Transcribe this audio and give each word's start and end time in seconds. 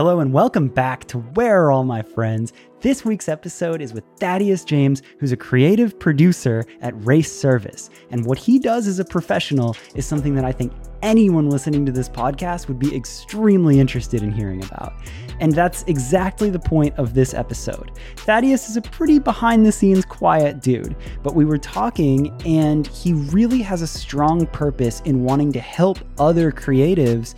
Hello 0.00 0.20
and 0.20 0.32
welcome 0.32 0.68
back 0.68 1.04
to 1.08 1.18
Where 1.18 1.64
Are 1.64 1.72
All 1.72 1.84
My 1.84 2.00
Friends? 2.00 2.54
This 2.80 3.04
week's 3.04 3.28
episode 3.28 3.82
is 3.82 3.92
with 3.92 4.02
Thaddeus 4.18 4.64
James, 4.64 5.02
who's 5.18 5.30
a 5.30 5.36
creative 5.36 6.00
producer 6.00 6.64
at 6.80 6.94
Race 7.04 7.30
Service. 7.30 7.90
And 8.10 8.24
what 8.24 8.38
he 8.38 8.58
does 8.58 8.86
as 8.86 8.98
a 8.98 9.04
professional 9.04 9.76
is 9.94 10.06
something 10.06 10.34
that 10.36 10.44
I 10.46 10.52
think 10.52 10.72
anyone 11.02 11.50
listening 11.50 11.84
to 11.84 11.92
this 11.92 12.08
podcast 12.08 12.66
would 12.68 12.78
be 12.78 12.96
extremely 12.96 13.78
interested 13.78 14.22
in 14.22 14.32
hearing 14.32 14.64
about. 14.64 14.94
And 15.38 15.52
that's 15.52 15.82
exactly 15.82 16.48
the 16.48 16.58
point 16.58 16.94
of 16.96 17.12
this 17.12 17.34
episode. 17.34 17.92
Thaddeus 18.16 18.70
is 18.70 18.78
a 18.78 18.82
pretty 18.82 19.18
behind 19.18 19.66
the 19.66 19.72
scenes 19.72 20.06
quiet 20.06 20.62
dude, 20.62 20.96
but 21.22 21.34
we 21.34 21.44
were 21.44 21.58
talking 21.58 22.34
and 22.46 22.86
he 22.86 23.12
really 23.12 23.60
has 23.60 23.82
a 23.82 23.86
strong 23.86 24.46
purpose 24.46 25.00
in 25.04 25.24
wanting 25.24 25.52
to 25.52 25.60
help 25.60 25.98
other 26.18 26.50
creatives 26.50 27.34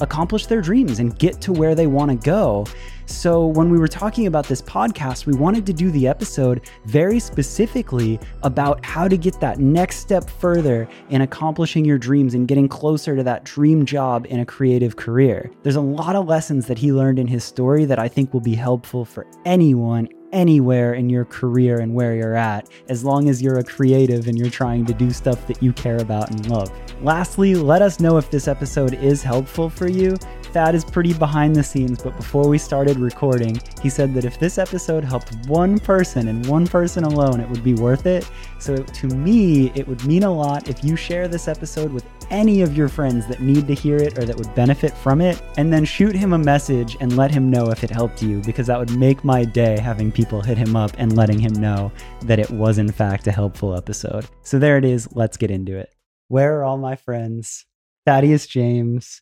accomplish 0.00 0.46
their 0.46 0.60
dreams 0.60 0.98
and 0.98 1.18
get 1.18 1.40
to 1.42 1.52
where 1.52 1.74
they 1.74 1.86
want 1.86 2.10
to 2.10 2.16
go. 2.16 2.66
So, 3.06 3.46
when 3.46 3.68
we 3.68 3.78
were 3.78 3.88
talking 3.88 4.26
about 4.26 4.46
this 4.46 4.62
podcast, 4.62 5.26
we 5.26 5.34
wanted 5.34 5.66
to 5.66 5.74
do 5.74 5.90
the 5.90 6.08
episode 6.08 6.62
very 6.86 7.18
specifically 7.18 8.18
about 8.42 8.82
how 8.84 9.08
to 9.08 9.18
get 9.18 9.38
that 9.40 9.58
next 9.58 9.98
step 9.98 10.28
further 10.30 10.88
in 11.10 11.20
accomplishing 11.20 11.84
your 11.84 11.98
dreams 11.98 12.32
and 12.32 12.48
getting 12.48 12.66
closer 12.66 13.14
to 13.14 13.22
that 13.22 13.44
dream 13.44 13.84
job 13.84 14.26
in 14.30 14.40
a 14.40 14.46
creative 14.46 14.96
career. 14.96 15.50
There's 15.62 15.76
a 15.76 15.82
lot 15.82 16.16
of 16.16 16.26
lessons 16.26 16.66
that 16.66 16.78
he 16.78 16.92
learned 16.92 17.18
in 17.18 17.26
his 17.26 17.44
story 17.44 17.84
that 17.84 17.98
I 17.98 18.08
think 18.08 18.32
will 18.32 18.40
be 18.40 18.54
helpful 18.54 19.04
for 19.04 19.26
anyone 19.44 20.08
anywhere 20.34 20.94
in 20.94 21.08
your 21.08 21.24
career 21.24 21.78
and 21.78 21.94
where 21.94 22.14
you're 22.14 22.34
at, 22.34 22.68
as 22.88 23.04
long 23.04 23.28
as 23.28 23.40
you're 23.40 23.58
a 23.58 23.64
creative 23.64 24.26
and 24.26 24.36
you're 24.36 24.50
trying 24.50 24.84
to 24.86 24.92
do 24.92 25.10
stuff 25.10 25.46
that 25.46 25.62
you 25.62 25.72
care 25.72 25.98
about 25.98 26.30
and 26.30 26.50
love. 26.50 26.70
Lastly, 27.02 27.54
let 27.54 27.80
us 27.80 28.00
know 28.00 28.18
if 28.18 28.30
this 28.30 28.48
episode 28.48 28.94
is 28.94 29.22
helpful 29.22 29.70
for 29.70 29.88
you. 29.88 30.16
Thad 30.54 30.76
is 30.76 30.84
pretty 30.84 31.12
behind 31.12 31.56
the 31.56 31.64
scenes, 31.64 32.00
but 32.00 32.16
before 32.16 32.48
we 32.48 32.58
started 32.58 32.96
recording, 33.00 33.60
he 33.82 33.90
said 33.90 34.14
that 34.14 34.24
if 34.24 34.38
this 34.38 34.56
episode 34.56 35.02
helped 35.02 35.34
one 35.48 35.80
person 35.80 36.28
and 36.28 36.46
one 36.46 36.64
person 36.64 37.02
alone, 37.02 37.40
it 37.40 37.50
would 37.50 37.64
be 37.64 37.74
worth 37.74 38.06
it. 38.06 38.30
So 38.60 38.76
to 38.76 39.06
me, 39.08 39.72
it 39.74 39.88
would 39.88 40.04
mean 40.04 40.22
a 40.22 40.32
lot 40.32 40.68
if 40.68 40.84
you 40.84 40.94
share 40.94 41.26
this 41.26 41.48
episode 41.48 41.92
with 41.92 42.06
any 42.30 42.62
of 42.62 42.76
your 42.76 42.88
friends 42.88 43.26
that 43.26 43.40
need 43.40 43.66
to 43.66 43.74
hear 43.74 43.96
it 43.96 44.16
or 44.16 44.24
that 44.24 44.36
would 44.36 44.54
benefit 44.54 44.92
from 44.92 45.20
it, 45.20 45.42
and 45.56 45.72
then 45.72 45.84
shoot 45.84 46.14
him 46.14 46.34
a 46.34 46.38
message 46.38 46.96
and 47.00 47.16
let 47.16 47.32
him 47.32 47.50
know 47.50 47.70
if 47.70 47.82
it 47.82 47.90
helped 47.90 48.22
you, 48.22 48.40
because 48.42 48.68
that 48.68 48.78
would 48.78 48.96
make 48.96 49.24
my 49.24 49.44
day 49.44 49.76
having 49.80 50.12
people 50.12 50.40
hit 50.40 50.56
him 50.56 50.76
up 50.76 50.92
and 50.98 51.16
letting 51.16 51.40
him 51.40 51.54
know 51.54 51.90
that 52.22 52.38
it 52.38 52.50
was 52.52 52.78
in 52.78 52.92
fact 52.92 53.26
a 53.26 53.32
helpful 53.32 53.76
episode. 53.76 54.24
So 54.42 54.60
there 54.60 54.78
it 54.78 54.84
is. 54.84 55.08
Let's 55.16 55.36
get 55.36 55.50
into 55.50 55.76
it. 55.76 55.92
Where 56.28 56.60
are 56.60 56.64
all 56.64 56.78
my 56.78 56.94
friends? 56.94 57.66
Thaddeus 58.06 58.46
James. 58.46 59.20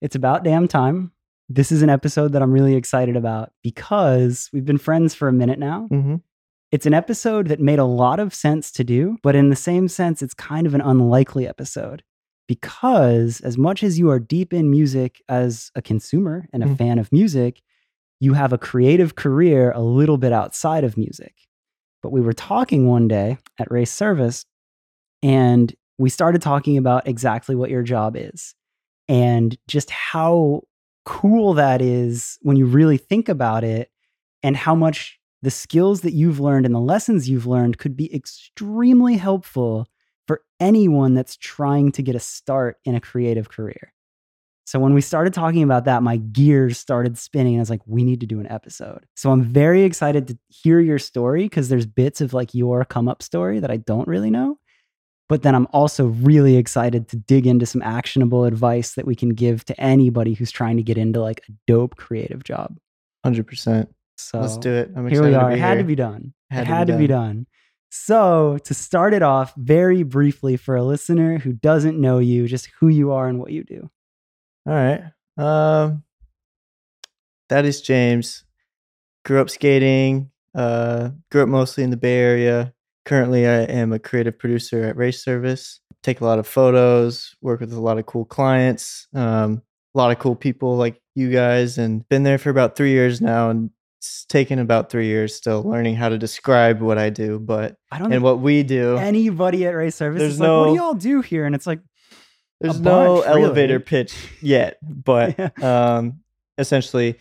It's 0.00 0.16
about 0.16 0.44
damn 0.44 0.68
time. 0.68 1.12
This 1.48 1.70
is 1.72 1.82
an 1.82 1.90
episode 1.90 2.32
that 2.32 2.42
I'm 2.42 2.52
really 2.52 2.74
excited 2.74 3.16
about 3.16 3.52
because 3.62 4.50
we've 4.52 4.64
been 4.64 4.78
friends 4.78 5.14
for 5.14 5.28
a 5.28 5.32
minute 5.32 5.58
now. 5.58 5.88
Mm-hmm. 5.90 6.16
It's 6.72 6.86
an 6.86 6.94
episode 6.94 7.46
that 7.48 7.60
made 7.60 7.78
a 7.78 7.84
lot 7.84 8.18
of 8.18 8.34
sense 8.34 8.72
to 8.72 8.84
do, 8.84 9.16
but 9.22 9.36
in 9.36 9.50
the 9.50 9.56
same 9.56 9.86
sense, 9.88 10.20
it's 10.22 10.34
kind 10.34 10.66
of 10.66 10.74
an 10.74 10.80
unlikely 10.80 11.46
episode 11.46 12.02
because 12.48 13.40
as 13.40 13.56
much 13.56 13.82
as 13.82 13.98
you 13.98 14.10
are 14.10 14.18
deep 14.18 14.52
in 14.52 14.70
music 14.70 15.22
as 15.28 15.70
a 15.74 15.82
consumer 15.82 16.48
and 16.52 16.62
a 16.62 16.66
Mm. 16.66 16.78
fan 16.78 16.98
of 16.98 17.10
music, 17.12 17.62
you 18.20 18.32
have 18.34 18.52
a 18.52 18.58
creative 18.58 19.14
career 19.14 19.70
a 19.72 19.80
little 19.80 20.18
bit 20.18 20.32
outside 20.32 20.82
of 20.84 20.96
music. 20.96 21.34
But 22.02 22.10
we 22.12 22.20
were 22.20 22.32
talking 22.32 22.86
one 22.86 23.08
day 23.08 23.38
at 23.58 23.70
Race 23.70 23.92
Service 23.92 24.44
and 25.22 25.74
we 25.98 26.10
started 26.10 26.42
talking 26.42 26.76
about 26.76 27.06
exactly 27.08 27.54
what 27.54 27.70
your 27.70 27.82
job 27.82 28.16
is 28.16 28.54
and 29.08 29.56
just 29.68 29.90
how 29.90 30.62
cool 31.04 31.54
that 31.54 31.80
is 31.80 32.38
when 32.42 32.56
you 32.56 32.66
really 32.66 32.98
think 32.98 33.28
about 33.28 33.64
it 33.64 33.90
and 34.42 34.56
how 34.56 34.74
much 34.74 35.18
the 35.42 35.50
skills 35.50 36.00
that 36.00 36.12
you've 36.12 36.40
learned 36.40 36.66
and 36.66 36.74
the 36.74 36.80
lessons 36.80 37.28
you've 37.28 37.46
learned 37.46 37.78
could 37.78 37.96
be 37.96 38.12
extremely 38.14 39.16
helpful 39.16 39.86
for 40.26 40.42
anyone 40.58 41.14
that's 41.14 41.36
trying 41.36 41.92
to 41.92 42.02
get 42.02 42.16
a 42.16 42.20
start 42.20 42.78
in 42.84 42.94
a 42.94 43.00
creative 43.00 43.48
career. 43.48 43.92
So 44.64 44.80
when 44.80 44.94
we 44.94 45.00
started 45.00 45.32
talking 45.32 45.62
about 45.62 45.84
that, 45.84 46.02
my 46.02 46.16
gears 46.16 46.76
started 46.76 47.16
spinning. 47.16 47.54
And 47.54 47.60
I 47.60 47.62
was 47.62 47.70
like, 47.70 47.82
we 47.86 48.02
need 48.02 48.18
to 48.20 48.26
do 48.26 48.40
an 48.40 48.50
episode. 48.50 49.06
So 49.14 49.30
I'm 49.30 49.44
very 49.44 49.84
excited 49.84 50.26
to 50.26 50.38
hear 50.48 50.80
your 50.80 50.98
story 50.98 51.44
because 51.44 51.68
there's 51.68 51.86
bits 51.86 52.20
of 52.20 52.34
like 52.34 52.52
your 52.52 52.84
come 52.84 53.06
up 53.06 53.22
story 53.22 53.60
that 53.60 53.70
I 53.70 53.76
don't 53.76 54.08
really 54.08 54.30
know. 54.30 54.58
But 55.28 55.42
then 55.42 55.54
I'm 55.54 55.66
also 55.72 56.06
really 56.06 56.56
excited 56.56 57.08
to 57.08 57.16
dig 57.16 57.46
into 57.46 57.66
some 57.66 57.82
actionable 57.82 58.44
advice 58.44 58.94
that 58.94 59.06
we 59.06 59.16
can 59.16 59.30
give 59.30 59.64
to 59.64 59.80
anybody 59.80 60.34
who's 60.34 60.52
trying 60.52 60.76
to 60.76 60.84
get 60.84 60.96
into 60.96 61.20
like 61.20 61.42
a 61.48 61.52
dope 61.66 61.96
creative 61.96 62.44
job. 62.44 62.76
Hundred 63.24 63.46
percent. 63.46 63.92
So 64.18 64.40
Let's 64.40 64.56
do 64.56 64.72
it. 64.72 64.90
I'm 64.96 65.08
here 65.08 65.22
we 65.22 65.34
are. 65.34 65.50
it 65.50 65.58
had 65.58 65.74
here. 65.74 65.78
to 65.78 65.84
be 65.84 65.96
done. 65.96 66.32
Had 66.50 66.62
it 66.62 66.64
to 66.64 66.70
be 66.70 66.74
had 66.74 66.86
to 66.86 66.96
be 66.98 67.06
done. 67.06 67.46
So, 67.90 68.58
to 68.64 68.74
start 68.74 69.14
it 69.14 69.22
off 69.22 69.54
very 69.56 70.02
briefly 70.02 70.56
for 70.56 70.76
a 70.76 70.82
listener 70.82 71.38
who 71.38 71.52
doesn't 71.52 71.98
know 71.98 72.18
you, 72.18 72.46
just 72.46 72.68
who 72.78 72.88
you 72.88 73.12
are 73.12 73.28
and 73.28 73.38
what 73.38 73.52
you 73.52 73.64
do. 73.64 73.90
All 74.66 74.74
right. 74.74 75.02
Um, 75.38 76.02
Thaddeus 77.48 77.80
James. 77.80 78.44
Grew 79.24 79.40
up 79.40 79.50
skating. 79.50 80.30
Uh, 80.54 81.10
grew 81.30 81.42
up 81.42 81.48
mostly 81.48 81.84
in 81.84 81.90
the 81.90 81.96
Bay 81.96 82.18
Area. 82.18 82.74
Currently, 83.06 83.46
I 83.46 83.60
am 83.62 83.92
a 83.92 84.00
creative 84.00 84.36
producer 84.36 84.82
at 84.84 84.96
Race 84.96 85.22
Service. 85.22 85.80
Take 86.02 86.20
a 86.20 86.24
lot 86.24 86.40
of 86.40 86.46
photos. 86.46 87.36
Work 87.40 87.60
with 87.60 87.72
a 87.72 87.80
lot 87.80 87.98
of 87.98 88.06
cool 88.06 88.24
clients. 88.24 89.06
Um, 89.14 89.62
a 89.94 89.98
lot 89.98 90.10
of 90.10 90.18
cool 90.18 90.34
people 90.34 90.76
like 90.76 91.00
you 91.14 91.30
guys, 91.30 91.78
and 91.78 92.06
been 92.08 92.24
there 92.24 92.36
for 92.36 92.50
about 92.50 92.74
three 92.74 92.90
years 92.90 93.20
now. 93.20 93.48
And 93.48 93.70
it's 93.98 94.24
taken 94.26 94.58
about 94.58 94.90
three 94.90 95.06
years 95.06 95.36
still 95.36 95.62
learning 95.62 95.94
how 95.94 96.08
to 96.08 96.18
describe 96.18 96.80
what 96.80 96.98
I 96.98 97.10
do, 97.10 97.38
but 97.38 97.76
I 97.92 97.98
don't 98.00 98.12
and 98.12 98.24
what 98.24 98.40
we 98.40 98.64
do. 98.64 98.96
anybody 98.96 99.64
at 99.66 99.70
Race 99.70 99.94
Service 99.94 100.18
There's 100.18 100.34
is 100.34 100.40
like, 100.40 100.50
what 100.50 100.66
do 100.66 100.74
y'all 100.74 100.94
do 100.94 101.20
here? 101.20 101.46
And 101.46 101.54
it's 101.54 101.66
like, 101.66 101.80
There's 102.60 102.80
no 102.80 103.16
bunch, 103.16 103.26
really. 103.28 103.42
elevator 103.44 103.78
pitch 103.78 104.14
yet, 104.42 104.78
but 104.82 105.62
um, 105.62 106.20
essentially, 106.58 107.18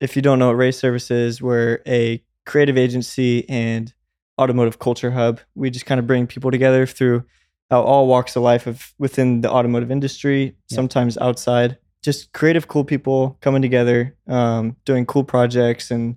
if 0.00 0.16
you 0.16 0.22
don't 0.22 0.40
know 0.40 0.48
what 0.48 0.56
Race 0.56 0.78
Service 0.78 1.10
is, 1.12 1.40
we're 1.40 1.78
a 1.86 2.20
creative 2.46 2.76
agency 2.76 3.48
and 3.48 3.94
automotive 4.40 4.78
culture 4.78 5.10
hub. 5.10 5.40
We 5.54 5.70
just 5.70 5.86
kind 5.86 5.98
of 6.00 6.06
bring 6.06 6.26
people 6.26 6.50
together 6.50 6.86
through 6.86 7.24
all 7.70 8.08
walks 8.08 8.34
of 8.34 8.42
life 8.42 8.66
of 8.66 8.92
within 8.98 9.42
the 9.42 9.50
automotive 9.50 9.90
industry, 9.92 10.56
Yeah. 10.70 10.74
sometimes 10.74 11.16
outside. 11.18 11.76
Just 12.02 12.32
creative, 12.32 12.66
cool 12.66 12.84
people 12.84 13.36
coming 13.42 13.62
together, 13.62 14.16
um, 14.26 14.76
doing 14.84 15.06
cool 15.06 15.22
projects, 15.22 15.90
and 15.90 16.16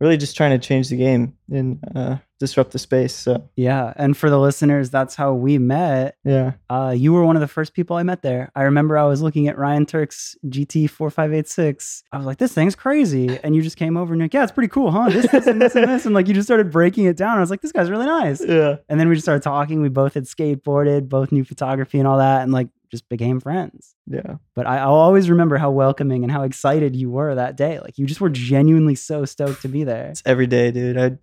really 0.00 0.16
just 0.18 0.36
trying 0.36 0.50
to 0.58 0.66
change 0.66 0.88
the 0.90 0.96
game 0.96 1.34
and 1.50 1.78
uh, 1.94 2.16
disrupt 2.40 2.72
the 2.72 2.78
space. 2.80 3.14
So 3.14 3.48
yeah. 3.54 3.92
And 3.96 4.16
for 4.16 4.28
the 4.30 4.38
listeners, 4.40 4.90
that's 4.90 5.14
how 5.14 5.32
we 5.34 5.58
met. 5.58 6.16
yeah, 6.24 6.52
Uh, 6.68 6.92
you 6.96 7.12
were 7.12 7.24
one 7.24 7.36
of 7.36 7.40
the 7.40 7.46
first 7.48 7.74
people 7.74 7.96
I 7.96 8.02
met 8.02 8.22
there. 8.22 8.50
I 8.56 8.62
remember 8.62 8.98
I 8.98 9.04
was 9.04 9.20
looking 9.22 9.46
at 9.46 9.56
Ryan 9.58 9.86
Tuerck's 9.86 10.36
GT4586. 10.48 12.02
I 12.12 12.16
was 12.16 12.26
like, 12.26 12.38
this 12.38 12.52
thing's 12.52 12.74
crazy. 12.74 13.38
And 13.42 13.54
you 13.54 13.62
just 13.62 13.76
came 13.76 13.96
over 13.96 14.12
and 14.12 14.20
you're 14.20 14.24
like, 14.24 14.34
yeah, 14.34 14.42
it's 14.42 14.52
pretty 14.52 14.68
cool, 14.68 14.90
huh? 14.90 15.08
This, 15.10 15.26
this, 15.30 15.46
and 15.46 15.60
this, 15.60 15.74
and 15.76 15.88
this. 15.88 16.06
And 16.06 16.14
like, 16.14 16.28
you 16.28 16.34
just 16.34 16.46
started 16.46 16.70
breaking 16.70 17.04
it 17.04 17.16
down. 17.16 17.36
I 17.36 17.40
was 17.40 17.50
like, 17.50 17.60
this 17.60 17.72
guy's 17.72 17.90
really 17.90 18.06
nice. 18.06 18.42
yeah, 18.44 18.76
And 18.88 18.98
then 18.98 19.08
we 19.08 19.14
just 19.14 19.24
started 19.24 19.42
talking. 19.42 19.80
We 19.82 19.88
both 19.88 20.14
had 20.14 20.24
skateboarded, 20.24 21.08
both 21.08 21.32
knew 21.32 21.44
photography 21.44 21.98
and 21.98 22.08
all 22.08 22.18
that, 22.18 22.42
and 22.42 22.52
like 22.52 22.68
just 22.90 23.08
became 23.08 23.38
friends. 23.38 23.94
yeah. 24.06 24.36
But 24.54 24.66
I, 24.66 24.78
I'll 24.78 24.94
always 24.94 25.30
remember 25.30 25.58
how 25.58 25.70
welcoming 25.70 26.22
and 26.24 26.32
how 26.32 26.42
excited 26.42 26.96
you 26.96 27.10
were 27.10 27.34
that 27.34 27.56
day. 27.56 27.78
Like 27.80 27.98
you 27.98 28.06
just 28.06 28.20
were 28.20 28.30
genuinely 28.30 28.94
so 28.96 29.24
stoked 29.24 29.62
to 29.62 29.68
be 29.68 29.84
there. 29.84 30.08
It's 30.08 30.22
every 30.26 30.46
day, 30.48 30.70
dude. 30.72 30.98
I 30.98 31.18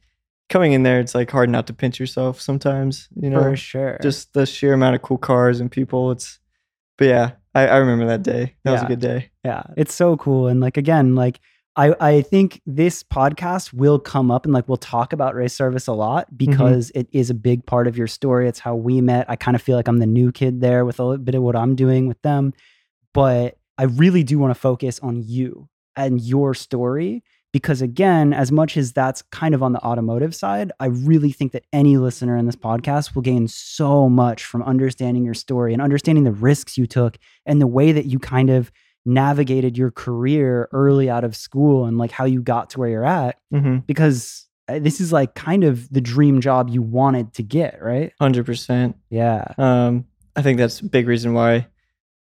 coming 0.50 0.74
in 0.74 0.84
there, 0.84 1.00
it's 1.00 1.16
like 1.16 1.30
hard 1.30 1.50
not 1.50 1.68
to 1.68 1.74
pinch 1.74 2.00
yourself 2.00 2.40
sometimes. 2.40 3.10
You 3.16 3.30
know, 3.30 3.42
For 3.42 3.56
sure. 3.56 4.00
just 4.02 4.34
the 4.34 4.46
sheer 4.46 4.74
amount 4.74 4.96
of 4.96 5.02
cool 5.02 5.18
cars 5.18 5.60
and 5.60 5.72
people. 5.72 6.12
It's, 6.12 6.40
but 6.98 7.08
yeah, 7.08 7.32
I, 7.54 7.68
I 7.68 7.78
remember 7.78 8.06
that 8.08 8.24
day. 8.24 8.56
That 8.64 8.72
was 8.72 8.84
a 8.84 8.86
good 8.86 9.00
day. 9.00 9.30
yeah, 9.44 9.64
it's 9.76 9.94
so 9.94 10.18
cool. 10.18 10.48
And 10.48 10.60
like 10.60 10.78
again, 10.78 11.16
like 11.16 11.40
I 11.76 11.96
I 12.00 12.22
think 12.22 12.62
this 12.66 13.04
podcast 13.04 13.74
will 13.74 14.00
come 14.00 14.32
up 14.32 14.46
and 14.46 14.54
like 14.54 14.68
we'll 14.68 14.78
talk 14.78 15.14
about 15.14 15.36
race 15.36 15.54
service 15.54 15.88
a 15.88 15.94
lot 15.94 16.28
mm-hmm. 16.28 16.52
because 16.52 16.92
it 16.96 17.08
is 17.12 17.30
a 17.30 17.36
big 17.36 17.66
part 17.66 17.88
of 17.88 17.98
your 17.98 18.08
story. 18.08 18.48
It's 18.48 18.60
how 18.60 18.76
we 18.76 19.02
met. 19.02 19.30
I 19.30 19.36
kind 19.36 19.56
of 19.56 19.62
feel 19.62 19.76
like 19.76 19.88
I'm 19.88 20.00
the 20.00 20.08
new 20.08 20.32
kid 20.32 20.62
there 20.62 20.86
with 20.86 21.00
a 21.00 21.04
little 21.04 21.24
bit 21.24 21.36
of 21.36 21.44
what 21.44 21.56
I'm 21.56 21.76
doing 21.76 22.08
with 22.08 22.22
them. 22.22 22.54
But 23.14 23.58
I 23.78 23.84
really 23.84 24.24
do 24.24 24.40
want 24.40 24.52
to 24.52 24.60
focus 24.60 25.00
on 25.00 25.24
you 25.24 25.70
and 25.96 26.22
your 26.22 26.54
story 26.54 27.24
because 27.58 27.82
again, 27.82 28.34
as 28.34 28.52
much 28.52 28.78
as 28.78 28.94
that's 28.94 29.24
kind 29.32 29.56
of 29.56 29.64
on 29.64 29.72
the 29.74 29.80
automotive 29.84 30.36
side, 30.36 30.72
I 30.80 30.86
really 30.86 31.32
think 31.32 31.54
that 31.54 31.64
any 31.74 31.98
listener 31.98 32.38
in 32.38 32.46
this 32.46 32.56
podcast 32.56 33.16
will 33.16 33.24
gain 33.24 33.48
so 33.48 34.08
much 34.08 34.46
from 34.46 34.62
understanding 34.62 35.24
your 35.26 35.34
story 35.34 35.74
and 35.74 35.82
understanding 35.82 36.24
the 36.24 36.32
risks 36.32 36.78
you 36.78 36.86
took 36.86 37.18
and 37.48 37.60
the 37.60 37.66
way 37.66 37.92
that 37.92 38.06
you 38.06 38.20
kind 38.20 38.52
of 38.52 38.72
navigated 39.08 39.76
your 39.76 39.90
career 39.90 40.70
early 40.72 41.10
out 41.10 41.24
of 41.24 41.36
school 41.36 41.86
and 41.86 41.98
like 41.98 42.12
how 42.12 42.26
you 42.26 42.44
got 42.44 42.70
to 42.70 42.80
where 42.80 42.90
you're 42.90 43.06
at 43.06 43.38
Mm-hmm. 43.52 43.78
because 43.88 44.46
uh, 44.68 44.78
this 44.78 45.02
is 45.02 45.12
like 45.12 45.34
kind 45.34 45.64
of 45.64 45.90
the 45.92 46.02
dream 46.02 46.42
job 46.42 46.70
you 46.70 46.84
wanted 46.84 47.34
to 47.34 47.42
get, 47.42 47.82
right? 47.82 48.12
Hundred 48.22 48.46
percent. 48.46 48.98
Yeah. 49.10 49.46
Um, 49.58 50.06
I 50.36 50.44
think 50.44 50.60
that's 50.60 50.82
a 50.82 50.86
big 50.86 51.08
reason 51.08 51.34
why 51.34 51.66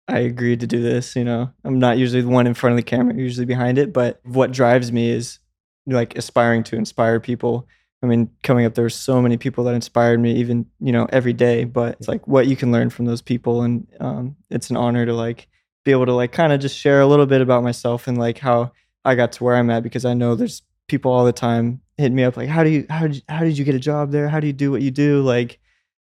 I 0.08 0.20
agreed 0.20 0.60
to 0.60 0.66
do 0.66 0.82
this. 0.82 1.16
You 1.16 1.24
know, 1.24 1.50
I'm 1.64 1.78
not 1.78 1.98
usually 1.98 2.22
the 2.22 2.28
one 2.28 2.46
in 2.46 2.54
front 2.54 2.72
of 2.72 2.76
the 2.76 2.82
camera, 2.82 3.14
usually 3.14 3.46
behind 3.46 3.78
it. 3.78 3.92
But 3.92 4.20
what 4.24 4.52
drives 4.52 4.92
me 4.92 5.10
is 5.10 5.38
like 5.86 6.16
aspiring 6.16 6.64
to 6.64 6.76
inspire 6.76 7.20
people. 7.20 7.66
I 8.02 8.06
mean, 8.06 8.30
coming 8.42 8.66
up, 8.66 8.74
there 8.74 8.84
were 8.84 8.90
so 8.90 9.22
many 9.22 9.36
people 9.36 9.64
that 9.64 9.74
inspired 9.74 10.18
me, 10.18 10.34
even 10.34 10.66
you 10.80 10.92
know, 10.92 11.06
every 11.12 11.32
day. 11.32 11.64
But 11.64 11.96
it's 12.00 12.08
like 12.08 12.26
what 12.26 12.46
you 12.46 12.56
can 12.56 12.72
learn 12.72 12.90
from 12.90 13.04
those 13.04 13.22
people, 13.22 13.62
and 13.62 13.86
um, 14.00 14.36
it's 14.50 14.70
an 14.70 14.76
honor 14.76 15.06
to 15.06 15.14
like 15.14 15.48
be 15.84 15.92
able 15.92 16.06
to 16.06 16.14
like 16.14 16.32
kind 16.32 16.52
of 16.52 16.60
just 16.60 16.76
share 16.76 17.00
a 17.00 17.06
little 17.06 17.26
bit 17.26 17.40
about 17.40 17.62
myself 17.62 18.06
and 18.06 18.18
like 18.18 18.38
how 18.38 18.72
I 19.04 19.14
got 19.14 19.32
to 19.32 19.44
where 19.44 19.56
I'm 19.56 19.70
at 19.70 19.82
because 19.82 20.04
I 20.04 20.14
know 20.14 20.34
there's 20.34 20.62
people 20.88 21.10
all 21.10 21.24
the 21.24 21.32
time 21.32 21.80
hitting 21.96 22.14
me 22.14 22.24
up 22.24 22.36
like, 22.36 22.48
how 22.48 22.64
do 22.64 22.70
you 22.70 22.86
how 22.90 23.06
did 23.06 23.16
you, 23.16 23.22
how 23.28 23.40
did 23.40 23.58
you 23.58 23.64
get 23.64 23.74
a 23.74 23.80
job 23.80 24.10
there? 24.10 24.28
How 24.28 24.40
do 24.40 24.46
you 24.46 24.52
do 24.52 24.70
what 24.70 24.82
you 24.82 24.90
do? 24.90 25.22
Like, 25.22 25.58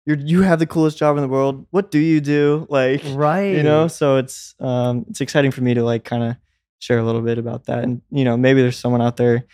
you're 0.05 0.17
you 0.17 0.41
have 0.41 0.59
the 0.59 0.65
coolest 0.67 0.97
job 0.97 1.15
in 1.17 1.21
the 1.21 1.27
world. 1.29 1.65
What 1.71 1.91
do 1.91 1.99
you 1.99 2.19
do? 2.21 2.67
Like, 2.69 3.01
Right. 3.13 3.55
you 3.55 3.63
know 3.63 3.87
so 3.87 4.17
it's 4.17 4.55
um 4.59 5.05
it's 5.09 5.21
exciting 5.21 5.51
for 5.51 5.61
me 5.61 5.73
to 5.73 5.83
like 5.83 6.03
kind 6.03 6.23
of 6.23 6.35
share 6.79 6.99
a 6.99 7.03
little 7.03 7.21
bit 7.21 7.37
about 7.37 7.65
that 7.65 7.83
and 7.83 8.01
you 8.11 8.25
know 8.25 8.35
maybe 8.35 8.61
there's 8.61 8.75
someone 8.77 9.01
out 9.01 9.15
there 9.15 9.45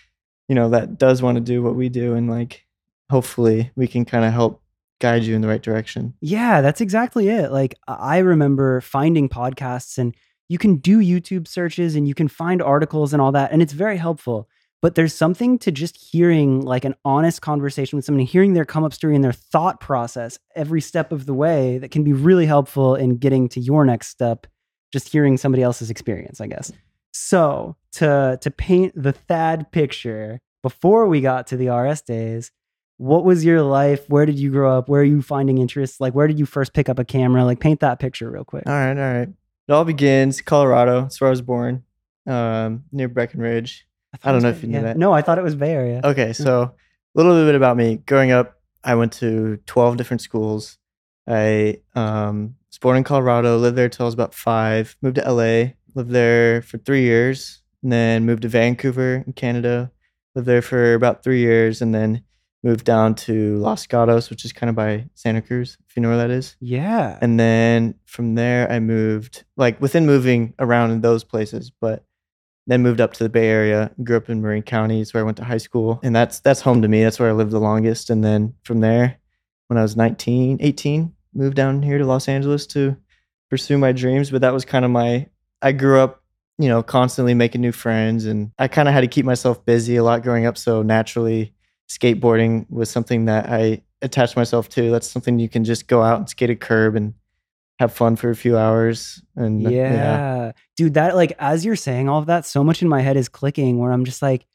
you 0.48 0.56
know 0.56 0.70
that 0.70 0.98
does 0.98 1.22
want 1.22 1.36
to 1.36 1.42
do 1.42 1.62
what 1.62 1.76
we 1.76 1.88
do 1.88 2.16
and 2.16 2.28
like 2.30 2.66
hopefully 3.12 3.72
we 3.76 3.88
can 3.88 4.04
kind 4.06 4.26
of 4.26 4.34
help 4.34 4.62
guide 5.00 5.24
you 5.24 5.36
in 5.36 5.42
the 5.42 5.48
right 5.48 5.62
direction 5.62 6.14
Yeah, 6.22 6.62
that's 6.62 6.82
exactly 6.82 7.30
it. 7.30 7.52
Like 7.52 7.76
I 7.88 7.94
I 7.94 8.18
remember 8.20 8.82
finding 8.82 9.30
podcasts 9.30 9.98
and 9.98 10.16
you 10.50 10.58
can 10.58 10.78
do 10.78 11.00
YouTube 11.00 11.48
searches 11.48 11.96
and 11.96 12.08
you 12.08 12.16
can 12.16 12.28
find 12.28 12.62
articles 12.62 13.14
and 13.14 13.22
all 13.22 13.32
that 13.34 13.52
and 13.52 13.62
it's 13.62 13.74
very 13.74 13.98
helpful. 13.98 14.50
But 14.82 14.96
there's 14.96 15.14
something 15.14 15.60
to 15.60 15.72
just 15.72 15.98
hearing 15.98 16.62
like 16.62 16.86
an 16.86 16.96
honest 17.04 17.42
conversation 17.42 17.98
with 17.98 18.06
somebody, 18.06 18.24
hearing 18.24 18.54
their 18.54 18.64
come 18.66 18.84
up 18.86 18.94
story 18.94 19.14
and 19.14 19.24
their 19.24 19.34
thought 19.34 19.82
process 19.82 20.40
every 20.56 20.80
step 20.80 21.12
of 21.12 21.26
the 21.26 21.34
way 21.34 21.78
that 21.80 21.92
can 21.92 22.04
be 22.04 22.14
really 22.14 22.46
helpful 22.46 22.96
in 22.96 23.18
getting 23.18 23.50
to 23.50 23.60
your 23.60 23.84
next 23.84 24.08
step, 24.08 24.48
just 24.94 25.10
hearing 25.10 25.36
somebody 25.38 25.64
else's 25.64 25.90
experience, 25.90 26.40
I 26.40 26.48
guess. 26.48 26.72
So 27.12 27.76
to 27.94 28.38
to 28.42 28.52
paint 28.52 28.94
the 28.96 29.12
Thad 29.12 29.72
picture 29.72 30.40
before 30.64 31.08
we 31.08 31.20
got 31.22 31.48
to 31.48 31.58
the 31.58 31.70
RS 31.70 32.02
days, 32.04 32.52
what 32.98 33.26
was 33.26 33.44
your 33.44 33.62
life? 33.62 34.10
Where 34.10 34.26
did 34.26 34.40
you 34.40 34.50
grow 34.52 34.78
up? 34.78 34.88
Where 34.88 35.02
are 35.02 35.06
you 35.06 35.22
finding 35.22 35.58
interests? 35.58 36.00
Like, 36.00 36.14
where 36.14 36.28
did 36.28 36.38
you 36.40 36.46
first 36.46 36.74
pick 36.74 36.88
up 36.88 37.00
a 37.00 37.06
camera? 37.06 37.44
Like, 37.46 37.60
paint 37.60 37.80
that 37.82 38.00
picture 38.00 38.30
real 38.32 38.44
quick. 38.46 38.64
all 38.68 38.74
right 38.74 38.98
all 38.98 39.14
right 39.14 39.30
it 39.68 39.72
all 39.74 39.86
begins 39.86 40.42
colorado 40.42 41.02
that's 41.04 41.22
where 41.22 41.28
i 41.28 41.32
was 41.32 41.42
born 41.44 41.84
um 42.28 42.84
near 42.92 43.08
breckenridge 43.08 43.86
thought 44.18 44.30
I 44.30 44.32
don't 44.34 44.44
know 44.44 44.50
if 44.50 44.62
you 44.62 44.70
knew 44.70 44.78
yeah. 44.78 44.84
that. 44.84 44.98
No, 44.98 45.14
I 45.14 45.22
thought 45.22 45.38
it 45.38 45.44
was 45.44 45.56
Bay 45.56 45.72
Area. 45.72 46.02
Okay, 46.04 46.34
so 46.34 46.62
a 46.64 46.74
little 47.16 47.46
bit 47.46 47.56
about 47.56 47.78
me. 47.78 47.98
Growing 48.08 48.32
up, 48.32 48.60
I 48.84 48.96
went 48.96 49.14
to 49.14 49.58
12 49.66 49.98
different 49.98 50.22
schools. 50.22 50.78
I 51.28 51.82
um, 51.96 52.56
was 52.70 52.78
born 52.80 52.98
in 52.98 53.04
Colorado, 53.04 53.58
lived 53.58 53.78
there 53.78 53.90
till 53.90 54.06
I 54.06 54.08
was 54.08 54.14
about 54.14 54.34
five, 54.34 54.96
moved 55.02 55.16
to 55.18 55.32
LA, 55.32 55.74
lived 55.96 56.12
there 56.12 56.62
for 56.62 56.78
three 56.78 57.04
years, 57.04 57.62
and 57.84 57.92
then 57.92 58.26
moved 58.26 58.42
to 58.44 58.48
Vancouver 58.48 59.24
in 59.26 59.34
Canada, 59.34 59.92
lived 60.34 60.48
there 60.48 60.62
for 60.62 60.94
about 60.94 61.24
three 61.24 61.40
years, 61.40 61.82
and 61.82 61.94
then 61.94 62.24
moved 62.64 62.86
down 62.86 63.16
to 63.16 63.58
Los 63.58 63.86
Gatos, 63.88 64.30
which 64.30 64.44
is 64.44 64.52
kind 64.52 64.70
of 64.70 64.76
by 64.76 65.08
Santa 65.14 65.42
Cruz, 65.42 65.78
if 65.88 65.96
you 65.96 66.02
know 66.02 66.10
where 66.10 66.18
that 66.18 66.30
is. 66.30 66.56
Yeah. 66.60 67.18
And 67.22 67.40
then 67.40 67.96
from 68.06 68.36
there, 68.36 68.70
I 68.72 68.80
moved, 68.80 69.46
like 69.56 69.80
within 69.82 70.06
moving 70.06 70.54
around 70.60 70.92
in 70.92 71.02
those 71.02 71.24
places, 71.24 71.72
but 71.72 72.04
then 72.70 72.84
moved 72.84 73.02
up 73.02 73.14
to 73.14 73.24
the 73.24 73.30
Bay 73.30 73.48
Area. 73.48 73.92
Grew 74.04 74.18
up 74.18 74.30
in 74.30 74.42
Marin 74.42 74.62
County, 74.62 75.02
is 75.02 75.14
where 75.14 75.22
I 75.22 75.26
went 75.26 75.38
to 75.38 75.44
high 75.44 75.58
school, 75.58 76.00
and 76.04 76.16
that's 76.16 76.40
that's 76.40 76.62
home 76.62 76.84
to 76.84 76.88
me. 76.88 77.04
That's 77.04 77.20
where 77.20 77.30
I 77.30 77.34
lived 77.34 77.52
the 77.52 77.60
longest. 77.60 78.10
And 78.10 78.24
then 78.24 78.54
from 78.64 78.80
there, 78.80 79.18
when 79.68 79.78
I 79.78 79.82
was 79.82 79.98
19, 79.98 80.60
18, 80.62 81.14
moved 81.34 81.56
down 81.56 81.82
here 81.82 81.98
to 81.98 82.06
Los 82.06 82.28
Angeles 82.28 82.68
to 82.68 82.96
pursue 83.50 83.80
my 83.80 83.92
dreams. 83.92 84.30
But 84.30 84.42
that 84.42 84.54
was 84.54 84.66
kind 84.66 84.86
of 84.86 84.92
my. 84.92 85.28
I 85.62 85.72
grew 85.72 86.00
up, 86.00 86.24
you 86.60 86.70
know, 86.70 86.84
constantly 86.84 87.34
making 87.34 87.62
new 87.62 87.72
friends, 87.72 88.26
and 88.26 88.52
I 88.60 88.68
kind 88.68 88.88
of 88.88 88.94
had 88.94 89.02
to 89.02 89.08
keep 89.08 89.26
myself 89.26 89.66
busy 89.66 89.96
a 89.96 90.04
lot 90.04 90.22
growing 90.22 90.46
up. 90.46 90.58
So 90.58 90.84
naturally, 90.84 91.54
skateboarding 91.90 92.70
was 92.70 92.92
something 92.92 93.26
that 93.26 93.50
I 93.50 93.82
attached 94.04 94.38
myself 94.38 94.70
to. 94.70 94.92
That's 94.92 95.10
something 95.10 95.40
you 95.40 95.50
can 95.50 95.64
just 95.64 95.88
go 95.88 96.04
out 96.04 96.20
and 96.20 96.30
skate 96.30 96.52
a 96.52 96.56
curb 96.56 96.96
and 96.96 97.16
have 97.80 97.94
fun 97.94 98.16
for 98.16 98.30
a 98.30 98.36
few 98.36 98.58
hours. 98.58 99.22
And 99.36 99.66
uh, 99.66 99.70
yeah. 99.70 100.52
Dude, 100.76 100.94
that, 100.96 101.16
like, 101.16 101.34
as 101.40 101.64
you're 101.66 101.76
saying 101.76 102.10
all 102.10 102.20
of 102.20 102.26
that, 102.28 102.46
so 102.46 102.64
much 102.64 102.82
in 102.82 102.90
my 102.90 103.02
head 103.02 103.16
is 103.18 103.30
clicking 103.30 103.78
where 103.80 103.92
I'm 103.92 104.04
just 104.06 104.22
like, 104.22 104.46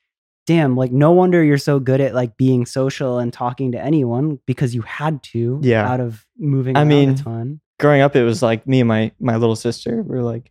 damn, 0.47 0.76
like, 0.76 0.93
no 0.93 1.11
wonder 1.12 1.43
you're 1.43 1.56
so 1.56 1.79
good 1.81 2.00
at, 2.03 2.15
like, 2.15 2.37
being 2.37 2.67
social 2.67 3.19
and 3.19 3.32
talking 3.32 3.73
to 3.73 3.81
anyone 3.81 4.38
because 4.47 4.75
you 4.75 4.82
had 4.82 5.23
to 5.23 5.59
Yeah. 5.62 5.88
out 5.91 6.00
of 6.00 6.26
moving 6.38 6.76
I 6.76 6.85
mean, 6.85 7.11
a 7.11 7.15
ton. 7.17 7.61
growing 7.81 8.03
up, 8.03 8.15
it 8.15 8.25
was 8.25 8.43
like 8.43 8.67
me 8.67 8.81
and 8.81 8.88
my 8.88 9.11
my 9.19 9.37
little 9.37 9.56
sister 9.56 10.03
were 10.03 10.23
like 10.23 10.50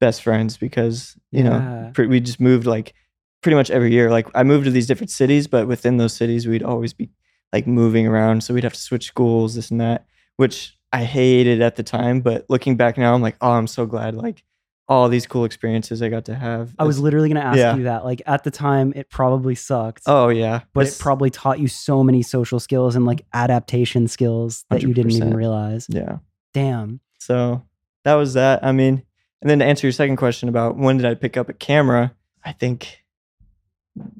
best 0.00 0.22
friends 0.22 0.56
because 0.56 1.16
you 1.30 1.44
Yeah. 1.44 1.50
know 1.50 1.90
pre- 1.94 2.08
we 2.08 2.18
just 2.18 2.40
moved 2.40 2.66
like 2.66 2.94
pretty 3.42 3.54
much 3.54 3.70
every 3.70 3.92
year. 3.92 4.10
Like 4.10 4.26
I 4.34 4.42
moved 4.42 4.64
to 4.64 4.70
these 4.72 4.88
different 4.88 5.10
cities, 5.10 5.46
but 5.46 5.68
within 5.68 5.98
those 5.98 6.14
cities, 6.14 6.48
we'd 6.48 6.62
always 6.64 6.92
be 6.92 7.10
like 7.52 7.66
moving 7.68 8.06
around. 8.08 8.42
So 8.42 8.54
we'd 8.54 8.64
have 8.64 8.72
to 8.72 8.80
switch 8.80 9.06
schools, 9.06 9.54
this 9.54 9.70
and 9.70 9.80
that, 9.80 10.06
which 10.36 10.76
I 10.92 11.04
hated 11.04 11.60
at 11.62 11.76
the 11.76 11.82
time. 11.82 12.20
But 12.20 12.46
looking 12.48 12.76
back 12.76 12.98
now, 12.98 13.14
I'm 13.14 13.22
like, 13.22 13.36
oh, 13.40 13.52
I'm 13.52 13.66
so 13.66 13.86
glad. 13.86 14.14
Like 14.14 14.44
all 14.88 15.08
these 15.08 15.26
cool 15.26 15.44
experiences 15.44 16.02
I 16.02 16.08
got 16.08 16.26
to 16.26 16.34
have. 16.34 16.74
I 16.78 16.84
was 16.84 16.98
literally 16.98 17.28
going 17.28 17.40
to 17.40 17.46
ask 17.46 17.56
yeah. 17.56 17.76
you 17.76 17.84
that. 17.84 18.04
Like, 18.04 18.20
at 18.26 18.44
the 18.44 18.50
time, 18.50 18.92
it 18.94 19.08
probably 19.08 19.54
sucked. 19.54 20.02
oh 20.06 20.28
yeah, 20.28 20.62
but 20.74 20.82
It's- 20.82 20.98
it 20.98 21.02
probably 21.02 21.30
taught 21.30 21.58
you 21.58 21.68
so 21.68 22.02
many 22.02 22.22
social 22.22 22.60
skills 22.60 22.94
and 22.96 23.06
like 23.06 23.24
adaptation 23.32 24.08
skills 24.08 24.64
that 24.70 24.82
you 24.82 24.92
didn't 24.92 25.12
even 25.12 25.34
realize. 25.34 25.86
yeah. 25.88 26.18
Damn. 26.52 27.00
So 27.18 27.62
that 28.04 28.14
was 28.14 28.34
that. 28.34 28.62
I 28.62 28.72
mean, 28.72 29.02
and 29.40 29.48
then 29.48 29.60
to 29.60 29.64
answer 29.64 29.86
your 29.86 29.92
second 29.92 30.16
question 30.16 30.48
about 30.50 30.76
when 30.76 30.98
did 30.98 31.06
I 31.06 31.14
pick 31.14 31.36
up 31.38 31.48
a 31.48 31.54
camera, 31.54 32.14
I 32.44 32.52
think 32.52 33.02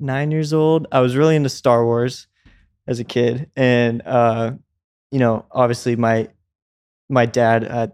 nine 0.01 0.31
years 0.31 0.53
old. 0.53 0.87
I 0.91 1.01
was 1.01 1.17
really 1.17 1.37
into 1.37 1.49
Star 1.49 1.85
Wars 1.85 2.29
as 2.87 3.01
a 3.01 3.05
kid, 3.05 3.51
and 3.55 4.01
uh, 4.07 4.53
you 5.11 5.19
know, 5.19 5.45
obviously 5.51 5.97
my 5.97 6.29
my 7.13 7.27
dad 7.27 7.65
uh, 7.65 7.89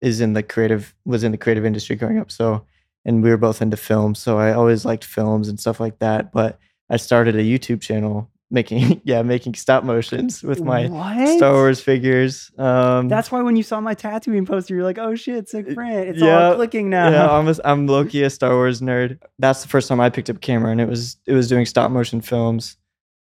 is 0.00 0.20
in 0.20 0.34
the 0.34 0.42
creative 0.42 0.94
was 1.04 1.24
in 1.24 1.32
the 1.32 1.38
creative 1.38 1.64
industry 1.64 1.96
growing 1.96 2.18
up, 2.18 2.30
so 2.30 2.64
and 3.04 3.22
we 3.22 3.30
were 3.30 3.38
both 3.38 3.62
into 3.62 3.76
film, 3.76 4.14
so 4.14 4.38
I 4.38 4.52
always 4.52 4.84
liked 4.84 5.04
films 5.04 5.48
and 5.48 5.58
stuff 5.58 5.80
like 5.80 5.98
that. 6.00 6.30
But 6.30 6.58
I 6.90 6.98
started 6.98 7.34
a 7.36 7.42
YouTube 7.42 7.80
channel 7.80 8.30
making 8.50 9.00
yeah 9.04 9.22
making 9.22 9.54
stop 9.54 9.84
motions 9.84 10.42
with 10.42 10.60
my 10.60 10.86
what? 10.88 11.38
Star 11.38 11.52
Wars 11.54 11.80
figures. 11.80 12.50
Um, 12.58 13.08
That's 13.08 13.32
why 13.32 13.40
when 13.40 13.56
you 13.56 13.62
saw 13.62 13.80
my 13.80 13.94
Tatooine 13.94 14.46
poster, 14.46 14.74
you're 14.74 14.84
like, 14.84 14.98
"Oh 14.98 15.14
shit, 15.14 15.48
sick 15.48 15.74
print! 15.74 16.10
It's 16.10 16.20
yeah, 16.20 16.48
all 16.48 16.54
clicking 16.56 16.90
now." 16.90 17.10
Yeah, 17.10 17.30
I'm 17.30 17.48
a, 17.48 17.54
I'm 17.64 17.88
lowkey, 17.88 18.24
a 18.24 18.30
Star 18.30 18.50
Wars 18.50 18.82
nerd. 18.82 19.18
That's 19.38 19.62
the 19.62 19.68
first 19.68 19.88
time 19.88 20.00
I 20.00 20.10
picked 20.10 20.28
up 20.28 20.36
a 20.36 20.40
camera, 20.40 20.70
and 20.70 20.80
it 20.80 20.88
was 20.88 21.16
it 21.26 21.32
was 21.32 21.48
doing 21.48 21.64
stop 21.64 21.90
motion 21.90 22.20
films, 22.20 22.76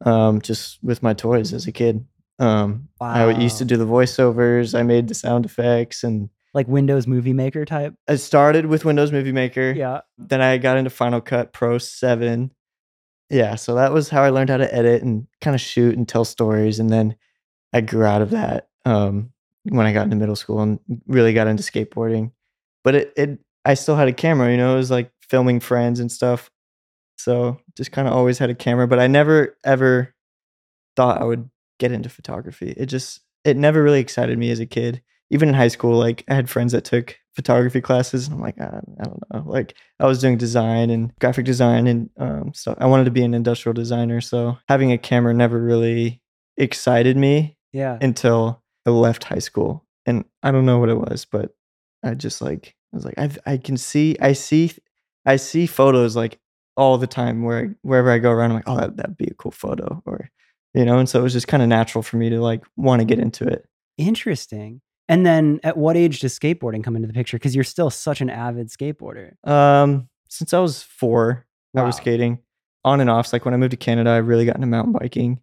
um, 0.04 0.40
just 0.40 0.82
with 0.82 1.02
my 1.02 1.12
toys 1.12 1.52
as 1.52 1.66
a 1.66 1.72
kid. 1.72 2.04
Um, 2.38 2.88
I 3.00 3.30
used 3.30 3.58
to 3.58 3.64
do 3.64 3.76
the 3.76 3.86
voiceovers. 3.86 4.78
I 4.78 4.82
made 4.82 5.08
the 5.08 5.14
sound 5.14 5.44
effects, 5.44 6.04
and 6.04 6.30
like 6.54 6.68
Windows 6.68 7.06
Movie 7.06 7.32
Maker 7.32 7.64
type. 7.64 7.94
I 8.08 8.16
started 8.16 8.66
with 8.66 8.84
Windows 8.84 9.12
Movie 9.12 9.32
Maker. 9.32 9.72
Yeah. 9.72 10.00
Then 10.16 10.40
I 10.40 10.58
got 10.58 10.76
into 10.76 10.90
Final 10.90 11.20
Cut 11.20 11.52
Pro 11.52 11.78
Seven. 11.78 12.52
Yeah, 13.30 13.56
so 13.56 13.74
that 13.74 13.92
was 13.92 14.08
how 14.08 14.22
I 14.22 14.30
learned 14.30 14.50
how 14.50 14.56
to 14.56 14.74
edit 14.74 15.02
and 15.02 15.26
kind 15.40 15.54
of 15.54 15.60
shoot 15.60 15.96
and 15.96 16.08
tell 16.08 16.24
stories. 16.24 16.78
And 16.78 16.90
then 16.90 17.16
I 17.72 17.82
grew 17.82 18.04
out 18.04 18.22
of 18.22 18.30
that 18.30 18.68
um, 18.86 19.32
when 19.64 19.86
I 19.86 19.92
got 19.92 20.04
into 20.04 20.16
middle 20.16 20.36
school 20.36 20.60
and 20.60 20.78
really 21.06 21.34
got 21.34 21.46
into 21.46 21.62
skateboarding. 21.62 22.32
But 22.84 22.94
it, 22.94 23.12
it, 23.16 23.38
I 23.64 23.74
still 23.74 23.96
had 23.96 24.08
a 24.08 24.14
camera. 24.14 24.50
You 24.50 24.56
know, 24.56 24.74
it 24.74 24.78
was 24.78 24.90
like 24.90 25.12
filming 25.20 25.60
friends 25.60 26.00
and 26.00 26.10
stuff. 26.10 26.50
So 27.16 27.60
just 27.76 27.92
kind 27.92 28.08
of 28.08 28.14
always 28.14 28.38
had 28.38 28.48
a 28.48 28.54
camera, 28.54 28.86
but 28.88 28.98
I 28.98 29.08
never 29.08 29.58
ever 29.64 30.14
thought 30.96 31.20
I 31.20 31.24
would 31.24 31.50
get 31.78 31.92
into 31.92 32.08
photography. 32.08 32.74
It 32.76 32.86
just, 32.86 33.20
it 33.44 33.56
never 33.56 33.82
really 33.82 34.00
excited 34.00 34.38
me 34.38 34.50
as 34.50 34.60
a 34.60 34.66
kid. 34.66 35.02
Even 35.30 35.50
in 35.50 35.54
high 35.54 35.68
school, 35.68 35.98
like 35.98 36.24
I 36.28 36.34
had 36.34 36.48
friends 36.48 36.72
that 36.72 36.84
took 36.84 37.18
photography 37.36 37.80
classes, 37.82 38.26
and 38.26 38.34
I'm 38.36 38.40
like, 38.40 38.56
"Ah, 38.60 38.80
I 39.00 39.04
don't 39.04 39.22
know. 39.32 39.42
Like 39.46 39.74
I 40.00 40.06
was 40.06 40.20
doing 40.20 40.38
design 40.38 40.88
and 40.90 41.12
graphic 41.20 41.44
design 41.44 41.86
and 41.86 42.08
um, 42.18 42.52
so 42.54 42.74
I 42.78 42.86
wanted 42.86 43.04
to 43.04 43.10
be 43.10 43.22
an 43.22 43.34
industrial 43.34 43.74
designer. 43.74 44.20
So 44.22 44.56
having 44.68 44.90
a 44.90 44.96
camera 44.98 45.34
never 45.34 45.60
really 45.60 46.22
excited 46.56 47.16
me 47.16 47.56
Yeah. 47.72 47.98
until 48.00 48.62
I 48.86 48.90
left 48.90 49.24
high 49.24 49.38
school. 49.38 49.84
And 50.06 50.24
I 50.42 50.50
don't 50.50 50.64
know 50.66 50.78
what 50.78 50.88
it 50.88 50.98
was, 50.98 51.26
but 51.26 51.54
I 52.02 52.14
just 52.14 52.40
like 52.40 52.74
I 52.92 52.96
was 52.96 53.04
like 53.04 53.18
I 53.18 53.30
I 53.44 53.56
can 53.58 53.76
see 53.76 54.16
I 54.20 54.32
see 54.32 54.72
I 55.26 55.36
see 55.36 55.66
photos 55.66 56.16
like 56.16 56.38
all 56.76 56.96
the 56.96 57.06
time 57.06 57.42
where 57.42 57.76
wherever 57.82 58.10
I 58.10 58.18
go 58.18 58.30
around 58.30 58.52
I'm 58.52 58.56
like 58.56 58.68
oh 58.68 58.76
that 58.76 58.96
that'd 58.96 59.16
be 59.18 59.26
a 59.30 59.34
cool 59.34 59.50
photo 59.52 60.02
or 60.06 60.30
you 60.74 60.84
know 60.84 60.98
and 60.98 61.08
so 61.08 61.20
it 61.20 61.22
was 61.22 61.32
just 61.32 61.48
kind 61.48 61.62
of 61.62 61.68
natural 61.68 62.02
for 62.02 62.16
me 62.16 62.30
to 62.30 62.40
like 62.40 62.64
want 62.76 63.00
to 63.00 63.04
get 63.04 63.18
into 63.18 63.44
it. 63.44 63.66
Interesting. 63.96 64.80
And 65.10 65.24
then 65.24 65.58
at 65.64 65.76
what 65.76 65.96
age 65.96 66.20
does 66.20 66.38
skateboarding 66.38 66.84
come 66.84 66.94
into 66.94 67.08
the 67.08 67.14
picture? 67.14 67.38
Because 67.38 67.54
you're 67.54 67.64
still 67.64 67.90
such 67.90 68.20
an 68.20 68.30
avid 68.30 68.68
skateboarder. 68.68 69.32
Um 69.48 70.08
since 70.28 70.52
I 70.52 70.58
was 70.58 70.82
4 70.82 71.46
I 71.76 71.82
was 71.82 71.96
skating 71.96 72.40
on 72.84 73.00
and 73.00 73.08
off. 73.08 73.28
So 73.28 73.36
like 73.36 73.44
when 73.44 73.54
I 73.54 73.56
moved 73.56 73.70
to 73.72 73.76
Canada 73.76 74.10
I 74.10 74.18
really 74.18 74.44
got 74.44 74.56
into 74.56 74.66
mountain 74.66 74.92
biking. 74.92 75.40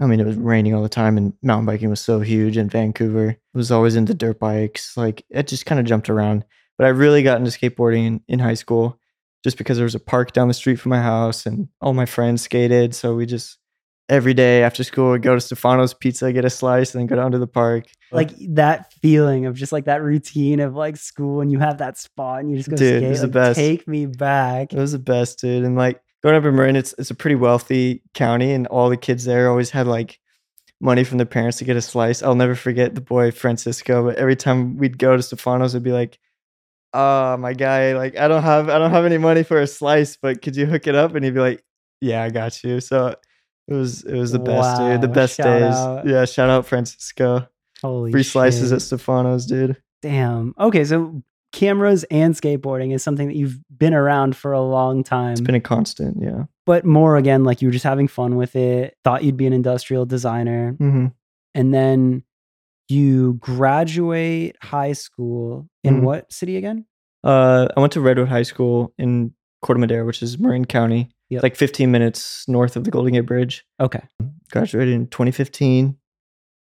I 0.00 0.06
mean, 0.06 0.20
it 0.20 0.26
was 0.26 0.36
raining 0.36 0.74
all 0.74 0.82
the 0.82 0.88
time, 0.88 1.16
and 1.16 1.34
mountain 1.42 1.66
biking 1.66 1.88
was 1.88 2.00
so 2.00 2.20
huge 2.20 2.56
in 2.56 2.68
Vancouver. 2.68 3.28
It 3.30 3.38
was 3.54 3.70
always 3.70 3.94
into 3.94 4.12
dirt 4.12 4.40
bikes. 4.40 4.96
Like 4.96 5.24
it 5.30 5.46
just 5.46 5.66
kind 5.66 5.78
of 5.78 5.86
jumped 5.86 6.10
around. 6.10 6.44
But 6.76 6.86
I 6.86 6.90
really 6.90 7.22
got 7.22 7.38
into 7.38 7.56
skateboarding 7.56 8.06
in, 8.06 8.20
in 8.26 8.38
high 8.40 8.54
school 8.54 8.98
just 9.44 9.56
because 9.56 9.76
there 9.76 9.84
was 9.84 9.94
a 9.94 10.00
park 10.00 10.32
down 10.32 10.48
the 10.48 10.54
street 10.54 10.76
from 10.76 10.90
my 10.90 11.00
house, 11.00 11.46
and 11.46 11.68
all 11.80 11.94
my 11.94 12.06
friends 12.06 12.42
skated. 12.42 12.94
So 12.94 13.14
we 13.14 13.26
just 13.26 13.58
every 14.08 14.34
day 14.34 14.62
after 14.62 14.84
school 14.84 15.10
would 15.10 15.22
go 15.22 15.34
to 15.34 15.40
Stefano's 15.40 15.94
Pizza, 15.94 16.32
get 16.32 16.44
a 16.44 16.50
slice, 16.50 16.94
and 16.94 17.00
then 17.00 17.06
go 17.06 17.16
down 17.16 17.32
to 17.32 17.38
the 17.38 17.46
park. 17.46 17.86
Like 18.12 18.30
that 18.50 18.92
feeling 18.94 19.46
of 19.46 19.54
just 19.56 19.72
like 19.72 19.86
that 19.86 20.02
routine 20.02 20.60
of 20.60 20.74
like 20.74 20.96
school 20.96 21.40
and 21.40 21.50
you 21.50 21.58
have 21.58 21.78
that 21.78 21.98
spot 21.98 22.40
and 22.40 22.50
you 22.50 22.56
just 22.56 22.68
go 22.70 22.76
Dude, 22.76 22.96
it 22.96 22.98
skate. 23.00 23.10
was 23.10 23.20
the 23.22 23.28
best. 23.28 23.58
Take 23.58 23.88
me 23.88 24.06
back. 24.06 24.72
It 24.72 24.78
was 24.78 24.92
the 24.92 24.98
best, 24.98 25.40
dude. 25.40 25.64
And 25.64 25.74
like 25.76 26.00
going 26.22 26.36
up 26.36 26.44
in 26.44 26.54
Marin, 26.54 26.76
it's 26.76 26.94
it's 26.98 27.10
a 27.10 27.14
pretty 27.14 27.34
wealthy 27.36 28.02
county, 28.14 28.52
and 28.52 28.66
all 28.68 28.88
the 28.88 28.96
kids 28.96 29.24
there 29.24 29.48
always 29.50 29.70
had 29.70 29.86
like 29.86 30.20
money 30.80 31.02
from 31.02 31.18
their 31.18 31.26
parents 31.26 31.58
to 31.58 31.64
get 31.64 31.76
a 31.76 31.82
slice. 31.82 32.22
I'll 32.22 32.34
never 32.34 32.54
forget 32.54 32.94
the 32.94 33.00
boy 33.00 33.30
Francisco. 33.30 34.04
But 34.04 34.16
every 34.16 34.36
time 34.36 34.76
we'd 34.76 34.98
go 34.98 35.16
to 35.16 35.22
Stefano's, 35.22 35.74
it'd 35.74 35.82
be 35.82 35.92
like, 35.92 36.18
"Oh, 36.92 37.36
my 37.38 37.52
guy, 37.54 37.94
like 37.94 38.16
I 38.16 38.28
don't 38.28 38.42
have 38.42 38.68
I 38.68 38.78
don't 38.78 38.90
have 38.92 39.06
any 39.06 39.18
money 39.18 39.42
for 39.42 39.60
a 39.60 39.66
slice, 39.66 40.16
but 40.16 40.40
could 40.42 40.54
you 40.56 40.66
hook 40.66 40.86
it 40.86 40.94
up?" 40.94 41.14
And 41.14 41.24
he'd 41.24 41.34
be 41.34 41.40
like, 41.40 41.64
"Yeah, 42.00 42.22
I 42.22 42.30
got 42.30 42.62
you." 42.62 42.80
So 42.80 43.16
it 43.68 43.74
was 43.74 44.02
it 44.04 44.14
was 44.14 44.32
the 44.32 44.38
best, 44.38 44.78
dude. 44.80 45.00
The 45.00 45.08
best 45.08 45.36
shout 45.36 45.46
days. 45.46 45.74
out. 45.74 46.06
Yeah, 46.06 46.24
shout 46.24 46.50
out 46.50 46.66
Francisco. 46.66 47.48
Holy 47.82 48.10
Free 48.12 48.22
slices 48.22 48.72
at 48.72 48.82
Stefano's, 48.82 49.46
dude. 49.46 49.76
Damn. 50.02 50.54
Okay, 50.58 50.84
so 50.84 51.22
cameras 51.52 52.04
and 52.10 52.34
skateboarding 52.34 52.94
is 52.94 53.02
something 53.02 53.28
that 53.28 53.36
you've 53.36 53.58
been 53.76 53.94
around 53.94 54.36
for 54.36 54.52
a 54.52 54.60
long 54.60 55.04
time. 55.04 55.32
It's 55.32 55.40
been 55.40 55.54
a 55.54 55.60
constant. 55.60 56.18
Yeah. 56.20 56.44
but 56.66 56.84
more 56.86 57.16
again, 57.16 57.44
like 57.44 57.60
you 57.62 57.68
were 57.68 57.72
just 57.72 57.84
having 57.84 58.08
fun 58.08 58.36
with 58.36 58.56
it, 58.56 58.96
thought 59.04 59.22
you'd 59.22 59.36
be 59.36 59.46
an 59.46 59.52
industrial 59.52 60.06
designer. 60.06 60.72
hmm 60.78 61.06
And 61.54 61.72
then 61.74 62.22
you 62.88 63.34
graduate 63.34 64.56
high 64.62 64.92
school 64.92 65.68
in 65.82 66.00
Mhm. 66.00 66.02
what 66.02 66.32
city 66.32 66.56
again? 66.56 66.84
Uh, 67.22 67.68
I 67.76 67.80
went 67.80 67.92
to 67.94 68.00
Redwood 68.00 68.28
High 68.28 68.42
School 68.42 68.92
in 68.98 69.32
Corte 69.62 69.78
Madera, 69.78 70.04
which 70.04 70.22
is 70.22 70.38
Marin 70.38 70.64
County. 70.66 71.10
Yep. 71.30 71.38
It's 71.38 71.42
like 71.42 71.56
15 71.56 71.90
minutes 71.90 72.46
north 72.48 72.76
of 72.76 72.84
the 72.84 72.90
Golden 72.90 73.14
Gate 73.14 73.20
Bridge. 73.20 73.64
Okay. 73.80 74.02
Graduated 74.50 74.94
in 74.94 75.06
2015. 75.08 75.96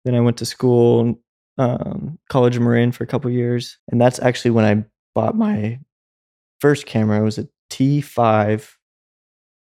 Then 0.05 0.15
I 0.15 0.21
went 0.21 0.37
to 0.37 0.45
school, 0.45 1.19
um, 1.57 2.17
College 2.29 2.55
of 2.55 2.61
Marin 2.61 2.91
for 2.91 3.03
a 3.03 3.07
couple 3.07 3.29
years, 3.29 3.77
and 3.91 4.01
that's 4.01 4.19
actually 4.19 4.51
when 4.51 4.65
I 4.65 4.85
bought 5.15 5.35
my 5.35 5.79
first 6.59 6.85
camera. 6.85 7.19
It 7.19 7.23
was 7.23 7.37
a 7.37 7.47
T5, 7.69 8.69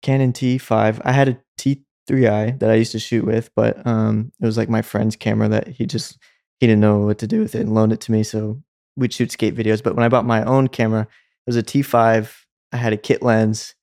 Canon 0.02 0.32
T5. 0.32 1.00
I 1.04 1.12
had 1.12 1.28
a 1.28 1.38
T3i 1.58 2.58
that 2.58 2.70
I 2.70 2.74
used 2.74 2.92
to 2.92 2.98
shoot 2.98 3.24
with, 3.24 3.50
but 3.54 3.86
um, 3.86 4.32
it 4.40 4.46
was 4.46 4.56
like 4.56 4.68
my 4.68 4.82
friend's 4.82 5.16
camera 5.16 5.48
that 5.48 5.68
he 5.68 5.86
just 5.86 6.18
he 6.60 6.66
didn't 6.66 6.80
know 6.80 6.98
what 6.98 7.18
to 7.18 7.26
do 7.26 7.40
with 7.40 7.54
it 7.54 7.60
and 7.60 7.74
loaned 7.74 7.92
it 7.92 8.00
to 8.02 8.12
me. 8.12 8.22
So 8.22 8.62
we'd 8.96 9.12
shoot 9.12 9.32
skate 9.32 9.54
videos. 9.56 9.82
But 9.82 9.96
when 9.96 10.04
I 10.04 10.08
bought 10.08 10.24
my 10.24 10.44
own 10.44 10.68
camera, 10.68 11.02
it 11.02 11.46
was 11.46 11.56
a 11.56 11.62
T5. 11.62 12.32
I 12.72 12.76
had 12.76 12.92
a 12.92 12.96
kit 12.96 13.22
lens, 13.22 13.74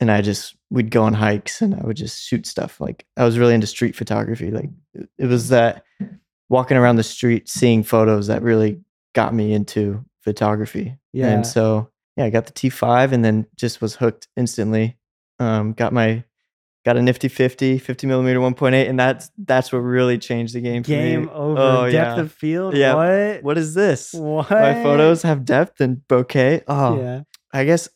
and 0.00 0.10
I 0.10 0.20
just 0.22 0.56
we'd 0.70 0.90
go 0.90 1.02
on 1.04 1.14
hikes 1.14 1.62
and 1.62 1.74
I 1.74 1.80
would 1.84 1.96
just 1.96 2.22
shoot 2.26 2.46
stuff. 2.46 2.80
Like 2.80 3.06
I 3.16 3.24
was 3.24 3.38
really 3.38 3.54
into 3.54 3.66
street 3.66 3.94
photography. 3.96 4.50
Like 4.50 4.70
it- 5.18 5.26
was 5.26 5.48
that 5.50 5.84
walking 6.48 6.76
around 6.76 6.96
the 6.96 7.02
street, 7.02 7.48
seeing 7.48 7.82
photos 7.82 8.26
that 8.26 8.42
really 8.42 8.80
got 9.14 9.34
me 9.34 9.52
into 9.52 10.04
photography. 10.22 10.96
Yeah. 11.12 11.28
And 11.30 11.46
so 11.46 11.90
yeah, 12.16 12.24
I 12.24 12.30
got 12.30 12.46
the 12.46 12.52
T5 12.52 13.12
and 13.12 13.24
then 13.24 13.46
just 13.56 13.80
was 13.80 13.96
hooked 13.96 14.28
instantly. 14.36 14.96
Um, 15.40 15.72
got 15.72 15.92
my 15.92 16.24
got 16.84 16.96
a 16.98 17.02
nifty 17.02 17.28
50, 17.28 17.78
50 17.78 18.06
millimeter 18.06 18.38
1.8, 18.40 18.88
and 18.88 19.00
that's 19.00 19.30
that's 19.38 19.72
what 19.72 19.78
really 19.78 20.18
changed 20.18 20.54
the 20.54 20.60
game 20.60 20.82
for 20.82 20.88
Game 20.88 21.22
me. 21.24 21.28
over. 21.32 21.60
Oh, 21.60 21.90
Depth 21.90 22.16
yeah. 22.18 22.20
of 22.22 22.32
field. 22.32 22.76
Yeah. 22.76 22.94
What? 23.34 23.42
What 23.42 23.58
is 23.58 23.74
this? 23.74 24.12
What? 24.12 24.50
My 24.50 24.74
photos 24.82 25.22
have 25.22 25.44
depth 25.44 25.80
and 25.80 26.02
bokeh. 26.08 26.62
Oh, 26.68 26.98
Yeah. 27.00 27.22
I 27.52 27.64
guess 27.64 27.88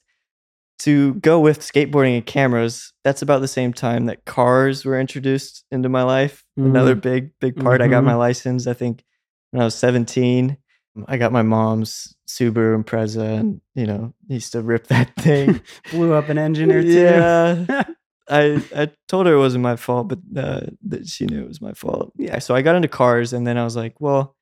to 0.81 1.15
go 1.15 1.41
with 1.41 1.61
skateboarding 1.61 2.17
and 2.17 2.27
cameras, 2.27 2.93
that's 3.03 3.23
about 3.23 3.41
the 3.41 3.49
same 3.49 3.73
time 3.73 4.07
that 4.07 4.25
cars 4.25 4.85
were 4.85 4.99
introduced 4.99 5.65
into 5.71 5.89
my 5.89 6.03
life. 6.03 6.45
Another 6.57 6.95
mm-hmm. 6.95 7.01
big, 7.01 7.31
big 7.41 7.57
part. 7.57 7.81
I 7.81 7.89
got 7.89 8.05
my 8.05 8.13
mm-hmm. 8.13 8.21
license, 8.21 8.67
I 8.67 8.75
think, 8.75 9.05
when 9.51 9.61
I 9.61 9.65
was 9.65 9.75
17. 9.75 10.57
Mm, 10.97 11.05
I 11.09 11.17
got 11.17 11.33
my 11.33 11.43
mom's 11.43 12.15
Subaru 12.29 12.83
Impreza, 12.83 13.39
and 13.39 13.61
you 13.75 13.87
know, 13.87 14.15
used 14.29 14.53
to 14.53 14.63
rip 14.63 14.87
that 14.89 15.15
thing. 15.19 15.61
Blew 15.91 16.13
up 16.13 16.29
an 16.29 16.39
engine 16.39 16.71
or 16.71 16.83
two. 16.83 16.89
yeah. 16.89 17.83
I 18.31 18.63
I 18.77 18.91
told 19.09 19.27
her 19.27 19.33
it 19.33 19.39
wasn't 19.39 19.63
my 19.63 19.77
fault, 19.77 20.09
but 20.09 20.19
uh, 20.37 20.67
that 20.89 21.09
she 21.09 21.25
knew 21.25 21.43
it 21.43 21.49
was 21.49 21.63
my 21.63 21.73
fault. 21.73 22.13
Yeah. 22.17 22.39
So 22.41 22.55
I 22.55 22.63
got 22.63 22.77
into 22.77 22.89
cars, 22.89 23.33
and 23.33 23.47
then 23.47 23.57
I 23.57 23.65
was 23.65 23.75
like, 23.75 24.01
well, 24.01 24.37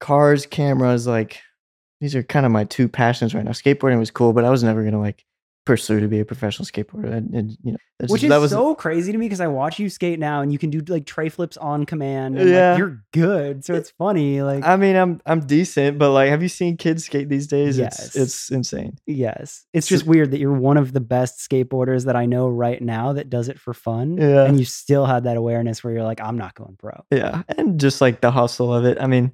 cars, 0.00 0.46
cameras, 0.46 1.06
like 1.06 1.40
these 2.00 2.14
are 2.14 2.22
kind 2.22 2.46
of 2.46 2.52
my 2.52 2.64
two 2.64 2.88
passions 2.88 3.34
right 3.34 3.44
now. 3.44 3.50
Skateboarding 3.52 3.98
was 3.98 4.10
cool, 4.10 4.32
but 4.32 4.44
I 4.44 4.50
was 4.50 4.62
never 4.62 4.82
gonna 4.84 5.00
like 5.00 5.24
pursue 5.66 6.00
to 6.00 6.08
be 6.08 6.18
a 6.18 6.24
professional 6.24 6.64
skateboarder. 6.66 7.12
And, 7.12 7.34
and 7.34 7.50
you 7.62 7.72
know, 7.72 7.78
Which 8.00 8.08
just- 8.08 8.24
is 8.24 8.28
that 8.30 8.38
was 8.40 8.50
so 8.50 8.74
crazy 8.74 9.12
to 9.12 9.18
me 9.18 9.26
because 9.26 9.42
I 9.42 9.46
watch 9.46 9.78
you 9.78 9.90
skate 9.90 10.18
now 10.18 10.40
and 10.40 10.50
you 10.50 10.58
can 10.58 10.70
do 10.70 10.80
like 10.92 11.04
tray 11.04 11.28
flips 11.28 11.58
on 11.58 11.84
command. 11.84 12.38
And, 12.38 12.48
Yeah. 12.48 12.70
like, 12.70 12.78
you're 12.78 13.04
good. 13.12 13.62
So 13.64 13.74
it's 13.74 13.90
funny. 13.90 14.40
Like, 14.40 14.64
I 14.64 14.76
mean, 14.76 14.96
I'm 14.96 15.20
I'm 15.26 15.40
decent, 15.40 15.98
but 15.98 16.12
like, 16.12 16.30
have 16.30 16.42
you 16.42 16.48
seen 16.48 16.78
kids 16.78 17.04
skate 17.04 17.28
these 17.28 17.46
days? 17.46 17.76
Yes. 17.78 18.06
It's 18.06 18.16
it's 18.16 18.50
insane. 18.50 18.96
yes. 19.06 19.66
It's 19.74 19.86
So- 19.86 19.96
just 19.96 20.06
weird 20.06 20.30
that 20.30 20.40
you're 20.40 20.54
one 20.58 20.78
of 20.78 20.94
the 20.94 21.00
best 21.00 21.38
skateboarders 21.48 22.06
that 22.06 22.16
I 22.16 22.24
know 22.24 22.48
right 22.48 22.80
now 22.80 23.12
that 23.12 23.28
does 23.28 23.48
it 23.50 23.60
for 23.60 23.74
fun. 23.74 24.16
Yeah. 24.16 24.44
And 24.46 24.58
you 24.58 24.64
still 24.64 25.04
had 25.04 25.24
that 25.24 25.36
awareness 25.36 25.84
where 25.84 25.92
you're 25.92 26.04
like, 26.04 26.22
I'm 26.22 26.38
not 26.38 26.54
going 26.54 26.76
pro. 26.78 27.04
Yeah, 27.12 27.42
and 27.58 27.78
just 27.78 28.00
like 28.00 28.22
the 28.22 28.30
hustle 28.30 28.72
of 28.74 28.86
it. 28.86 28.96
I 28.98 29.06
mean, 29.06 29.32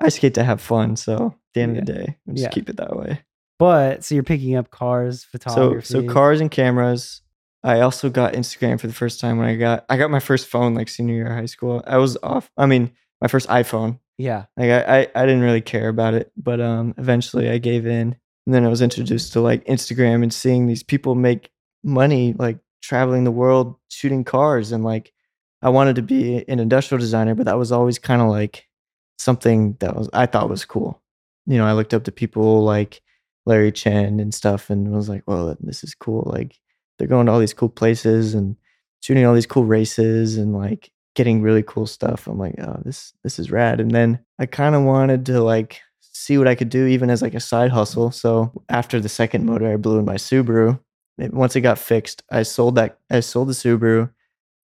I 0.00 0.08
skate 0.10 0.34
to 0.34 0.44
have 0.44 0.60
fun, 0.60 0.96
so 0.96 1.26
at 1.34 1.54
the 1.54 1.60
end 1.62 1.76
of 1.78 1.86
the 1.86 1.92
day, 1.92 2.16
I 2.28 2.32
just 2.32 2.42
Yeah. 2.44 2.48
keep 2.50 2.68
it 2.68 2.76
that 2.76 2.96
way. 2.96 3.20
But 3.58 4.04
so 4.04 4.14
you're 4.14 4.22
picking 4.24 4.54
up 4.54 4.70
cars, 4.70 5.22
So 5.22 5.28
photography. 5.32 5.86
so 5.86 6.02
cars 6.04 6.40
and 6.40 6.50
cameras. 6.50 7.22
I 7.64 7.80
also 7.80 8.08
got 8.08 8.34
Instagram 8.34 8.78
for 8.78 8.86
the 8.86 8.92
first 8.92 9.18
time 9.20 9.36
when 9.38 9.48
I 9.48 9.56
got 9.56 9.84
I 9.88 9.96
got 9.96 10.10
my 10.12 10.20
first 10.20 10.46
phone 10.46 10.74
like 10.74 10.88
senior 10.88 11.14
year 11.16 11.26
of 11.26 11.32
high 11.32 11.46
school. 11.46 11.82
I 11.86 11.96
was 11.98 12.16
off. 12.22 12.50
I 12.56 12.66
mean, 12.66 12.92
my 13.20 13.26
first 13.26 13.48
iPhone. 13.48 13.98
Yeah. 14.16 14.44
Like 14.56 14.70
I, 14.70 15.00
I 15.00 15.06
I 15.16 15.26
didn't 15.26 15.42
really 15.42 15.60
care 15.60 15.88
about 15.88 16.14
it, 16.14 16.30
but 16.36 16.60
um 16.60 16.94
eventually 16.98 17.50
I 17.50 17.58
gave 17.58 17.84
in. 17.84 18.14
And 18.46 18.54
then 18.54 18.64
I 18.64 18.68
was 18.68 18.80
introduced 18.80 19.32
to 19.32 19.40
like 19.40 19.64
Instagram 19.64 20.22
and 20.22 20.32
seeing 20.32 20.66
these 20.68 20.84
people 20.84 21.16
make 21.16 21.50
money 21.82 22.32
like 22.38 22.58
traveling 22.80 23.24
the 23.24 23.32
world 23.32 23.74
shooting 23.88 24.22
cars 24.22 24.70
and 24.70 24.84
like 24.84 25.12
I 25.60 25.70
wanted 25.70 25.96
to 25.96 26.02
be 26.02 26.44
an 26.48 26.60
industrial 26.60 27.00
designer, 27.00 27.34
but 27.34 27.46
that 27.46 27.58
was 27.58 27.72
always 27.72 27.98
kind 27.98 28.22
of 28.22 28.28
like 28.28 28.67
something 29.18 29.76
that 29.80 29.96
was 29.96 30.08
I 30.12 30.26
thought 30.26 30.48
was 30.48 30.64
cool. 30.64 31.02
You 31.46 31.58
know, 31.58 31.66
I 31.66 31.72
looked 31.72 31.94
up 31.94 32.04
to 32.04 32.12
people 32.12 32.62
like 32.64 33.02
Larry 33.46 33.72
Chen 33.72 34.20
and 34.20 34.34
stuff 34.34 34.70
and 34.70 34.92
was 34.92 35.08
like, 35.08 35.22
"Well, 35.26 35.56
this 35.60 35.84
is 35.84 35.94
cool." 35.94 36.24
Like 36.26 36.58
they're 36.98 37.08
going 37.08 37.26
to 37.26 37.32
all 37.32 37.40
these 37.40 37.54
cool 37.54 37.68
places 37.68 38.34
and 38.34 38.56
shooting 39.00 39.24
all 39.24 39.34
these 39.34 39.46
cool 39.46 39.64
races 39.64 40.36
and 40.36 40.54
like 40.54 40.90
getting 41.14 41.42
really 41.42 41.62
cool 41.62 41.86
stuff. 41.86 42.26
I'm 42.26 42.38
like, 42.38 42.54
"Oh, 42.60 42.80
this 42.84 43.12
this 43.24 43.38
is 43.38 43.50
rad." 43.50 43.80
And 43.80 43.90
then 43.90 44.20
I 44.38 44.46
kind 44.46 44.74
of 44.74 44.82
wanted 44.82 45.26
to 45.26 45.40
like 45.42 45.80
see 46.00 46.38
what 46.38 46.48
I 46.48 46.54
could 46.54 46.68
do 46.68 46.86
even 46.86 47.10
as 47.10 47.22
like 47.22 47.34
a 47.34 47.40
side 47.40 47.70
hustle. 47.70 48.10
So 48.10 48.52
after 48.68 49.00
the 49.00 49.08
second 49.08 49.46
motor 49.46 49.72
I 49.72 49.76
blew 49.76 49.98
in 49.98 50.04
my 50.04 50.16
Subaru, 50.16 50.78
it, 51.16 51.32
once 51.32 51.56
it 51.56 51.62
got 51.62 51.78
fixed, 51.78 52.22
I 52.30 52.42
sold 52.42 52.74
that 52.76 52.98
I 53.10 53.20
sold 53.20 53.48
the 53.48 53.52
Subaru 53.52 54.10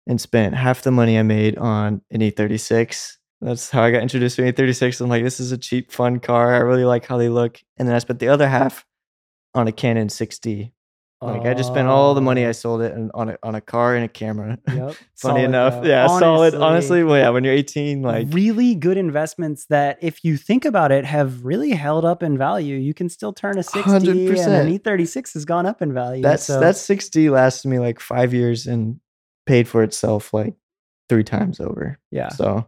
and 0.08 0.20
spent 0.20 0.56
half 0.56 0.82
the 0.82 0.92
money 0.92 1.18
I 1.18 1.24
made 1.24 1.58
on 1.58 2.02
an 2.12 2.22
E36. 2.22 3.18
That's 3.44 3.70
how 3.70 3.84
I 3.84 3.92
got 3.92 4.02
introduced 4.02 4.38
to 4.38 4.46
an 4.46 4.54
E36. 4.54 5.02
I'm 5.02 5.10
like, 5.10 5.24
this 5.24 5.40
is 5.40 5.52
a 5.52 5.58
cheap, 5.58 5.92
fun 5.92 6.20
car. 6.20 6.54
I 6.54 6.60
really 6.60 6.86
like 6.86 7.06
how 7.06 7.18
they 7.18 7.30
look. 7.30 7.62
And 7.78 7.88
then 7.88 7.96
I 7.96 8.00
spent 8.00 8.20
the 8.20 8.30
other 8.30 8.48
half 8.48 8.86
on 9.54 9.68
a 9.68 9.72
Canon 9.72 10.08
6D. 10.08 10.72
Like 11.22 11.46
I 11.46 11.54
just 11.54 11.70
spent 11.70 11.88
all 11.88 12.14
the 12.16 12.22
money 12.22 12.44
I 12.46 12.50
Oh, 12.50 12.52
sold 12.52 12.82
it 12.82 12.92
on 12.92 13.10
on 13.14 13.30
a, 13.30 13.38
on 13.44 13.56
a 13.56 13.62
car 13.62 13.96
and 13.96 14.04
a 14.04 14.10
camera. 14.10 14.58
Yep. 14.68 14.76
Funny 14.76 14.96
Solid, 15.16 15.44
enough, 15.46 15.74
though. 15.82 15.88
yeah, 15.88 16.08
solid. 16.08 16.54
Honestly, 16.54 17.02
well, 17.06 17.16
yeah, 17.18 17.30
when 17.30 17.46
you're 17.46 17.54
18, 17.54 18.02
like 18.02 18.28
really 18.32 18.76
good 18.76 18.98
investments 18.98 19.66
that, 19.68 20.00
if 20.02 20.26
you 20.26 20.36
think 20.36 20.66
about 20.66 20.92
it, 20.92 21.06
have 21.06 21.46
really 21.46 21.70
held 21.72 22.04
up 22.04 22.24
in 22.24 22.38
value. 22.38 22.76
You 22.76 22.94
can 22.94 23.08
still 23.08 23.32
turn 23.32 23.58
a 23.58 23.62
6D 23.62 23.88
and 23.96 24.10
an 24.70 24.78
E36 24.80 25.34
has 25.36 25.46
gone 25.46 25.66
up 25.66 25.82
in 25.82 25.94
value. 25.94 26.22
that's 26.22 26.44
so, 26.44 26.60
that 26.60 26.76
6D 26.76 27.32
lasted 27.32 27.70
me 27.70 27.80
like 27.80 28.02
five 28.02 28.34
years 28.34 28.68
and 28.68 29.00
paid 29.46 29.66
for 29.70 29.82
itself 29.82 30.34
like 30.34 30.56
three 31.08 31.24
times 31.24 31.62
over. 31.62 32.00
yeah. 32.12 32.30
So 32.30 32.68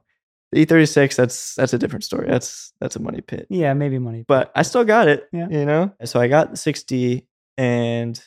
the 0.51 0.65
E36, 0.65 1.15
that's 1.15 1.55
that's 1.55 1.73
a 1.73 1.77
different 1.77 2.03
story. 2.03 2.27
That's 2.29 2.73
that's 2.79 2.95
a 2.95 3.01
money 3.01 3.21
pit. 3.21 3.47
Yeah, 3.49 3.73
maybe 3.73 3.99
money. 3.99 4.25
But 4.27 4.51
I 4.55 4.61
still 4.61 4.83
got 4.83 5.07
it. 5.07 5.27
Yeah. 5.31 5.47
You 5.49 5.65
know? 5.65 5.93
So 6.05 6.19
I 6.19 6.27
got 6.27 6.51
the 6.51 6.57
6D 6.57 7.25
and 7.57 8.21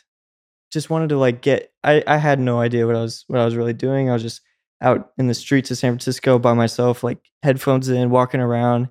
just 0.71 0.91
wanted 0.91 1.09
to 1.11 1.19
like 1.19 1.41
get 1.41 1.73
I, 1.83 2.03
I 2.07 2.19
had 2.19 2.39
no 2.41 2.61
idea 2.61 2.87
what 2.87 2.97
I 2.97 3.03
was 3.03 3.25
what 3.29 3.41
I 3.41 3.45
was 3.45 3.57
really 3.57 3.73
doing. 3.73 4.11
I 4.11 4.13
was 4.13 4.23
just 4.23 4.43
out 4.81 5.11
in 5.19 5.27
the 5.27 5.35
streets 5.35 5.71
of 5.71 5.79
San 5.79 5.93
Francisco 5.93 6.39
by 6.39 6.53
myself, 6.53 7.03
like 7.03 7.19
headphones 7.43 7.89
in, 7.89 8.11
walking 8.11 8.41
around, 8.41 8.89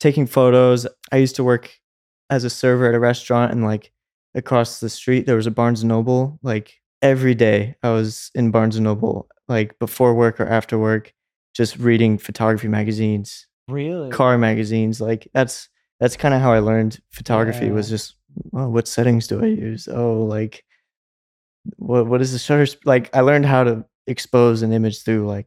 taking 0.00 0.26
photos. 0.26 0.86
I 1.10 1.16
used 1.16 1.36
to 1.36 1.44
work 1.44 1.70
as 2.30 2.44
a 2.44 2.50
server 2.50 2.88
at 2.88 2.94
a 2.94 3.00
restaurant 3.00 3.52
and 3.52 3.64
like 3.64 3.90
across 4.34 4.80
the 4.80 4.90
street 4.90 5.24
there 5.24 5.36
was 5.36 5.46
a 5.46 5.50
Barnes 5.50 5.80
and 5.80 5.88
Noble 5.88 6.38
like 6.42 6.78
every 7.02 7.34
day 7.34 7.74
I 7.82 7.90
was 7.90 8.30
in 8.34 8.50
Barnes 8.50 8.76
and 8.76 8.84
Noble, 8.84 9.28
like 9.48 9.78
before 9.78 10.14
work 10.14 10.40
or 10.40 10.46
after 10.46 10.78
work, 10.78 11.14
just 11.58 11.76
reading 11.76 12.16
photography 12.18 12.68
magazines, 12.68 13.46
Really? 13.68 14.10
car 14.10 14.38
magazines. 14.38 15.00
Like 15.00 15.28
that's 15.34 15.68
that's 16.00 16.16
kind 16.16 16.32
of 16.32 16.40
how 16.40 16.52
I 16.52 16.60
learned 16.60 17.00
photography. 17.10 17.70
Was 17.70 17.90
just 17.90 18.14
well, 18.52 18.70
what 18.72 18.86
settings 18.88 19.26
do 19.26 19.42
I 19.42 19.46
use? 19.48 19.88
Oh, 19.88 20.22
like 20.22 20.64
what 21.76 22.06
what 22.06 22.20
is 22.20 22.32
the 22.32 22.38
shutter? 22.38 22.64
sp- 22.70 22.86
Like 22.86 23.14
I 23.14 23.20
learned 23.20 23.44
how 23.46 23.64
to 23.64 23.84
expose 24.06 24.62
an 24.62 24.72
image 24.72 25.02
through 25.02 25.26
like 25.26 25.46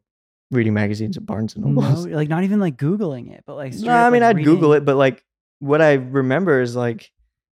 reading 0.52 0.74
magazines 0.74 1.16
at 1.18 1.26
Barnes 1.26 1.56
and 1.56 1.64
Noble. 1.66 1.82
No, 1.82 2.16
like 2.18 2.28
not 2.30 2.44
even 2.44 2.60
like 2.60 2.76
Googling 2.78 3.32
it, 3.32 3.44
but 3.48 3.56
like. 3.56 3.74
No, 3.74 3.92
I 3.94 4.10
mean 4.10 4.22
like, 4.22 4.36
I'd 4.38 4.44
Google 4.44 4.74
it, 4.74 4.84
but 4.86 4.98
like 4.98 5.24
what 5.60 5.82
I 5.82 5.94
remember 5.94 6.62
is 6.62 6.76
like 6.76 7.10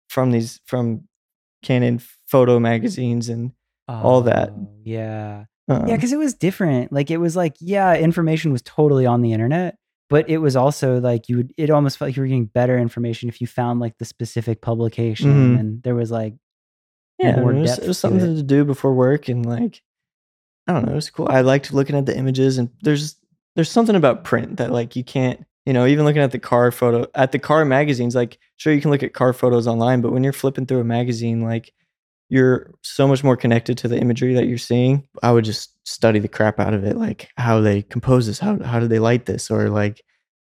from 0.08 0.30
these 0.30 0.60
from 0.66 1.08
Canon 1.62 2.00
photo 2.26 2.60
magazines 2.60 3.28
and 3.28 3.52
all 3.88 4.22
that. 4.22 4.50
Oh, 4.50 4.68
Yeah. 4.84 5.44
Um, 5.68 5.88
Yeah, 5.88 5.96
because 5.96 6.12
it 6.12 6.18
was 6.18 6.34
different. 6.34 6.92
Like 6.92 7.10
it 7.10 7.18
was 7.18 7.36
like, 7.36 7.54
yeah, 7.60 7.94
information 7.96 8.52
was 8.52 8.62
totally 8.62 9.06
on 9.06 9.22
the 9.22 9.32
internet, 9.32 9.76
but 10.10 10.28
it 10.28 10.38
was 10.38 10.56
also 10.56 11.00
like 11.00 11.28
you 11.28 11.38
would 11.38 11.52
it 11.56 11.70
almost 11.70 11.98
felt 11.98 12.08
like 12.08 12.16
you 12.16 12.22
were 12.22 12.26
getting 12.28 12.46
better 12.46 12.78
information 12.78 13.28
if 13.28 13.40
you 13.40 13.46
found 13.46 13.80
like 13.80 13.96
the 13.98 14.04
specific 14.04 14.60
publication 14.60 15.30
Mhm. 15.56 15.60
and 15.60 15.82
there 15.82 15.94
was 15.94 16.10
like 16.10 16.34
yeah, 17.18 17.36
more 17.40 17.52
it 17.52 17.60
was, 17.60 17.70
depth 17.70 17.84
it 17.84 17.88
was 17.88 17.98
something 17.98 18.20
it. 18.32 18.36
to 18.36 18.42
do 18.42 18.64
before 18.64 18.92
work 18.94 19.28
and 19.28 19.46
like 19.46 19.82
I 20.66 20.72
don't 20.72 20.86
know, 20.86 20.92
it 20.92 20.96
was 20.96 21.10
cool. 21.10 21.28
I 21.30 21.42
liked 21.42 21.72
looking 21.72 21.96
at 21.96 22.06
the 22.06 22.16
images 22.16 22.58
and 22.58 22.70
there's 22.82 23.16
there's 23.54 23.70
something 23.70 23.96
about 23.96 24.24
print 24.24 24.56
that 24.56 24.70
like 24.72 24.96
you 24.96 25.04
can't 25.04 25.44
you 25.66 25.72
know, 25.72 25.86
even 25.86 26.04
looking 26.04 26.20
at 26.20 26.30
the 26.30 26.38
car 26.38 26.70
photo 26.70 27.06
at 27.14 27.32
the 27.32 27.38
car 27.38 27.64
magazines, 27.64 28.14
like 28.14 28.38
sure 28.56 28.72
you 28.74 28.82
can 28.82 28.90
look 28.90 29.02
at 29.02 29.14
car 29.14 29.32
photos 29.32 29.66
online, 29.66 30.02
but 30.02 30.12
when 30.12 30.22
you're 30.22 30.32
flipping 30.34 30.66
through 30.66 30.80
a 30.80 30.84
magazine, 30.84 31.40
like 31.40 31.72
you're 32.28 32.72
so 32.82 33.06
much 33.06 33.22
more 33.22 33.36
connected 33.36 33.76
to 33.78 33.88
the 33.88 33.98
imagery 33.98 34.34
that 34.34 34.46
you're 34.46 34.58
seeing. 34.58 35.06
I 35.22 35.30
would 35.32 35.44
just 35.44 35.70
study 35.86 36.18
the 36.18 36.28
crap 36.28 36.58
out 36.58 36.74
of 36.74 36.84
it, 36.84 36.96
like 36.96 37.28
how 37.36 37.60
they 37.60 37.82
compose 37.82 38.26
this, 38.26 38.38
how 38.38 38.62
how 38.62 38.80
did 38.80 38.90
they 38.90 38.98
light 38.98 39.26
this, 39.26 39.50
or 39.50 39.68
like 39.70 40.02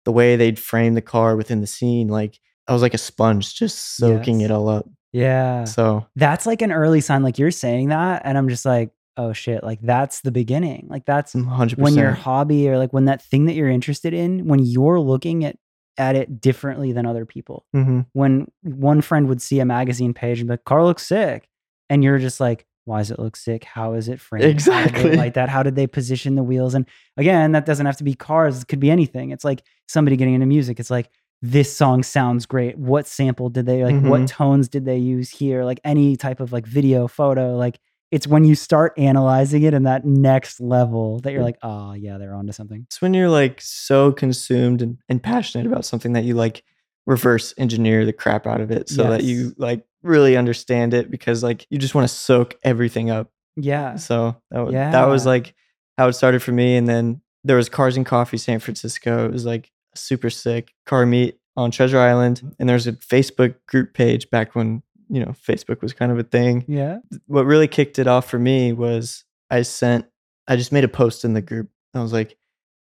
the 0.05 0.11
way 0.11 0.35
they'd 0.35 0.59
frame 0.59 0.93
the 0.93 1.01
car 1.01 1.35
within 1.35 1.61
the 1.61 1.67
scene. 1.67 2.07
Like 2.07 2.39
I 2.67 2.73
was 2.73 2.81
like 2.81 2.93
a 2.93 2.97
sponge, 2.99 3.55
just 3.55 3.97
soaking 3.97 4.39
Yes. 4.41 4.49
it 4.49 4.53
all 4.53 4.69
up. 4.69 4.85
yeah. 5.11 5.63
So 5.65 6.05
That's 6.15 6.45
like 6.45 6.61
an 6.61 6.71
early 6.71 7.01
sign. 7.01 7.23
Like 7.23 7.37
you're 7.39 7.51
saying 7.51 7.89
that, 7.89 8.21
and 8.25 8.37
I'm 8.37 8.49
just 8.49 8.65
like, 8.65 8.91
oh 9.17 9.33
shit, 9.33 9.63
like 9.63 9.79
that's 9.81 10.21
the 10.21 10.31
beginning. 10.31 10.87
Like 10.89 11.05
that's 11.05 11.33
hundred 11.33 11.79
when 11.79 11.93
your 11.95 12.11
hobby 12.11 12.69
or 12.69 12.77
like 12.77 12.93
when 12.93 13.05
that 13.05 13.21
thing 13.21 13.45
that 13.45 13.53
you're 13.53 13.69
interested 13.69 14.13
in, 14.13 14.47
when 14.47 14.59
you're 14.59 14.99
looking 14.99 15.43
at 15.45 15.57
at 15.97 16.15
it 16.15 16.41
differently 16.41 16.91
than 16.91 17.05
other 17.05 17.25
people. 17.25 17.65
hmm 17.73 18.01
when 18.13 18.47
one 18.63 18.99
friend 19.01 19.27
would 19.27 19.41
see 19.41 19.59
a 19.59 19.65
magazine 19.65 20.13
page 20.13 20.39
and 20.39 20.47
be 20.47 20.53
like, 20.53 20.63
car 20.65 20.83
looks 20.83 21.05
sick. 21.05 21.47
And 21.89 22.03
you're 22.03 22.19
just 22.19 22.39
like, 22.39 22.65
why 22.85 22.99
does 22.99 23.11
it 23.11 23.19
look 23.19 23.35
sick? 23.35 23.63
How 23.63 23.93
is 23.93 24.09
it 24.09 24.19
framed? 24.19 24.43
How 24.43 24.47
did 24.47 24.51
they 24.51 24.53
Exactly. 24.53 25.15
Like 25.15 25.33
that? 25.35 25.49
How 25.49 25.63
did 25.63 25.75
they 25.75 25.87
position 25.87 26.35
the 26.35 26.43
wheels? 26.43 26.73
And 26.75 26.85
again, 27.17 27.53
that 27.53 27.65
doesn't 27.65 27.85
have 27.85 27.97
to 27.97 28.03
be 28.03 28.13
cars. 28.13 28.61
It 28.61 28.67
could 28.67 28.79
be 28.79 28.91
anything. 28.91 29.31
It's 29.31 29.45
like 29.45 29.63
somebody 29.87 30.17
getting 30.17 30.33
into 30.33 30.45
music. 30.47 30.79
It's 30.79 30.91
like, 30.91 31.09
this 31.41 31.75
song 31.75 32.03
sounds 32.03 32.45
great. 32.45 32.77
What 32.77 33.05
sample 33.05 33.49
did 33.49 33.65
they 33.65 33.83
like? 33.83 34.01
What 34.01 34.21
Mhm. 34.21 34.27
tones 34.27 34.69
did 34.69 34.85
they 34.85 34.97
use 34.97 35.29
here? 35.29 35.65
Like 35.65 35.79
any 35.83 36.15
type 36.15 36.39
of 36.39 36.53
like 36.53 36.65
video, 36.65 37.07
photo, 37.07 37.57
like 37.57 37.79
it's 38.11 38.27
when 38.27 38.45
you 38.45 38.53
start 38.55 38.93
analyzing 38.97 39.63
it 39.63 39.73
in 39.73 39.83
that 39.83 40.05
next 40.05 40.61
level 40.61 41.19
that 41.21 41.33
you're 41.33 41.43
like, 41.43 41.57
oh 41.63 41.93
yeah, 41.93 42.17
they're 42.17 42.33
onto 42.35 42.53
something. 42.53 42.83
It's 42.87 43.01
when 43.01 43.13
you're 43.13 43.27
like 43.29 43.59
so 43.59 44.11
consumed 44.13 44.81
and, 44.81 44.99
and 45.09 45.21
passionate 45.21 45.67
about 45.67 45.83
something 45.83 46.13
that 46.13 46.23
you 46.23 46.33
like 46.35 46.63
reverse 47.05 47.53
engineer 47.57 48.05
the 48.05 48.13
crap 48.13 48.47
out 48.47 48.61
of 48.61 48.71
it 48.71 48.87
so 48.87 49.03
that 49.09 49.23
you 49.23 49.53
like 49.57 49.85
really 50.03 50.37
understand 50.37 50.93
it 50.93 51.11
because 51.11 51.43
like 51.43 51.67
you 51.69 51.77
just 51.77 51.93
want 51.95 52.07
to 52.07 52.13
soak 52.13 52.57
everything 52.63 53.09
up. 53.09 53.29
Yeah. 53.55 53.95
So 53.95 54.37
that, 54.51 54.65
wa- 54.65 54.71
that 54.71 55.05
was 55.05 55.25
like 55.25 55.53
how 55.97 56.07
it 56.07 56.13
started 56.13 56.41
for 56.41 56.51
me. 56.51 56.75
And 56.75 56.87
then 56.87 57.21
there 57.43 57.57
was 57.57 57.69
Cars 57.69 57.97
and 57.97 58.05
Coffee 58.05 58.37
San 58.37 58.59
Francisco. 58.59 59.25
It 59.25 59.31
was 59.31 59.45
like 59.45 59.71
super 59.95 60.29
sick 60.29 60.73
car 60.85 61.05
meet 61.05 61.39
on 61.55 61.71
Treasure 61.71 61.99
Island. 61.99 62.55
And 62.57 62.67
there's 62.67 62.87
a 62.87 62.93
Facebook 62.93 63.55
group 63.67 63.93
page 63.93 64.29
back 64.29 64.55
when, 64.55 64.81
you 65.09 65.19
know, 65.19 65.35
Facebook 65.47 65.81
was 65.81 65.93
kind 65.93 66.11
of 66.11 66.17
a 66.17 66.23
thing. 66.23 66.65
Yeah. 66.67 66.99
What 67.27 67.45
really 67.45 67.67
kicked 67.67 67.99
it 67.99 68.07
off 68.07 68.29
for 68.29 68.39
me 68.39 68.73
was 68.73 69.25
I 69.49 69.61
sent, 69.63 70.05
I 70.47 70.55
just 70.55 70.71
made 70.71 70.83
a 70.83 70.89
post 70.89 71.25
in 71.25 71.33
the 71.33 71.41
group. 71.41 71.69
I 71.93 72.01
was 72.01 72.13
like, 72.13 72.37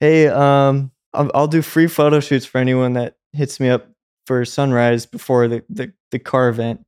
hey, 0.00 0.28
um, 0.28 0.90
I'll, 1.14 1.30
I'll 1.34 1.48
do 1.48 1.62
free 1.62 1.86
photo 1.86 2.20
shoots 2.20 2.44
for 2.44 2.58
anyone 2.58 2.92
that 2.94 3.16
hits 3.32 3.60
me 3.60 3.70
up 3.70 3.89
for 4.30 4.44
sunrise 4.44 5.06
before 5.06 5.48
the, 5.48 5.64
the, 5.68 5.92
the 6.12 6.18
car 6.20 6.48
event. 6.48 6.86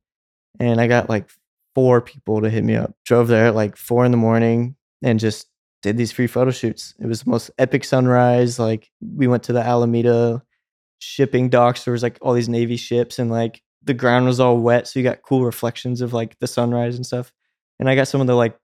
And 0.61 0.79
I 0.79 0.87
got 0.87 1.09
like 1.09 1.29
four 1.75 1.99
people 1.99 2.39
to 2.39 2.49
hit 2.49 2.63
me 2.63 2.77
up. 2.77 2.95
Drove 3.03 3.27
there 3.27 3.47
at 3.47 3.53
like 3.53 3.75
four 3.75 4.05
in 4.05 4.11
the 4.11 4.17
morning 4.17 4.77
and 5.01 5.19
just 5.19 5.47
did 5.81 5.97
these 5.97 6.13
free 6.13 6.27
photo 6.27 6.51
shoots. 6.51 6.95
It 7.01 7.05
was 7.05 7.23
the 7.23 7.29
most 7.29 7.51
epic 7.57 7.83
sunrise. 7.83 8.59
Like 8.59 8.89
we 9.01 9.27
went 9.27 9.43
to 9.43 9.51
the 9.51 9.59
Alameda 9.59 10.41
shipping 10.99 11.49
docks. 11.49 11.83
There 11.83 11.91
was 11.91 12.01
like 12.01 12.17
all 12.21 12.31
these 12.31 12.47
Navy 12.47 12.77
ships 12.77 13.19
and 13.19 13.29
like 13.29 13.61
the 13.83 13.93
ground 13.93 14.25
was 14.25 14.39
all 14.39 14.57
wet. 14.57 14.87
So 14.87 14.99
you 14.99 15.03
got 15.03 15.23
cool 15.23 15.43
reflections 15.43 15.99
of 15.99 16.13
like 16.13 16.39
the 16.39 16.47
sunrise 16.47 16.95
and 16.95 17.05
stuff. 17.05 17.33
And 17.77 17.89
I 17.89 17.95
got 17.95 18.07
some 18.07 18.21
of 18.21 18.27
the 18.27 18.35
like 18.35 18.57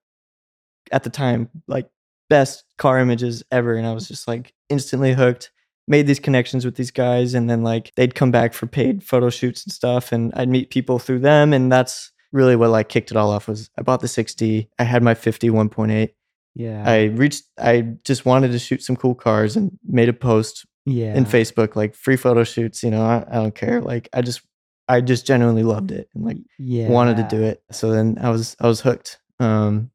at 0.90 1.02
the 1.02 1.10
time, 1.10 1.50
like 1.68 1.90
best 2.30 2.64
car 2.78 2.98
images 2.98 3.42
ever. 3.52 3.74
And 3.74 3.86
I 3.86 3.92
was 3.92 4.08
just 4.08 4.26
like 4.26 4.54
instantly 4.70 5.12
hooked. 5.12 5.50
Made 5.90 6.06
these 6.06 6.20
connections 6.20 6.64
with 6.64 6.76
these 6.76 6.92
guys, 6.92 7.34
and 7.34 7.50
then 7.50 7.64
like 7.64 7.92
they'd 7.96 8.14
come 8.14 8.30
back 8.30 8.54
for 8.54 8.66
paid 8.66 9.02
photo 9.02 9.28
shoots 9.28 9.64
and 9.64 9.72
stuff, 9.72 10.12
and 10.12 10.32
I'd 10.36 10.48
meet 10.48 10.70
people 10.70 11.00
through 11.00 11.18
them, 11.18 11.52
and 11.52 11.70
that's 11.70 12.12
really 12.30 12.54
what 12.54 12.70
like 12.70 12.88
kicked 12.88 13.10
it 13.10 13.16
all 13.16 13.30
off. 13.30 13.48
Was 13.48 13.70
I 13.76 13.82
bought 13.82 14.00
the 14.00 14.06
6D, 14.06 14.68
I 14.78 14.84
had 14.84 15.02
my 15.02 15.14
50 15.14 15.50
1.8. 15.50 16.10
Yeah. 16.54 16.84
I 16.88 17.04
reached, 17.04 17.44
I 17.58 17.94
just 18.04 18.24
wanted 18.24 18.52
to 18.52 18.58
shoot 18.60 18.82
some 18.82 18.94
cool 18.94 19.16
cars, 19.16 19.56
and 19.56 19.76
made 19.84 20.08
a 20.08 20.12
post 20.12 20.64
yeah. 20.86 21.14
in 21.14 21.24
Facebook 21.24 21.74
like 21.74 21.96
free 21.96 22.16
photo 22.16 22.44
shoots. 22.44 22.84
You 22.84 22.92
know, 22.92 23.02
I, 23.02 23.24
I 23.28 23.34
don't 23.34 23.54
care. 23.54 23.80
Like 23.80 24.08
I 24.12 24.22
just, 24.22 24.42
I 24.88 25.00
just 25.00 25.26
genuinely 25.26 25.64
loved 25.64 25.90
it, 25.90 26.08
and 26.14 26.24
like 26.24 26.38
yeah. 26.56 26.88
wanted 26.88 27.16
to 27.16 27.24
do 27.24 27.42
it. 27.42 27.64
So 27.72 27.90
then 27.90 28.16
I 28.20 28.30
was 28.30 28.56
I 28.60 28.68
was 28.68 28.80
hooked. 28.80 29.18
Um, 29.40 29.90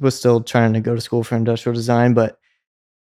was 0.00 0.16
still 0.16 0.40
trying 0.40 0.72
to 0.72 0.80
go 0.80 0.94
to 0.94 1.00
school 1.00 1.24
for 1.24 1.36
industrial 1.36 1.74
design, 1.74 2.14
but 2.14 2.39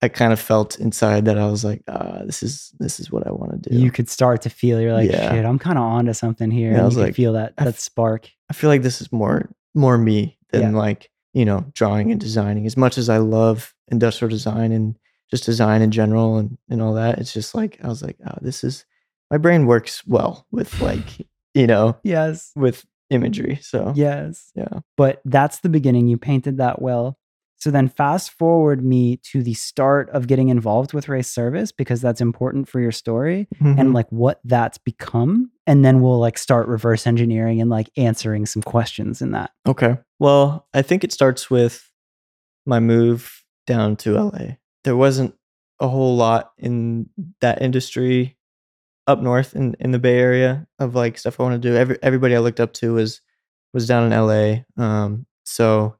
I 0.04 0.10
kind 0.10 0.34
of 0.34 0.40
felt 0.40 0.80
inside 0.80 1.26
that 1.26 1.38
I 1.38 1.46
was 1.48 1.64
like, 1.64 1.82
ah, 1.88 2.20
this 2.26 2.44
is 2.44 2.72
this 2.80 3.00
is 3.00 3.12
what 3.12 3.26
I 3.26 3.32
want 3.32 3.64
to 3.64 3.70
do. 3.70 3.76
You 3.78 3.90
could 3.92 4.10
start 4.10 4.42
to 4.44 4.50
feel 4.50 4.80
you're 4.82 4.94
like, 4.94 5.10
Yeah. 5.10 5.32
shit, 5.32 5.46
I'm 5.46 5.60
kind 5.60 5.78
of 5.78 5.84
onto 5.84 6.14
something 6.14 6.52
here. 6.52 6.74
Yeah, 6.74 6.82
I 6.82 6.86
was 6.86 6.98
like, 6.98 7.16
feel 7.16 7.34
that 7.34 7.56
that 7.58 7.68
f- 7.68 7.80
spark. 7.80 8.30
I 8.50 8.54
feel 8.54 8.70
like 8.70 8.82
this 8.84 9.02
is 9.02 9.12
more 9.12 9.50
more 9.74 9.98
me 9.98 10.38
than 10.52 10.62
Yeah. 10.74 10.78
like 10.78 11.10
you 11.34 11.46
know 11.46 11.66
drawing 11.74 12.12
and 12.12 12.20
designing. 12.20 12.66
As 12.66 12.78
much 12.78 12.98
as 12.98 13.10
I 13.10 13.18
love 13.18 13.74
industrial 13.92 14.30
design 14.30 14.72
and 14.72 14.98
just 15.32 15.46
design 15.46 15.82
in 15.82 15.92
general 15.92 16.38
and 16.38 16.58
and 16.70 16.82
all 16.82 16.94
that, 16.96 17.18
it's 17.20 17.34
just 17.34 17.56
like 17.56 17.80
I 17.84 17.88
was 17.88 18.02
like, 18.04 18.18
oh, 18.28 18.38
this 18.42 18.64
is 18.64 18.86
my 19.32 19.38
brain 19.38 19.66
works 19.66 20.06
well 20.06 20.46
with 20.52 20.82
like 20.82 21.26
you 21.54 21.66
know 21.68 21.98
Yes. 22.04 22.52
with 22.56 22.86
imagery. 23.10 23.60
So 23.62 23.94
Yes. 23.96 24.52
yeah, 24.56 24.80
But 24.98 25.22
that's 25.24 25.60
the 25.60 25.70
beginning. 25.70 26.08
You 26.08 26.18
painted 26.18 26.58
that 26.58 26.82
well. 26.82 27.18
So 27.64 27.72
then 27.72 27.88
fast 27.88 28.32
forward 28.38 28.84
me 28.84 29.16
to 29.32 29.42
the 29.42 29.54
start 29.54 30.10
of 30.10 30.28
getting 30.28 30.50
involved 30.50 30.92
with 30.92 31.08
race 31.08 31.30
service 31.30 31.72
because 31.72 32.02
that's 32.02 32.20
important 32.20 32.68
for 32.68 32.82
your 32.82 32.92
story 32.92 33.48
Mhm. 33.62 33.80
and 33.80 33.94
like 33.94 34.10
what 34.10 34.42
that's 34.44 34.78
become. 34.78 35.50
And 35.66 35.86
then 35.86 36.02
we'll 36.02 36.20
like 36.20 36.38
start 36.38 36.68
reverse 36.68 37.08
engineering 37.08 37.62
and 37.62 37.70
like 37.70 37.90
answering 37.96 38.46
some 38.46 38.62
questions 38.64 39.22
in 39.22 39.32
that. 39.32 39.52
Okay. 39.66 39.98
Well, 40.20 40.68
I 40.74 40.82
think 40.82 41.06
it 41.06 41.14
starts 41.14 41.50
with 41.50 41.90
my 42.66 42.82
move 42.82 43.46
down 43.66 43.96
to 43.96 44.18
LA. 44.18 44.58
There 44.84 44.98
wasn't 44.98 45.34
a 45.80 45.88
whole 45.88 46.18
lot 46.18 46.52
in 46.58 47.10
that 47.40 47.62
industry 47.62 48.38
up 49.08 49.22
north 49.22 49.56
in, 49.56 49.78
in 49.80 49.92
the 49.92 50.00
Bay 50.00 50.20
Area 50.20 50.68
of 50.80 50.96
like 50.96 51.18
stuff 51.18 51.40
I 51.40 51.44
want 51.44 51.62
to 51.62 51.70
do. 51.70 51.78
Every, 51.78 51.98
everybody 52.04 52.36
I 52.36 52.40
looked 52.40 52.60
up 52.60 52.74
to 52.74 52.96
was 52.96 53.22
was 53.74 53.88
down 53.88 54.12
in 54.12 54.20
LA. 54.20 54.64
Um, 54.76 55.26
so 55.46 55.96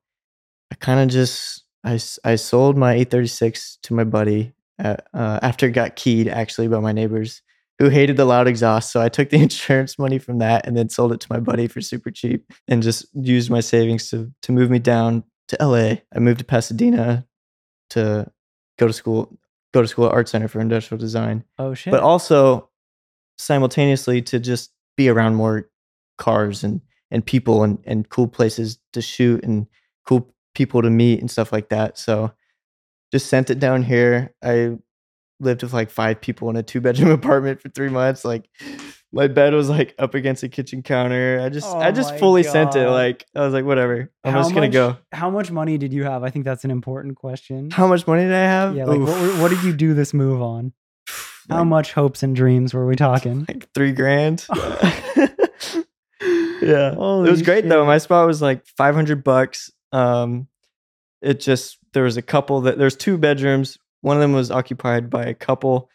I 0.74 0.76
kind 0.78 1.00
of 1.00 1.08
just 1.10 1.66
I, 1.84 2.00
I 2.24 2.36
sold 2.36 2.78
my 2.78 2.96
E36 2.96 3.78
to 3.84 3.94
my 3.94 4.04
buddy 4.04 4.54
at, 4.80 5.06
uh, 5.14 5.38
after 5.44 5.68
it 5.68 5.74
got 5.74 5.96
keyed 5.96 6.28
actually 6.28 6.68
by 6.68 6.80
my 6.80 6.92
neighbors 6.92 7.44
who 7.78 7.90
hated 7.90 8.18
the 8.18 8.26
loud 8.26 8.48
exhaust. 8.48 8.92
So 8.92 9.00
I 9.00 9.08
took 9.08 9.30
the 9.30 9.38
insurance 9.42 10.00
money 10.00 10.18
from 10.18 10.40
that 10.40 10.66
and 10.66 10.76
then 10.76 10.90
sold 10.90 11.14
it 11.14 11.20
to 11.22 11.28
my 11.32 11.40
buddy 11.40 11.68
for 11.68 11.80
super 11.80 12.10
cheap 12.10 12.52
and 12.68 12.82
just 12.82 13.06
used 13.14 13.52
my 13.52 13.60
savings 13.60 14.10
to 14.10 14.34
to 14.42 14.52
move 14.52 14.72
me 14.72 14.80
down 14.80 15.24
to 15.50 15.58
LA. 15.62 15.98
I 16.16 16.20
moved 16.20 16.40
to 16.40 16.46
Pasadena 16.46 17.28
to 17.92 18.32
go 18.80 18.88
to 18.88 18.94
school 18.94 19.38
go 19.76 19.84
to 19.84 19.88
school 19.88 20.08
at 20.08 20.12
Art 20.14 20.28
Center 20.30 20.48
for 20.48 20.60
Industrial 20.60 21.00
Design, 21.00 21.44
Oh 21.60 21.76
shit. 21.76 21.92
but 21.92 22.02
also 22.02 22.70
simultaneously 23.38 24.24
to 24.24 24.40
just 24.40 24.72
be 24.98 25.08
around 25.08 25.36
more 25.36 25.70
cars 26.18 26.64
and 26.64 26.82
and 27.12 27.24
people 27.24 27.62
and 27.62 27.78
and 27.86 28.10
cool 28.10 28.28
places 28.28 28.80
to 28.94 29.04
shoot 29.04 29.44
and 29.44 29.68
cool 30.08 30.33
people 30.54 30.82
to 30.82 30.90
meet 30.90 31.20
and 31.20 31.30
stuff 31.32 31.52
like 31.52 31.70
that. 31.70 31.98
So 31.98 32.32
just 33.12 33.28
sent 33.28 33.50
it 33.50 33.60
down 33.60 33.84
here. 33.84 34.34
I 34.44 34.78
lived 35.40 35.64
with 35.64 35.74
like 35.74 35.90
five 35.90 36.22
people 36.22 36.50
in 36.50 36.56
a 36.56 36.64
two 36.64 36.82
bedroom 36.82 37.12
apartment 37.20 37.62
for 37.62 37.70
three 37.70 37.90
months. 37.90 38.24
Like 38.26 38.50
my 39.12 39.28
bed 39.28 39.54
was 39.54 39.70
like 39.70 39.94
up 40.00 40.16
against 40.16 40.42
the 40.42 40.50
kitchen 40.50 40.82
counter. 40.82 41.40
I 41.44 41.50
just 41.50 41.68
Oh 41.68 41.78
I 41.80 41.92
just 41.92 42.18
fully 42.18 42.44
sent 42.44 42.76
it. 42.76 42.88
Like 42.90 43.26
I 43.36 43.42
was 43.42 43.54
like, 43.54 43.66
whatever. 43.66 44.12
I'm 44.24 44.34
How 44.34 44.42
just 44.42 44.54
gonna 44.54 44.70
go. 44.70 44.98
How 45.12 45.30
much 45.30 45.52
money 45.52 45.78
did 45.78 45.94
you 45.94 46.04
have? 46.06 46.24
I 46.24 46.30
think 46.30 46.46
that's 46.46 46.64
an 46.64 46.72
important 46.72 47.16
question. 47.18 47.70
How 47.72 47.88
much 47.88 48.08
money 48.08 48.24
did 48.24 48.34
I 48.34 48.38
have? 48.44 48.76
yeah, 48.76 48.86
like 48.86 49.00
what, 49.00 49.40
what 49.42 49.50
did 49.50 49.64
you 49.64 49.74
do 49.74 49.94
this 49.94 50.14
move 50.14 50.42
on? 50.42 50.74
How 51.50 51.60
Like- 51.60 51.68
much 51.68 51.94
hopes 51.94 52.24
and 52.24 52.36
dreams 52.36 52.74
were 52.74 52.88
we 52.88 52.96
talking? 52.96 53.46
like 53.48 53.70
three 53.74 53.92
grand. 53.92 54.48
yeah, 56.62 56.94
Holy 56.96 57.28
it 57.28 57.32
was 57.32 57.42
great 57.42 57.68
though. 57.68 57.86
My 57.86 57.98
spot 57.98 58.26
was 58.28 58.42
like 58.42 58.66
five 58.78 58.96
hundred 58.96 59.24
bucks. 59.24 59.72
Um, 59.94 60.48
it 61.22 61.40
just 61.40 61.78
there 61.94 62.04
was 62.04 62.18
a 62.18 62.22
couple 62.22 62.62
that 62.62 62.78
there's 62.78 62.96
two 62.98 63.18
bedrooms. 63.18 63.78
One 64.02 64.18
of 64.18 64.22
them 64.22 64.34
was 64.34 64.52
occupied 64.52 65.10
by 65.10 65.24
a 65.26 65.34
couple. 65.34 65.90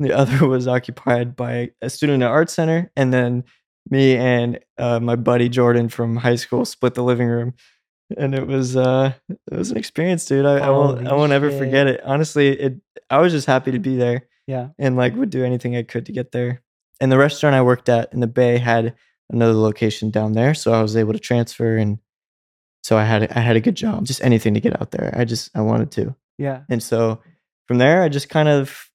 The 0.00 0.12
other 0.16 0.46
was 0.46 0.68
occupied 0.68 1.34
by 1.36 1.70
a 1.80 1.88
student 1.88 2.22
at 2.22 2.30
art 2.30 2.50
center, 2.50 2.90
and 2.96 3.12
then 3.14 3.44
me 3.88 4.16
and 4.16 4.58
uh, 4.78 5.00
my 5.00 5.16
buddy 5.16 5.48
Jordan 5.48 5.88
from 5.88 6.16
high 6.16 6.36
school 6.36 6.64
split 6.64 6.94
the 6.94 7.04
living 7.04 7.28
room. 7.28 7.54
And 8.16 8.34
it 8.34 8.46
was 8.46 8.76
uh 8.76 9.12
it 9.28 9.56
was 9.56 9.70
an 9.70 9.78
experience, 9.78 10.26
dude. 10.26 10.46
I, 10.46 10.58
I 10.58 10.70
won't 10.70 11.08
I 11.08 11.14
won't 11.14 11.32
ever 11.32 11.50
forget 11.50 11.86
it. 11.88 12.00
Honestly, 12.04 12.48
it 12.50 12.74
I 13.10 13.18
was 13.18 13.32
just 13.32 13.46
happy 13.46 13.72
to 13.72 13.78
be 13.80 13.96
there 13.96 14.28
Yeah. 14.46 14.68
and 14.78 14.96
like 14.96 15.16
would 15.16 15.30
do 15.30 15.44
anything 15.44 15.74
I 15.76 15.82
could 15.82 16.06
to 16.06 16.12
get 16.12 16.30
there. 16.32 16.62
And 17.00 17.10
the 17.10 17.18
restaurant 17.18 17.56
I 17.56 17.62
worked 17.62 17.88
at 17.88 18.12
in 18.12 18.20
the 18.20 18.26
Bay 18.28 18.58
had 18.58 18.94
another 19.30 19.54
location 19.54 20.10
down 20.10 20.32
there, 20.34 20.54
so 20.54 20.72
I 20.72 20.82
was 20.82 20.96
able 20.96 21.14
to 21.14 21.18
transfer 21.18 21.76
and 21.76 21.98
so 22.86 22.96
I 22.96 23.04
had 23.04 23.22
I 23.32 23.40
had 23.40 23.56
a 23.56 23.60
good 23.66 23.74
job. 23.74 24.04
Just 24.06 24.22
anything 24.22 24.54
to 24.54 24.60
get 24.60 24.80
out 24.80 24.90
there. 24.92 25.12
I 25.20 25.24
just 25.24 25.50
I 25.56 25.60
wanted 25.70 25.90
to. 25.98 26.14
Yeah. 26.38 26.60
And 26.68 26.80
so 26.82 27.20
from 27.66 27.78
there 27.78 28.02
I 28.04 28.08
just 28.08 28.28
kind 28.28 28.48
of 28.48 28.90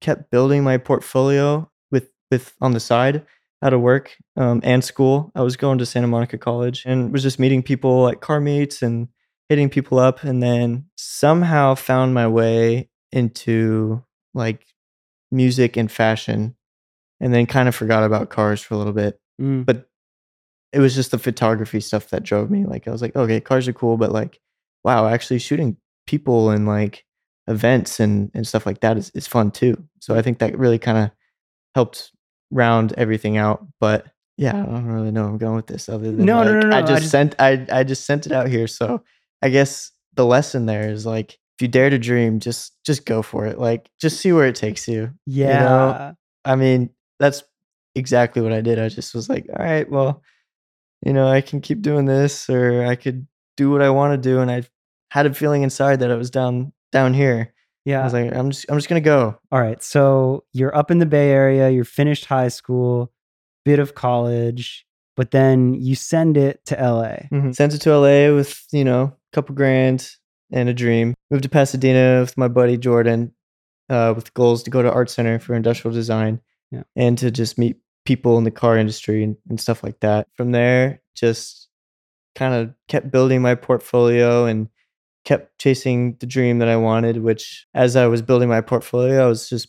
kept 0.00 0.30
building 0.30 0.62
my 0.62 0.76
portfolio 0.78 1.70
with 1.90 2.10
with 2.30 2.52
on 2.60 2.72
the 2.72 2.80
side 2.80 3.24
out 3.62 3.72
of 3.72 3.80
work 3.80 4.06
um, 4.36 4.60
and 4.62 4.84
school. 4.84 5.32
I 5.34 5.40
was 5.42 5.56
going 5.56 5.78
to 5.78 5.86
Santa 5.86 6.06
Monica 6.06 6.36
College 6.36 6.84
and 6.84 7.12
was 7.12 7.22
just 7.22 7.38
meeting 7.38 7.62
people 7.62 8.08
at 8.10 8.20
car 8.20 8.40
meets 8.40 8.82
and 8.82 9.08
hitting 9.48 9.70
people 9.70 9.98
up 9.98 10.22
and 10.22 10.42
then 10.42 10.84
somehow 10.96 11.74
found 11.76 12.12
my 12.12 12.26
way 12.28 12.90
into 13.10 14.02
like 14.34 14.66
music 15.30 15.78
and 15.78 15.90
fashion 15.90 16.56
and 17.20 17.32
then 17.32 17.46
kind 17.46 17.68
of 17.68 17.74
forgot 17.74 18.04
about 18.04 18.28
cars 18.28 18.60
for 18.60 18.74
a 18.74 18.78
little 18.78 18.92
bit 18.92 19.18
Mm. 19.40 19.64
but 19.66 19.88
it 20.74 20.80
was 20.80 20.94
just 20.94 21.10
the 21.10 21.18
photography 21.18 21.80
stuff 21.80 22.08
that 22.10 22.22
drove 22.22 22.50
me 22.50 22.64
like 22.64 22.86
i 22.88 22.90
was 22.90 23.00
like 23.02 23.14
okay 23.16 23.40
cars 23.40 23.68
are 23.68 23.72
cool 23.72 23.96
but 23.96 24.12
like 24.12 24.40
wow 24.82 25.06
actually 25.06 25.38
shooting 25.38 25.76
people 26.06 26.50
and 26.50 26.66
like 26.66 27.04
events 27.48 28.00
and 28.00 28.30
and 28.34 28.46
stuff 28.46 28.66
like 28.66 28.80
that 28.80 28.96
is, 28.96 29.10
is 29.14 29.26
fun 29.26 29.50
too 29.50 29.74
so 30.00 30.14
i 30.14 30.22
think 30.22 30.38
that 30.38 30.58
really 30.58 30.78
kind 30.78 30.98
of 30.98 31.10
helped 31.74 32.10
round 32.50 32.92
everything 32.96 33.36
out 33.36 33.66
but 33.80 34.06
yeah 34.36 34.56
i 34.60 34.64
don't 34.64 34.86
really 34.86 35.10
know 35.10 35.22
where 35.22 35.30
i'm 35.30 35.38
going 35.38 35.56
with 35.56 35.66
this 35.66 35.88
other 35.88 36.10
than 36.12 36.24
No, 36.24 36.42
no, 36.44 36.50
like, 36.52 36.62
no, 36.62 36.68
no, 36.70 36.76
i 36.76 36.78
I 36.78 36.82
just 36.82 37.02
just- 37.02 37.10
sent 37.10 37.34
i 37.38 37.66
i 37.70 37.84
just 37.84 38.06
sent 38.06 38.26
it 38.26 38.32
out 38.32 38.48
here 38.48 38.66
so 38.66 39.02
i 39.42 39.48
guess 39.48 39.90
the 40.14 40.24
lesson 40.26 40.66
there 40.66 40.88
is 40.90 41.04
like 41.06 41.32
if 41.56 41.62
you 41.62 41.68
dare 41.68 41.90
to 41.90 41.98
dream 41.98 42.40
just 42.40 42.72
just 42.84 43.04
go 43.06 43.22
for 43.22 43.46
it 43.46 43.58
like 43.58 43.88
just 44.00 44.20
see 44.20 44.32
where 44.32 44.46
it 44.46 44.54
takes 44.56 44.88
you 44.88 45.10
Yeah. 45.26 46.12
I 46.44 46.56
mean, 46.56 46.90
that's 47.18 47.42
exactly 47.94 48.42
what 48.42 48.52
I 48.52 48.60
did. 48.60 48.78
I 48.78 48.90
just 48.90 49.14
was 49.14 49.30
like, 49.30 49.46
all 49.48 49.64
right, 49.64 49.90
well, 49.90 50.22
you 51.04 51.12
know, 51.12 51.28
I 51.28 51.40
can 51.40 51.60
keep 51.60 51.82
doing 51.82 52.04
this 52.06 52.48
or 52.50 52.84
I 52.84 52.96
could 52.96 53.26
do 53.56 53.70
what 53.70 53.82
I 53.82 53.90
want 53.90 54.12
to 54.14 54.28
do. 54.28 54.40
And 54.40 54.50
I 54.50 54.62
had 55.10 55.26
a 55.26 55.34
feeling 55.34 55.62
inside 55.62 56.00
that 56.00 56.10
I 56.10 56.14
was 56.16 56.30
down 56.30 56.72
down 56.92 57.14
here. 57.14 57.52
Yeah. 57.84 58.00
I 58.00 58.04
was 58.04 58.12
like, 58.12 58.34
I'm 58.34 58.50
just 58.50 58.66
I'm 58.68 58.78
just 58.78 58.88
gonna 58.88 59.00
go. 59.00 59.38
All 59.52 59.60
right. 59.60 59.82
So 59.82 60.44
you're 60.52 60.74
up 60.76 60.90
in 60.90 60.98
the 60.98 61.06
Bay 61.06 61.30
Area, 61.30 61.70
you're 61.70 61.84
finished 61.84 62.24
high 62.26 62.48
school, 62.48 63.12
bit 63.64 63.78
of 63.78 63.94
college, 63.94 64.86
but 65.16 65.30
then 65.30 65.74
you 65.74 65.94
send 65.94 66.36
it 66.36 66.64
to 66.66 66.74
LA. 66.76 67.16
Sent 67.52 67.74
it 67.74 67.78
to 67.82 67.96
LA 67.98 68.34
with, 68.34 68.64
you 68.72 68.84
know, 68.84 69.02
a 69.04 69.34
couple 69.34 69.54
grand 69.54 70.10
and 70.50 70.68
a 70.68 70.74
dream. 70.74 71.14
Moved 71.30 71.42
to 71.44 71.48
Pasadena 71.48 72.20
with 72.20 72.36
my 72.38 72.48
buddy 72.48 72.76
Jordan, 72.78 73.32
uh, 73.90 74.12
with 74.16 74.32
goals 74.34 74.62
to 74.64 74.70
go 74.70 74.82
to 74.82 74.90
art 74.92 75.10
center 75.10 75.38
for 75.38 75.54
industrial 75.54 75.94
design 75.94 76.40
Yeah. 76.70 76.82
and 76.96 77.18
to 77.18 77.30
just 77.30 77.58
meet 77.58 77.76
people 78.04 78.38
in 78.38 78.44
the 78.44 78.50
car 78.50 78.76
industry 78.76 79.22
and, 79.24 79.36
and 79.48 79.60
stuff 79.60 79.82
like 79.82 80.00
that. 80.00 80.28
From 80.34 80.52
there, 80.52 81.00
just 81.14 81.68
kind 82.34 82.54
of 82.54 82.74
kept 82.88 83.10
building 83.10 83.40
my 83.42 83.54
portfolio 83.54 84.44
and 84.44 84.68
kept 85.24 85.58
chasing 85.58 86.16
the 86.20 86.26
dream 86.26 86.58
that 86.58 86.68
I 86.68 86.76
wanted, 86.76 87.18
which 87.22 87.66
as 87.74 87.96
I 87.96 88.06
was 88.06 88.20
building 88.22 88.48
my 88.48 88.60
portfolio, 88.60 89.24
I 89.24 89.28
was 89.28 89.48
just, 89.48 89.68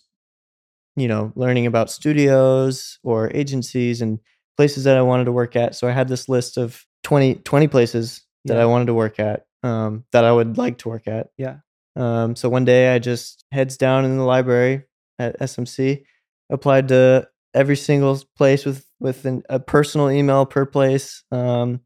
you 0.95 1.07
know, 1.07 1.31
learning 1.35 1.65
about 1.65 1.89
studios 1.89 2.99
or 3.03 3.31
agencies 3.33 4.01
and 4.01 4.19
places 4.57 4.83
that 4.85 4.97
I 4.97 5.01
wanted 5.01 5.25
to 5.25 5.31
work 5.31 5.55
at. 5.55 5.75
So 5.75 5.87
I 5.87 5.91
had 5.91 6.07
this 6.07 6.27
list 6.27 6.57
of 6.57 6.85
20, 7.03 7.35
20 7.35 7.67
places 7.67 8.21
that 8.45 8.55
Yeah. 8.55 8.63
I 8.63 8.65
wanted 8.65 8.85
to 8.87 8.93
work 8.93 9.19
at, 9.19 9.45
um, 9.63 10.05
that 10.11 10.25
I 10.25 10.31
would 10.31 10.57
like 10.57 10.79
to 10.79 10.89
work 10.89 11.07
at. 11.07 11.27
Yeah. 11.37 11.57
Um, 11.95 12.35
so 12.35 12.49
one 12.49 12.65
day 12.65 12.93
I 12.93 12.99
just 12.99 13.45
heads 13.51 13.77
down 13.77 14.03
in 14.03 14.17
the 14.17 14.23
library 14.23 14.83
at 15.19 15.39
SMC, 15.39 16.03
applied 16.49 16.89
to 16.89 17.27
every 17.55 17.75
single 17.77 18.21
place 18.37 18.65
with 18.65 18.85
with 18.99 19.25
an, 19.25 19.41
a 19.49 19.59
personal 19.59 20.11
email 20.11 20.45
per 20.45 20.65
place, 20.65 21.23
um, 21.31 21.79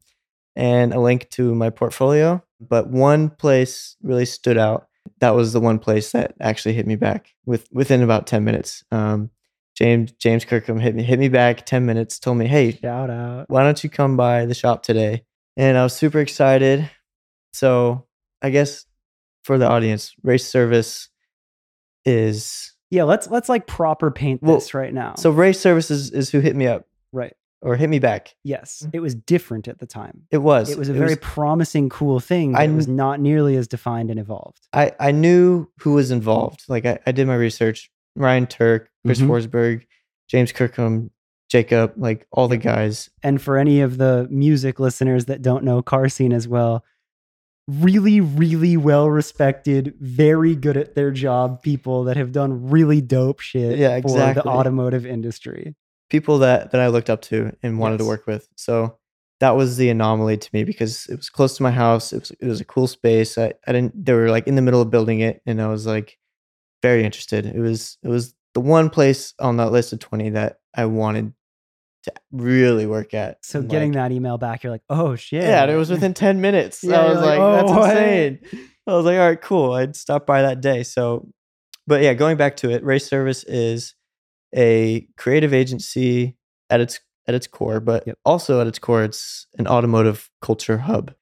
and 0.56 0.92
a 0.92 1.00
link 1.00 1.30
to 1.30 1.54
my 1.54 1.70
portfolio. 1.70 2.42
But 2.60 2.88
one 2.88 3.30
place 3.30 3.96
really 4.02 4.26
stood 4.26 4.58
out. 4.58 4.88
That 5.20 5.34
was 5.34 5.52
the 5.54 5.60
one 5.60 5.78
place 5.78 6.12
that 6.12 6.34
actually 6.40 6.74
hit 6.74 6.86
me 6.86 6.96
back 6.96 7.32
with 7.46 7.66
within 7.72 8.02
about 8.02 8.26
ten 8.26 8.44
minutes. 8.44 8.84
Um, 8.90 9.30
James 9.76 10.12
James 10.12 10.44
Kirkham 10.44 10.78
hit 10.78 10.94
me 10.94 11.02
hit 11.02 11.18
me 11.18 11.28
back 11.28 11.64
ten 11.64 11.86
minutes. 11.86 12.18
Told 12.18 12.36
me, 12.36 12.46
hey, 12.46 12.72
Shout 12.72 13.08
out. 13.08 13.46
why 13.48 13.62
don't 13.62 13.82
you 13.82 13.88
come 13.88 14.16
by 14.16 14.44
the 14.44 14.54
shop 14.54 14.82
today? 14.82 15.24
And 15.56 15.78
I 15.78 15.82
was 15.84 15.94
super 15.94 16.20
excited. 16.20 16.90
So 17.52 18.06
I 18.42 18.50
guess 18.50 18.84
for 19.42 19.56
the 19.58 19.66
audience, 19.68 20.14
race 20.22 20.46
service 20.46 21.08
is 22.04 22.74
Yeah, 22.90 23.04
let's 23.04 23.28
let's 23.30 23.48
like 23.48 23.66
proper 23.66 24.10
paint 24.10 24.42
Well, 24.42 24.56
this 24.56 24.74
right 24.74 24.92
now. 24.92 25.14
so 25.16 25.30
race 25.30 25.60
Services 25.60 26.10
is, 26.10 26.30
who 26.30 26.40
hit 26.40 26.56
me 26.56 26.66
up 26.66 26.86
right. 27.12 27.32
or 27.62 27.76
hit 27.76 27.88
me 27.88 27.98
back. 28.00 28.34
Yes. 28.42 28.86
It 28.92 29.00
was 29.00 29.14
different 29.14 29.68
at 29.68 29.78
the 29.78 29.86
time. 29.86 30.22
It 30.30 30.38
was. 30.38 30.70
It 30.70 30.78
was 30.78 30.88
a 30.88 30.92
very 30.92 31.16
promising, 31.16 31.88
cool 31.88 32.18
thing, 32.20 32.52
but 32.52 32.60
I 32.62 32.64
it 32.64 32.72
was 32.74 32.88
not 32.88 33.20
nearly 33.20 33.54
as 33.56 33.68
defined 33.68 34.10
and 34.10 34.18
evolved. 34.18 34.66
I, 34.72 34.92
I 34.98 35.12
knew 35.12 35.68
who 35.80 35.92
was 35.94 36.10
involved. 36.10 36.64
Like 36.68 36.84
I, 36.84 36.98
I 37.06 37.12
did 37.12 37.26
my 37.26 37.36
research. 37.36 37.90
Ryan 38.16 38.46
Tuerck, 38.46 38.86
Chris 39.06 39.20
Mhm. 39.20 39.28
Forsberg, 39.28 39.86
James 40.28 40.50
Kirkham, 40.50 41.10
Jacob, 41.48 41.92
like 41.96 42.26
all 42.32 42.48
the 42.48 42.56
guys. 42.56 43.08
And 43.22 43.40
for 43.40 43.56
any 43.56 43.80
of 43.82 43.98
the 43.98 44.26
music 44.30 44.80
listeners 44.80 45.26
that 45.26 45.42
don't 45.42 45.62
know 45.64 45.80
car 45.82 46.08
scene 46.08 46.32
as 46.32 46.48
well, 46.48 46.84
really, 47.68 48.20
really 48.20 48.76
well 48.76 49.08
respected, 49.08 49.94
very 50.00 50.56
good 50.56 50.76
at 50.76 50.94
their 50.94 51.10
job 51.10 51.62
people 51.62 52.04
that 52.04 52.16
have 52.16 52.32
done 52.32 52.68
really 52.70 53.00
dope 53.00 53.40
shit 53.40 53.78
Yeah, 53.78 54.00
for 54.00 54.18
the 54.34 54.42
automotive 54.44 55.06
industry. 55.06 55.74
people 56.08 56.38
that 56.38 56.72
that 56.72 56.80
I 56.80 56.88
looked 56.88 57.10
up 57.10 57.22
to 57.22 57.56
and 57.62 57.78
wanted 57.78 57.98
to 57.98 58.04
work 58.04 58.26
with. 58.26 58.48
So 58.56 58.96
that 59.40 59.56
was 59.56 59.76
the 59.76 59.88
anomaly 59.88 60.36
to 60.36 60.50
me 60.52 60.64
because 60.64 61.06
it 61.06 61.16
was 61.16 61.30
close 61.30 61.56
to 61.56 61.62
my 61.62 61.70
house. 61.70 62.12
It 62.12 62.20
was 62.20 62.30
it 62.32 62.46
was 62.46 62.60
a 62.60 62.64
cool 62.64 62.86
space. 62.86 63.38
I, 63.38 63.54
I 63.66 63.72
didn't 63.72 64.04
they 64.04 64.12
were 64.12 64.30
like 64.30 64.46
in 64.46 64.54
the 64.56 64.62
middle 64.62 64.82
of 64.82 64.90
building 64.90 65.20
it 65.20 65.40
and 65.46 65.62
I 65.62 65.68
was 65.68 65.86
like 65.86 66.18
very 66.82 67.04
interested. 67.04 67.46
It 67.46 67.60
was 67.60 67.96
it 68.02 68.08
was 68.08 68.34
the 68.54 68.60
one 68.60 68.90
place 68.90 69.32
on 69.38 69.58
that 69.58 69.70
list 69.70 69.92
of 69.92 70.00
20 70.00 70.30
that 70.30 70.58
I 70.74 70.86
wanted 70.86 71.32
to 72.04 72.12
really 72.32 72.86
work 72.86 73.12
at. 73.14 73.44
So 73.44 73.60
And, 73.60 73.68
getting 73.68 73.92
like, 73.92 74.10
that 74.10 74.12
email 74.14 74.38
back, 74.38 74.62
you're 74.62 74.72
like, 74.72 74.82
oh 74.88 75.16
shit. 75.16 75.42
Yeah, 75.42 75.62
and 75.62 75.70
it 75.70 75.76
was 75.76 75.90
within 75.90 76.14
10 76.14 76.40
minutes. 76.40 76.82
Yeah, 76.84 77.00
I 77.02 77.08
was 77.08 77.16
like, 77.20 77.38
like, 77.38 77.56
that's 77.60 77.70
"Oh, 77.72 77.78
what?" 77.78 77.96
insane. 77.96 78.38
I 78.86 78.94
was 78.94 79.04
like, 79.04 79.18
all 79.18 79.28
right, 79.28 79.40
cool. 79.40 79.72
I'd 79.72 79.94
stop 79.96 80.26
by 80.26 80.42
that 80.42 80.60
day. 80.60 80.82
So, 80.82 81.28
but 81.86 82.02
yeah, 82.02 82.14
going 82.14 82.36
back 82.36 82.56
to 82.58 82.70
it, 82.70 82.82
Race 82.82 83.06
Service 83.06 83.44
is 83.44 83.94
a 84.56 85.06
creative 85.16 85.52
agency 85.54 86.36
at 86.70 86.80
its 86.80 87.00
at 87.28 87.34
its 87.34 87.46
core, 87.46 87.78
but 87.80 88.04
Yep. 88.06 88.18
also 88.24 88.60
at 88.60 88.66
its 88.66 88.78
core, 88.80 89.04
it's 89.04 89.46
an 89.58 89.68
automotive 89.68 90.28
culture 90.40 90.78
hub. 90.78 91.14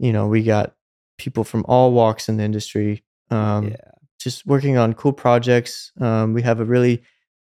You 0.00 0.12
know, 0.12 0.26
we 0.26 0.42
got 0.42 0.74
people 1.18 1.44
from 1.44 1.64
all 1.68 1.92
walks 1.92 2.28
in 2.28 2.38
the 2.38 2.42
industry, 2.42 3.04
um, 3.30 3.68
yeah. 3.68 3.76
just 4.18 4.44
working 4.46 4.76
on 4.76 4.94
cool 4.94 5.12
projects. 5.12 5.92
Um, 6.00 6.32
we 6.32 6.42
have 6.42 6.58
a 6.58 6.64
really 6.64 7.02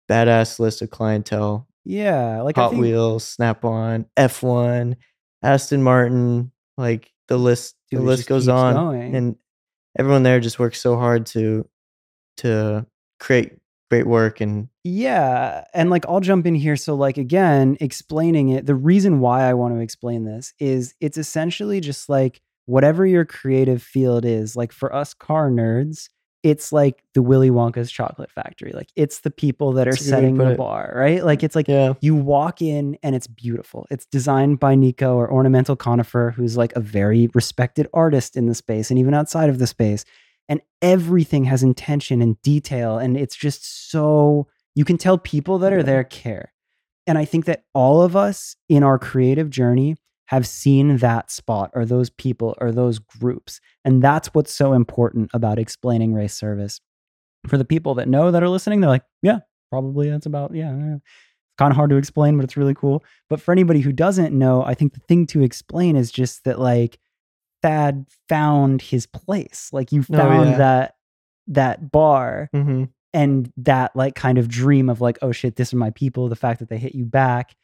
badass 0.08 0.58
list 0.58 0.80
of 0.80 0.88
clientele 0.90 1.67
Yeah. 1.88 2.42
Like 2.42 2.58
I 2.58 2.62
Hot 2.62 2.70
think, 2.70 2.82
Wheels, 2.82 3.24
Snap 3.24 3.64
On, 3.64 4.04
F1, 4.16 4.96
Aston 5.42 5.82
Martin, 5.82 6.52
like 6.76 7.10
the 7.28 7.38
list 7.38 7.76
Dude, 7.90 8.00
the 8.00 8.04
list 8.04 8.28
goes 8.28 8.46
on. 8.46 8.74
going. 8.74 9.16
And 9.16 9.36
everyone 9.98 10.22
there 10.22 10.38
just 10.38 10.58
works 10.58 10.80
so 10.80 10.96
hard 10.96 11.26
to 11.26 11.66
to 12.38 12.86
create 13.18 13.54
great 13.90 14.06
work 14.06 14.40
and 14.42 14.68
Yeah. 14.84 15.64
And 15.72 15.88
like, 15.88 16.04
I'll 16.06 16.20
jump 16.20 16.46
in 16.46 16.54
here. 16.54 16.76
So, 16.76 16.94
like, 16.94 17.16
again, 17.16 17.78
explaining 17.80 18.50
it, 18.50 18.66
the 18.66 18.74
reason 18.74 19.20
why 19.20 19.48
I 19.48 19.54
want 19.54 19.74
to 19.74 19.80
explain 19.80 20.24
this 20.24 20.52
is 20.58 20.94
it's 21.00 21.16
essentially 21.16 21.80
just 21.80 22.08
like 22.08 22.42
whatever 22.66 23.06
your 23.06 23.24
creative 23.24 23.82
field 23.82 24.26
is, 24.26 24.54
like 24.54 24.72
for 24.72 24.94
us 24.94 25.14
car 25.14 25.50
nerds, 25.50 26.10
it's 26.42 26.72
like 26.72 27.02
the 27.14 27.22
Willy 27.22 27.50
Wonka's 27.50 27.90
chocolate 27.90 28.30
factory. 28.30 28.72
Like 28.72 28.88
it's 28.94 29.20
the 29.20 29.30
people 29.30 29.72
that 29.72 29.88
are 29.88 29.90
That's 29.90 30.06
a 30.06 30.10
good 30.10 30.14
way 30.16 30.20
to 30.20 30.26
setting 30.36 30.38
the 30.50 30.54
bar, 30.54 30.92
right? 30.94 31.24
Like 31.24 31.42
it's 31.42 31.56
like 31.56 31.66
Yeah. 31.68 31.94
you 32.00 32.14
walk 32.14 32.62
in 32.62 32.96
and 33.02 33.16
it's 33.16 33.26
beautiful. 33.26 33.86
It's 33.90 34.06
designed 34.06 34.60
by 34.60 34.74
Nico 34.76 35.14
or 35.16 35.30
Ornamental 35.32 35.74
Conifer, 35.74 36.32
who's 36.36 36.56
like 36.56 36.74
a 36.76 36.80
very 36.80 37.28
respected 37.34 37.88
artist 37.92 38.36
in 38.36 38.46
the 38.46 38.54
space 38.54 38.90
and 38.90 38.98
even 38.98 39.14
outside 39.14 39.50
of 39.50 39.58
the 39.58 39.66
space. 39.66 40.04
And 40.48 40.60
everything 40.80 41.44
has 41.44 41.62
intention 41.62 42.22
and 42.22 42.40
detail. 42.42 42.98
And 42.98 43.16
it's 43.16 43.36
just 43.36 43.90
so, 43.90 44.46
you 44.74 44.84
can 44.84 44.96
tell 44.96 45.18
people 45.18 45.58
that 45.58 45.72
are 45.72 45.82
there 45.82 46.04
care. 46.04 46.52
And 47.06 47.18
I 47.18 47.24
think 47.24 47.46
that 47.46 47.64
all 47.74 48.02
of 48.02 48.14
us 48.16 48.54
in 48.68 48.82
our 48.82 48.98
creative 48.98 49.50
journey 49.50 49.96
have 50.28 50.46
seen 50.46 50.98
that 50.98 51.30
spot 51.30 51.70
or 51.74 51.84
those 51.84 52.10
people 52.10 52.54
or 52.60 52.70
those 52.70 52.98
groups. 52.98 53.60
And 53.84 54.02
that's 54.02 54.28
what's 54.34 54.52
so 54.52 54.74
important 54.74 55.30
about 55.32 55.58
explaining 55.58 56.12
race 56.12 56.34
service. 56.34 56.80
For 57.46 57.56
the 57.56 57.64
people 57.64 57.94
that 57.94 58.08
know 58.08 58.30
that 58.30 58.42
are 58.42 58.48
listening, 58.48 58.80
they're 58.80 58.90
like, 58.90 59.04
yeah, 59.22 59.38
probably 59.70 60.10
that's 60.10 60.26
about, 60.26 60.54
yeah. 60.54 60.76
yeah. 60.76 60.96
Kind 61.56 61.70
of 61.72 61.76
hard 61.76 61.90
to 61.90 61.96
explain, 61.96 62.36
but 62.36 62.44
it's 62.44 62.56
really 62.58 62.74
cool. 62.74 63.02
But 63.30 63.40
for 63.40 63.52
anybody 63.52 63.80
who 63.80 63.90
doesn't 63.90 64.36
know, 64.36 64.62
I 64.62 64.74
think 64.74 64.92
the 64.92 65.00
thing 65.00 65.26
to 65.28 65.42
explain 65.42 65.96
is 65.96 66.10
just 66.10 66.44
that 66.44 66.58
like 66.58 66.98
Thad 67.62 68.06
found 68.28 68.82
his 68.82 69.06
place. 69.06 69.70
Like 69.72 69.92
you 69.92 70.00
Oh, 70.12 70.16
found 70.16 70.50
yeah. 70.50 70.58
that 70.58 70.94
that 71.48 71.90
bar 71.90 72.50
hmm 72.52 72.84
and 73.14 73.50
that 73.56 73.96
like 73.96 74.14
kind 74.14 74.36
of 74.36 74.48
dream 74.48 74.90
of 74.90 75.00
like, 75.00 75.18
oh 75.22 75.32
shit, 75.32 75.56
this 75.56 75.72
are 75.72 75.78
my 75.78 75.88
people, 75.90 76.28
the 76.28 76.36
fact 76.36 76.60
that 76.60 76.68
they 76.68 76.76
hit 76.76 76.94
you 76.94 77.06
back. 77.06 77.56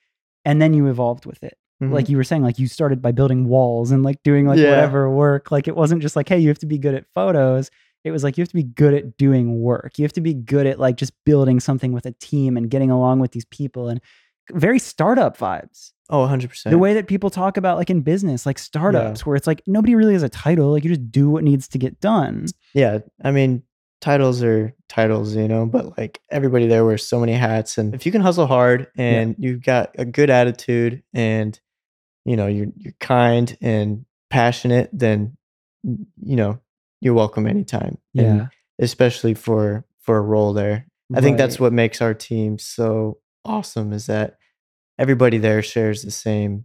And 0.47 0.61
then 0.63 0.73
you 0.73 0.87
evolved 0.87 1.27
with 1.27 1.43
it. 1.43 1.59
Like 1.93 2.09
you 2.09 2.17
were 2.17 2.25
saying, 2.25 2.43
like 2.43 2.59
you 2.59 2.67
started 2.69 3.01
by 3.03 3.13
building 3.13 3.47
walls 3.49 3.91
and 3.91 4.03
like 4.03 4.23
doing 4.23 4.47
like 4.47 4.59
Mm-hmm. 4.59 4.65
Yeah. 4.65 4.71
whatever 4.71 5.11
work. 5.11 5.51
Like 5.51 5.69
it 5.69 5.77
wasn't 5.77 6.03
just 6.03 6.17
like, 6.17 6.29
hey, 6.29 6.39
you 6.39 6.49
have 6.49 6.59
to 6.61 6.67
be 6.67 6.79
good 6.79 6.95
at 6.95 7.07
photos. 7.15 7.71
It 8.05 8.11
was 8.11 8.23
like 8.23 8.37
you 8.37 8.43
have 8.43 8.49
to 8.51 8.55
be 8.55 8.63
good 8.65 8.93
at 8.95 9.17
doing 9.17 9.61
work. 9.61 9.99
You 9.99 10.05
have 10.05 10.13
to 10.15 10.21
be 10.21 10.35
good 10.35 10.67
at 10.67 10.79
like 10.79 10.97
just 10.97 11.13
building 11.25 11.59
something 11.61 11.93
with 11.93 12.05
a 12.07 12.13
team 12.13 12.57
and 12.57 12.69
getting 12.71 12.91
along 12.91 13.21
with 13.21 13.33
these 13.33 13.47
people 13.47 13.89
and 13.89 14.01
very 14.53 14.79
startup 14.79 15.39
vibes. 15.39 15.93
oh, 16.11 16.21
100 16.21 16.51
percent. 16.51 16.71
The 16.71 16.77
way 16.79 16.93
that 16.95 17.07
people 17.07 17.31
talk 17.31 17.57
about 17.57 17.79
like 17.79 17.89
in 17.89 18.03
business, 18.03 18.45
like 18.45 18.59
startups, 18.59 19.25
where 19.25 19.37
it's 19.37 19.47
like 19.47 19.63
nobody 19.67 19.95
really 19.95 20.13
has 20.13 20.23
a 20.23 20.29
title. 20.29 20.71
Like 20.73 20.85
you 20.85 20.91
just 20.91 21.11
do 21.11 21.31
what 21.31 21.45
needs 21.45 21.67
to 21.69 21.79
get 21.79 21.99
done. 22.01 22.47
yeah 22.75 22.99
i 23.23 23.31
mean 23.31 23.63
titles 24.03 24.43
are 24.43 24.75
titles 24.91 25.35
you 25.35 25.49
know 25.49 25.65
but 25.65 25.97
like 25.97 26.21
everybody 26.31 26.67
there 26.67 26.85
wears 26.85 27.07
so 27.07 27.19
many 27.19 27.33
hats 27.33 27.79
and 27.79 27.95
if 27.95 28.05
you 28.05 28.13
can 28.13 28.21
hustle 28.21 28.47
hard 28.47 28.87
and 28.99 29.35
you've 29.39 29.63
got 29.63 29.95
a 29.99 30.05
good 30.05 30.29
attitude 30.29 31.03
and 31.15 31.59
you 32.25 32.37
know 32.37 32.47
you're 32.47 32.69
you're 32.77 32.95
kind 33.01 33.57
and 33.61 34.05
passionate 34.31 34.89
then 34.93 35.37
you 35.83 36.37
know 36.37 36.59
you're 37.01 37.15
welcome 37.15 37.47
anytime 37.47 37.99
And 38.15 38.25
Yeah. 38.39 38.47
especially 38.79 39.35
for 39.35 39.85
for 40.01 40.17
a 40.17 40.23
role 40.23 40.53
there 40.53 40.87
i 41.15 41.21
think 41.21 41.37
that's 41.39 41.61
what 41.61 41.73
makes 41.73 42.01
our 42.03 42.15
team 42.15 42.59
so 42.59 43.19
awesome 43.45 43.93
is 43.93 44.07
that 44.07 44.39
everybody 44.99 45.39
there 45.39 45.63
shares 45.63 46.03
the 46.03 46.11
same 46.11 46.65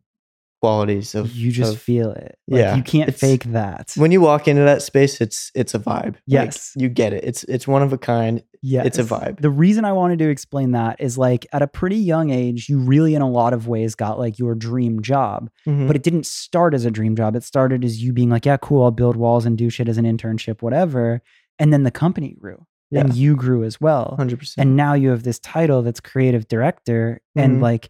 qualities 0.62 1.16
of 1.16 1.32
you 1.36 1.52
just 1.52 1.74
of- 1.76 1.82
feel 1.82 2.12
it. 2.12 2.38
Like, 2.48 2.60
yeah, 2.60 2.76
You 2.76 2.84
can't 2.84 3.14
fake 3.16 3.44
that. 3.46 3.94
when 3.96 4.12
you 4.12 4.22
walk 4.22 4.48
into 4.48 4.62
that 4.64 4.82
space 4.82 5.22
it's 5.22 5.52
it's 5.56 5.74
a 5.74 5.80
vibe 5.80 6.14
Like, 6.16 6.22
Yes. 6.28 6.74
you 6.76 6.90
get 6.90 7.14
it 7.14 7.24
it's 7.24 7.44
it's 7.46 7.68
one 7.68 7.82
of 7.82 7.94
a 7.94 7.98
kind 7.98 8.44
Yeah, 8.62 8.84
it's 8.84 9.00
a 9.00 9.04
vibe. 9.04 9.40
The 9.40 9.50
reason 9.50 9.86
I 9.86 9.94
wanted 9.94 10.20
to 10.20 10.30
explain 10.30 10.72
that 10.72 11.00
is 11.00 11.18
like 11.18 11.48
at 11.54 11.62
a 11.62 11.68
pretty 11.68 11.96
young 11.96 12.30
age, 12.30 12.68
you 12.68 12.78
really, 12.80 13.16
in 13.16 13.22
a 13.22 13.30
lot 13.30 13.54
of 13.54 13.68
ways, 13.70 13.96
got 13.96 14.20
like 14.20 14.38
your 14.38 14.54
dream 14.54 15.02
job, 15.02 15.50
Mhm. 15.66 15.88
but 15.88 15.96
it 15.96 16.04
didn't 16.04 16.26
start 16.26 16.74
as 16.74 16.84
a 16.84 16.92
dream 16.92 17.16
job. 17.16 17.36
It 17.38 17.44
started 17.46 17.86
as 17.86 18.04
you 18.04 18.12
being 18.12 18.30
like, 18.30 18.46
yeah, 18.46 18.58
cool, 18.58 18.84
I'll 18.84 18.92
build 18.92 19.16
walls 19.16 19.46
and 19.46 19.58
do 19.58 19.70
shit 19.70 19.88
as 19.88 19.98
an 19.98 20.04
internship, 20.06 20.62
whatever. 20.62 21.22
And 21.58 21.72
then 21.72 21.84
the 21.84 21.92
company 21.92 22.36
grew 22.38 22.66
and 22.92 23.14
you 23.14 23.36
grew 23.38 23.64
as 23.64 23.80
well. 23.80 24.16
100% 24.18 24.58
And 24.58 24.76
now 24.76 24.94
you 24.94 25.10
have 25.12 25.24
this 25.24 25.40
title 25.40 25.82
that's 25.82 26.02
creative 26.02 26.48
director. 26.50 27.22
And 27.38 27.60
Mhm. 27.60 27.62
like, 27.62 27.90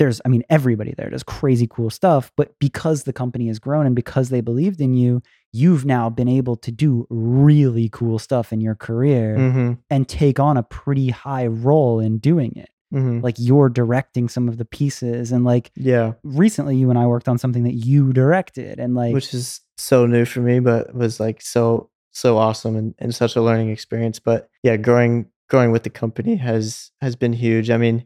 there's, 0.00 0.20
I 0.24 0.28
mean, 0.28 0.42
everybody 0.50 0.94
there 0.96 1.10
does 1.10 1.22
crazy 1.22 1.68
cool 1.68 1.90
stuff. 1.90 2.32
But 2.36 2.58
because 2.58 3.04
the 3.04 3.12
company 3.12 3.46
has 3.48 3.58
grown 3.60 3.86
and 3.86 3.94
because 3.94 4.30
they 4.30 4.40
believed 4.40 4.80
in 4.80 4.94
you, 4.94 5.22
you've 5.52 5.84
now 5.84 6.08
been 6.10 6.26
able 6.28 6.56
to 6.56 6.72
do 6.72 7.06
really 7.10 7.88
cool 7.92 8.18
stuff 8.18 8.52
in 8.52 8.60
your 8.60 8.74
career 8.74 9.36
Mhm, 9.36 9.78
and 9.90 10.08
take 10.08 10.40
on 10.40 10.56
a 10.56 10.62
pretty 10.62 11.10
high 11.10 11.46
role 11.46 12.00
in 12.00 12.18
doing 12.18 12.52
it. 12.56 12.70
mhm. 12.92 13.22
Like 13.22 13.36
you're 13.38 13.68
directing 13.68 14.28
some 14.28 14.48
of 14.48 14.56
the 14.56 14.64
pieces. 14.64 15.30
And 15.32 15.44
like 15.44 15.70
yeah 15.76 16.14
recently, 16.24 16.76
you 16.76 16.90
and 16.90 16.98
I 16.98 17.06
worked 17.06 17.28
on 17.28 17.38
something 17.38 17.64
that 17.64 17.74
you 17.74 18.12
directed. 18.12 18.80
And 18.80 18.94
like, 18.94 19.12
which 19.14 19.34
is 19.34 19.60
so 19.76 20.06
new 20.06 20.24
for 20.24 20.40
me 20.40 20.60
but 20.60 20.94
was 20.94 21.18
like 21.20 21.40
so 21.40 21.88
so 22.12 22.36
awesome 22.36 22.74
and, 22.76 22.94
and 22.98 23.14
such 23.14 23.34
a 23.36 23.40
learning 23.40 23.70
experience 23.70 24.18
but 24.18 24.48
yeah 24.62 24.76
growing 24.76 25.24
growing 25.48 25.70
with 25.70 25.84
the 25.84 25.90
company 25.90 26.36
has 26.36 26.90
has 27.00 27.16
been 27.16 27.32
huge 27.32 27.70
i 27.70 27.78
mean 27.78 28.04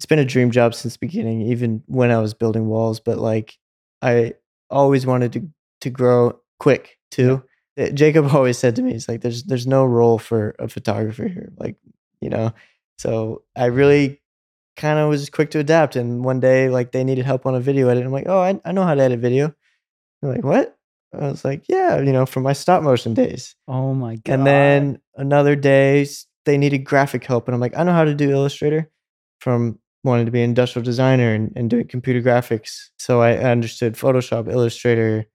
it's 0.00 0.06
been 0.06 0.18
a 0.18 0.24
dream 0.24 0.50
job 0.50 0.74
since 0.74 0.94
the 0.94 0.98
beginning 0.98 1.42
even 1.42 1.82
when 1.86 2.10
i 2.10 2.18
was 2.18 2.32
building 2.32 2.66
walls 2.66 3.00
but 3.00 3.18
like 3.18 3.58
i 4.00 4.32
always 4.70 5.04
wanted 5.04 5.32
to 5.32 5.46
to 5.80 5.90
grow 5.90 6.38
quick 6.58 6.98
too 7.10 7.42
Uh, 7.78 7.90
jacob 7.90 8.26
always 8.34 8.58
said 8.58 8.74
to 8.74 8.82
me 8.82 8.92
he's 8.92 9.08
like 9.08 9.20
there's 9.20 9.44
there's 9.44 9.66
no 9.66 9.84
role 9.84 10.18
for 10.18 10.54
a 10.58 10.68
photographer 10.68 11.28
here 11.28 11.52
like 11.58 11.76
you 12.20 12.30
know 12.30 12.52
so 12.98 13.42
i 13.54 13.66
really 13.66 14.20
kind 14.76 14.98
of 14.98 15.10
was 15.10 15.28
quick 15.28 15.50
to 15.50 15.58
adapt 15.58 15.96
and 15.96 16.24
one 16.24 16.40
day 16.40 16.70
like 16.70 16.92
they 16.92 17.04
needed 17.04 17.26
help 17.26 17.44
on 17.44 17.54
a 17.54 17.60
video 17.60 17.88
edit 17.88 18.04
i'm 18.04 18.12
like 18.12 18.26
oh 18.26 18.40
i, 18.40 18.58
I 18.64 18.72
know 18.72 18.84
how 18.84 18.94
to 18.94 19.02
edit 19.02 19.20
video 19.20 19.54
they're 20.20 20.32
like, 20.32 20.44
what? 20.44 20.76
I 21.12 21.28
was 21.28 21.44
like, 21.44 21.64
yeah, 21.68 22.00
you 22.00 22.12
know, 22.12 22.24
from 22.24 22.44
my 22.44 22.52
stop 22.52 22.82
motion 22.82 23.14
days. 23.14 23.56
oh 23.66 23.94
my 23.94 24.16
God. 24.16 24.32
And 24.32 24.46
then 24.46 25.00
another 25.16 25.56
day, 25.56 26.06
they 26.44 26.56
needed 26.56 26.84
graphic 26.84 27.24
help. 27.24 27.48
And 27.48 27.54
I'm 27.54 27.60
like, 27.60 27.76
I 27.76 27.82
know 27.82 27.92
how 27.92 28.04
to 28.04 28.14
do 28.14 28.30
Illustrator 28.30 28.88
from 29.40 29.79
wanting 30.02 30.26
to 30.26 30.32
be 30.32 30.42
an 30.42 30.50
industrial 30.50 30.84
designer 30.84 31.34
and, 31.34 31.52
and 31.56 31.68
doing 31.68 31.86
computer 31.86 32.20
graphics. 32.22 32.88
So 32.98 33.20
I 33.20 33.36
understood 33.36 33.94
Photoshop, 33.94 34.50
Illustrator, 34.50 35.26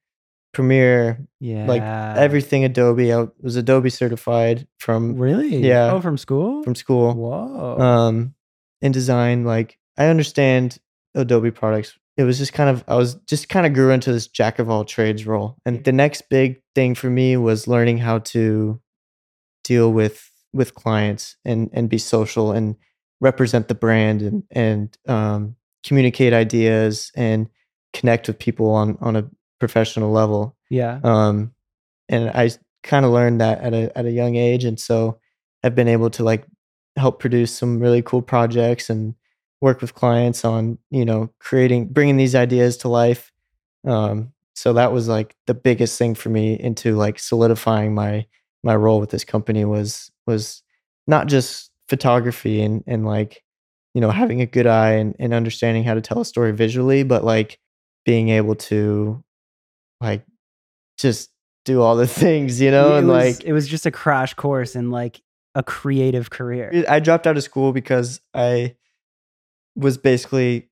Premiere, 0.53 1.25
yeah. 1.39 1.67
like 1.67 1.81
everything 1.81 2.63
Adobe. 2.63 3.13
I 3.13 3.27
was 3.41 3.55
Adobe 3.55 3.89
certified 3.89 4.67
from 4.79 5.15
Really? 5.17 5.57
Yeah. 5.57 5.91
Oh, 5.91 6.01
from 6.01 6.17
school? 6.17 6.63
from 6.63 6.75
school. 6.75 7.13
Whoa. 7.13 7.77
um 7.79 8.35
in 8.81 8.91
design 8.91 9.43
like 9.43 9.77
i 9.97 10.05
understand 10.05 10.77
adobe 11.15 11.51
products 11.51 11.97
it 12.17 12.23
was 12.23 12.37
just 12.37 12.53
kind 12.53 12.69
of 12.69 12.83
i 12.87 12.95
was 12.95 13.15
just 13.27 13.49
kind 13.49 13.65
of 13.65 13.73
grew 13.73 13.91
into 13.91 14.11
this 14.11 14.27
jack 14.27 14.59
of 14.59 14.69
all 14.69 14.85
trades 14.85 15.25
role 15.25 15.57
and 15.65 15.83
the 15.83 15.91
next 15.91 16.29
big 16.29 16.61
thing 16.75 16.93
for 16.93 17.09
me 17.09 17.35
was 17.35 17.67
learning 17.67 17.97
how 17.97 18.19
to 18.19 18.79
deal 19.63 19.91
with 19.91 20.31
with 20.53 20.75
clients 20.75 21.35
and 21.43 21.69
and 21.73 21.89
be 21.89 21.97
social 21.97 22.51
and 22.51 22.75
represent 23.25 23.67
the 23.67 23.75
brand 23.75 24.21
and 24.21 24.43
and 24.51 24.97
um 25.07 25.55
communicate 25.83 26.31
ideas 26.31 27.11
and 27.15 27.49
connect 27.91 28.27
with 28.27 28.37
people 28.37 28.69
on 28.69 28.97
on 29.01 29.15
a 29.15 29.27
professional 29.59 30.11
level 30.11 30.55
yeah. 30.69 30.99
um 31.03 31.51
and 32.07 32.29
i 32.29 32.49
kind 32.83 33.03
of 33.03 33.11
learned 33.11 33.41
that 33.41 33.59
at 33.61 33.73
a 33.73 33.91
at 33.97 34.05
a 34.05 34.11
young 34.11 34.35
age 34.35 34.63
and 34.63 34.79
so 34.79 35.19
i've 35.63 35.73
been 35.73 35.87
able 35.87 36.11
to 36.11 36.23
like 36.23 36.45
help 36.97 37.19
produce 37.19 37.51
some 37.51 37.79
really 37.79 38.03
cool 38.03 38.21
projects 38.21 38.91
and 38.91 39.15
work 39.59 39.81
with 39.81 39.95
clients 39.95 40.45
on 40.45 40.77
you 40.91 41.03
know 41.03 41.27
creating 41.39 41.87
bringing 41.87 42.17
these 42.17 42.35
ideas 42.35 42.77
to 42.77 42.87
life 42.87 43.31
um 43.87 44.31
so 44.53 44.71
that 44.71 44.91
was 44.93 45.07
like 45.07 45.35
the 45.47 45.53
biggest 45.53 45.97
thing 45.97 46.13
for 46.13 46.29
me 46.29 46.53
into 46.59 46.95
like 46.95 47.17
solidifying 47.17 47.95
my 47.95 48.23
my 48.63 48.75
role 48.75 48.99
with 48.99 49.09
this 49.09 49.23
company 49.23 49.65
was 49.65 50.11
was 50.27 50.61
not 51.07 51.27
just 51.27 51.71
photography 51.87 52.61
and 52.61 52.83
and 52.87 53.05
like 53.05 53.43
you 53.93 54.01
know 54.01 54.09
having 54.09 54.41
a 54.41 54.45
good 54.45 54.67
eye 54.67 54.93
and, 54.93 55.15
and 55.19 55.33
understanding 55.33 55.83
how 55.83 55.93
to 55.93 56.01
tell 56.01 56.19
a 56.19 56.25
story 56.25 56.51
visually 56.51 57.03
but 57.03 57.23
like 57.23 57.59
being 58.05 58.29
able 58.29 58.55
to 58.55 59.23
like 60.01 60.25
just 60.97 61.29
do 61.63 61.81
all 61.81 61.95
the 61.95 62.07
things 62.23 62.59
you 62.59 62.71
know 62.71 62.95
it 62.95 62.99
and 62.99 63.07
was, 63.07 63.37
like 63.37 63.45
it 63.45 63.53
was 63.53 63.67
just 63.67 63.85
a 63.85 63.91
crash 63.91 64.33
course 64.33 64.75
in 64.75 64.91
like 64.91 65.21
a 65.55 65.63
creative 65.63 66.29
career. 66.29 66.85
I 66.87 66.99
dropped 66.99 67.25
out 67.25 67.37
of 67.37 67.43
school 67.43 67.71
because 67.71 68.21
I 68.33 68.75
was 69.75 69.97
basically 69.97 70.69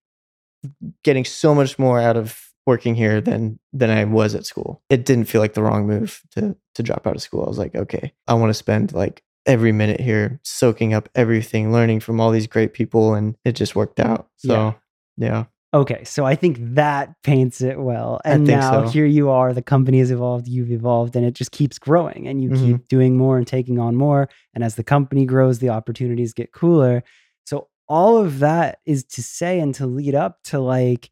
getting 1.03 1.25
so 1.25 1.55
much 1.55 1.79
more 1.79 1.99
out 1.99 2.17
of 2.17 2.39
working 2.65 2.95
here 2.95 3.21
than 3.21 3.59
than 3.71 3.89
I 3.89 4.03
was 4.03 4.35
at 4.35 4.45
school. 4.45 4.83
It 4.89 5.05
didn't 5.05 5.25
feel 5.25 5.41
like 5.41 5.53
the 5.53 5.63
wrong 5.63 5.87
move 5.87 6.21
to 6.31 6.55
to 6.75 6.83
drop 6.83 7.07
out 7.07 7.15
of 7.15 7.21
school. 7.21 7.45
I 7.45 7.47
was 7.47 7.57
like, 7.57 7.75
okay, 7.75 8.13
I 8.27 8.33
want 8.33 8.49
to 8.49 8.53
spend 8.53 8.93
like 8.93 9.23
every 9.45 9.71
minute 9.71 9.99
here 9.99 10.39
soaking 10.43 10.93
up 10.93 11.09
everything, 11.15 11.71
learning 11.71 11.99
from 11.99 12.19
all 12.19 12.31
these 12.31 12.47
great 12.47 12.73
people 12.73 13.13
and 13.13 13.35
it 13.43 13.53
just 13.53 13.75
worked 13.75 13.99
out. 13.99 14.27
So, 14.37 14.75
yeah. 15.17 15.45
Okay, 15.73 16.03
so 16.03 16.23
I 16.23 16.35
think 16.35 16.57
that 16.75 17.15
paints 17.23 17.59
it 17.61 17.79
well. 17.79 18.21
And 18.23 18.45
now 18.45 18.85
so. 18.85 18.91
here 18.91 19.07
you 19.07 19.29
are, 19.31 19.53
the 19.53 19.61
company 19.63 19.97
has 19.99 20.11
evolved, 20.11 20.47
you've 20.47 20.71
evolved, 20.71 21.15
and 21.15 21.25
it 21.25 21.33
just 21.33 21.51
keeps 21.51 21.79
growing 21.79 22.27
and 22.27 22.43
you 22.43 22.49
Mhm. 22.51 22.59
keep 22.65 22.87
doing 22.87 23.17
more 23.17 23.37
and 23.39 23.47
taking 23.47 23.79
on 23.79 23.95
more. 23.95 24.29
And 24.53 24.63
as 24.63 24.75
the 24.75 24.83
company 24.83 25.25
grows, 25.25 25.59
the 25.59 25.69
opportunities 25.69 26.31
get 26.33 26.51
cooler. 26.51 27.03
So 27.45 27.69
all 27.89 28.17
of 28.19 28.39
that 28.39 28.79
is 28.85 29.03
to 29.03 29.23
say 29.23 29.59
and 29.59 29.73
to 29.75 29.87
lead 29.87 30.13
up 30.13 30.43
to 30.45 30.59
like 30.59 31.09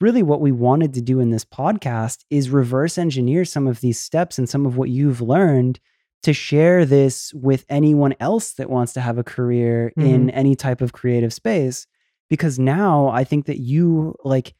really 0.00 0.22
what 0.22 0.40
we 0.42 0.52
wanted 0.52 0.92
to 0.94 1.00
do 1.00 1.18
in 1.18 1.30
this 1.30 1.44
podcast 1.44 2.24
is 2.28 2.50
reverse 2.50 2.98
engineer 2.98 3.44
some 3.46 3.66
of 3.66 3.80
these 3.80 3.98
steps 3.98 4.36
and 4.38 4.48
some 4.48 4.66
of 4.66 4.76
what 4.76 4.90
you've 4.90 5.20
learned 5.22 5.80
to 6.22 6.32
share 6.32 6.84
this 6.84 7.32
with 7.34 7.64
anyone 7.68 8.14
else 8.20 8.52
that 8.54 8.70
wants 8.70 8.92
to 8.92 9.00
have 9.00 9.18
a 9.18 9.24
career 9.24 9.92
in 9.96 10.30
any 10.30 10.54
type 10.54 10.80
of 10.80 10.92
creative 10.92 11.32
space 11.32 11.86
because 12.30 12.58
now 12.58 13.08
I 13.08 13.24
think 13.24 13.46
that 13.46 13.58
you 13.58 14.14
like 14.24 14.54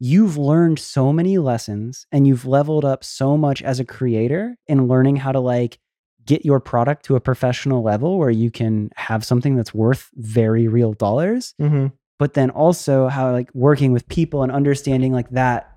you've 0.00 0.36
learned 0.36 0.78
so 0.78 1.12
many 1.12 1.38
lessons 1.38 2.06
and 2.12 2.26
you've 2.26 2.44
leveled 2.44 2.84
up 2.84 3.04
so 3.04 3.36
much 3.36 3.62
as 3.62 3.80
a 3.80 3.84
creator 3.84 4.56
in 4.66 4.88
learning 4.88 5.16
how 5.16 5.32
to 5.32 5.40
like 5.40 5.78
get 6.26 6.44
your 6.44 6.58
product 6.58 7.04
to 7.04 7.16
a 7.16 7.20
professional 7.20 7.82
level 7.82 8.18
where 8.18 8.30
you 8.30 8.50
can 8.50 8.90
have 8.96 9.24
something 9.24 9.56
that's 9.56 9.72
worth 9.74 10.10
very 10.14 10.68
real 10.68 10.92
dollars 10.92 11.54
hmm 11.58 11.86
but 12.16 12.34
then 12.34 12.48
also 12.50 13.08
how 13.08 13.32
like 13.32 13.50
working 13.54 13.92
with 13.92 14.06
people 14.08 14.44
and 14.44 14.52
understanding 14.52 15.12
like 15.12 15.28
that 15.30 15.76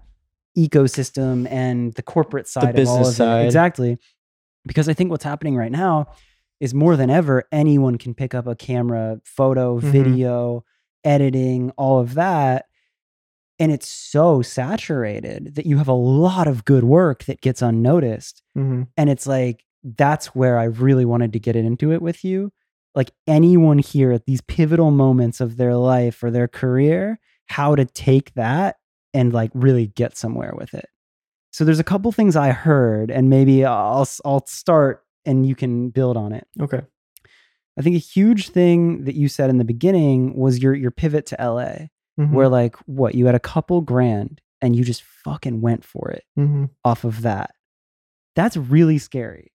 ecosystem 0.58 1.50
and 1.50 1.94
the 1.94 2.04
corporate 2.04 2.48
side 2.48 2.64
of 2.64 2.70
all 2.70 2.74
business 2.74 3.08
of 3.10 3.16
side. 3.16 3.42
it 3.42 3.46
exactly 3.46 3.98
because 4.68 4.88
i 4.90 4.94
think 4.94 5.10
what's 5.10 5.24
happening 5.24 5.56
right 5.56 5.72
now 5.72 6.06
is 6.60 6.74
more 6.74 6.96
than 6.96 7.10
ever 7.10 7.44
anyone 7.52 7.98
can 7.98 8.14
pick 8.14 8.34
up 8.36 8.46
a 8.48 8.56
camera 8.56 9.20
photo 9.24 9.80
Mhm. 9.80 9.92
video 9.92 10.64
editing 11.04 11.72
all 11.78 12.00
of 12.00 12.16
that. 12.16 12.66
And 13.60 13.72
it's 13.72 13.88
so 13.88 14.42
saturated 14.42 15.56
that 15.56 15.66
you 15.66 15.78
have 15.78 15.88
a 15.88 15.94
lot 15.94 16.48
of 16.48 16.66
good 16.66 16.84
work 16.84 17.24
that 17.26 17.42
gets 17.42 17.62
unnoticed. 17.62 18.44
Hmm 18.56 18.84
and 18.98 19.10
it's 19.10 19.28
like 19.28 19.64
that's 19.84 20.28
where 20.36 20.58
i 20.58 20.64
really 20.66 21.06
wanted 21.06 21.32
to 21.34 21.40
get 21.40 21.56
into 21.56 21.92
it 21.94 22.02
with 22.02 22.24
you. 22.26 22.52
Like 22.96 23.12
anyone 23.28 23.78
here 23.78 24.12
at 24.12 24.26
these 24.26 24.42
pivotal 24.42 24.90
moments 24.92 25.40
of 25.40 25.58
their 25.58 25.76
life 25.76 26.24
or 26.24 26.32
their 26.32 26.48
career 26.48 27.20
how 27.48 27.76
to 27.76 27.86
take 27.86 28.34
that 28.34 28.76
and 29.14 29.32
like 29.32 29.52
really 29.54 29.88
get 29.88 30.18
somewhere 30.18 30.54
with 30.58 30.74
it 30.74 30.90
so 31.58 31.66
there's 31.66 31.80
a 31.80 31.84
couple 31.84 32.12
things 32.12 32.36
i 32.36 32.50
heard 32.52 33.10
and 33.10 33.30
maybe 33.32 33.66
i'll 33.66 34.08
i'll 34.26 34.46
start 34.46 35.04
and 35.26 35.48
you 35.48 35.56
can 35.56 35.90
build 35.90 36.16
on 36.16 36.32
it 36.32 36.46
Okay. 36.62 36.82
i 37.78 37.82
think 37.82 37.96
a 37.96 38.00
huge 38.00 38.50
thing 38.50 39.06
that 39.06 39.16
you 39.16 39.28
said 39.28 39.50
in 39.50 39.58
the 39.58 39.66
beginning 39.66 40.36
was 40.36 40.60
your 40.62 40.76
your 40.76 40.92
pivot 40.92 41.26
to 41.28 41.36
la 41.40 41.88
Mhm. 42.20 42.32
where 42.32 42.50
like 42.50 42.76
what 42.88 43.14
you 43.16 43.26
had 43.28 43.36
a 43.36 43.40
couple 43.40 43.82
grand 43.82 44.42
and 44.62 44.76
you 44.76 44.84
just 44.84 45.04
fucking 45.04 45.62
went 45.62 45.84
for 45.86 46.10
it 46.10 46.24
Mhm. 46.38 46.70
off 46.84 47.04
of 47.04 47.22
that. 47.22 47.54
That's 48.36 48.58
really 48.58 48.98
scary. 48.98 49.52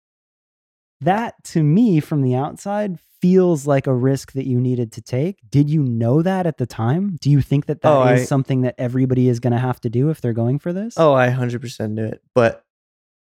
That 1.00 1.42
to 1.44 1.62
me 1.62 2.00
from 2.00 2.22
the 2.22 2.34
outside 2.34 2.98
feels 3.20 3.66
like 3.66 3.86
a 3.86 3.94
risk 3.94 4.32
that 4.32 4.46
you 4.46 4.58
needed 4.60 4.92
to 4.92 5.02
take. 5.02 5.38
Did 5.50 5.68
you 5.68 5.82
know 5.82 6.22
that 6.22 6.46
at 6.46 6.56
the 6.58 6.66
time? 6.66 7.16
Do 7.20 7.30
you 7.30 7.40
think 7.42 7.66
that 7.66 7.82
that 7.82 7.88
is 7.88 8.20
Oh, 8.20 8.22
I- 8.22 8.24
something 8.24 8.62
that 8.62 8.74
everybody 8.78 9.28
is 9.28 9.40
going 9.40 9.52
to 9.52 9.58
have 9.58 9.80
to 9.82 9.90
do 9.90 10.08
if 10.10 10.20
they're 10.20 10.32
going 10.32 10.58
for 10.58 10.72
this? 10.72 10.94
Oh, 10.96 11.12
I 11.12 11.28
hundred 11.28 11.60
percent 11.60 11.92
knew 11.92 12.06
it, 12.06 12.22
but 12.34 12.64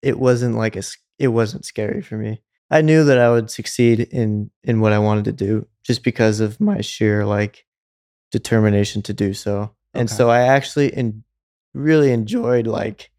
it 0.01 0.17
wasn't 0.19 0.55
like 0.55 0.75
a. 0.75 0.83
It 1.17 1.27
wasn't 1.29 1.65
scary 1.65 2.01
for 2.01 2.17
me. 2.17 2.41
I 2.71 2.81
knew 2.81 3.03
that 3.03 3.17
I 3.17 3.29
would 3.29 3.49
succeed 3.51 3.99
in 3.99 4.51
in 4.63 4.79
what 4.79 4.93
I 4.93 4.99
wanted 4.99 5.25
to 5.25 5.33
do, 5.33 5.67
just 5.83 6.03
because 6.03 6.39
of 6.39 6.59
my 6.61 6.81
sheer 6.81 7.25
like 7.25 7.65
determination 8.31 9.01
to 9.03 9.13
do 9.13 9.33
so. 9.33 9.71
And 9.93 10.09
so 10.09 10.29
I 10.29 10.41
actually 10.41 10.93
in, 10.93 11.23
really 11.73 12.11
enjoyed 12.11 12.67
like, 12.67 13.09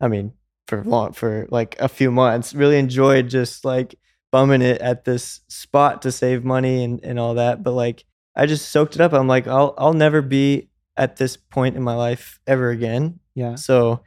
I 0.00 0.08
mean, 0.08 0.32
for 0.68 0.84
long 0.84 1.12
for 1.12 1.48
like 1.50 1.76
a 1.80 1.88
few 1.88 2.10
months, 2.10 2.54
really 2.54 2.78
enjoyed 2.78 3.28
just 3.28 3.64
like 3.64 3.94
bumming 4.30 4.62
it 4.62 4.80
at 4.82 5.04
this 5.04 5.40
spot 5.48 6.02
to 6.02 6.12
save 6.12 6.44
money 6.44 6.84
and 6.84 7.00
and 7.02 7.18
all 7.18 7.34
that. 7.34 7.62
But 7.62 7.72
like, 7.72 8.04
I 8.36 8.46
just 8.46 8.68
soaked 8.70 8.94
it 8.94 9.00
up. 9.00 9.12
I'm 9.12 9.26
like, 9.28 9.46
I'll 9.48 9.74
I'll 9.78 9.94
never 9.94 10.22
be 10.22 10.68
at 10.96 11.16
this 11.16 11.36
point 11.36 11.76
in 11.76 11.82
my 11.82 11.94
life 11.94 12.40
ever 12.46 12.70
again. 12.70 13.20
yeah. 13.34 13.54
So 13.54 14.02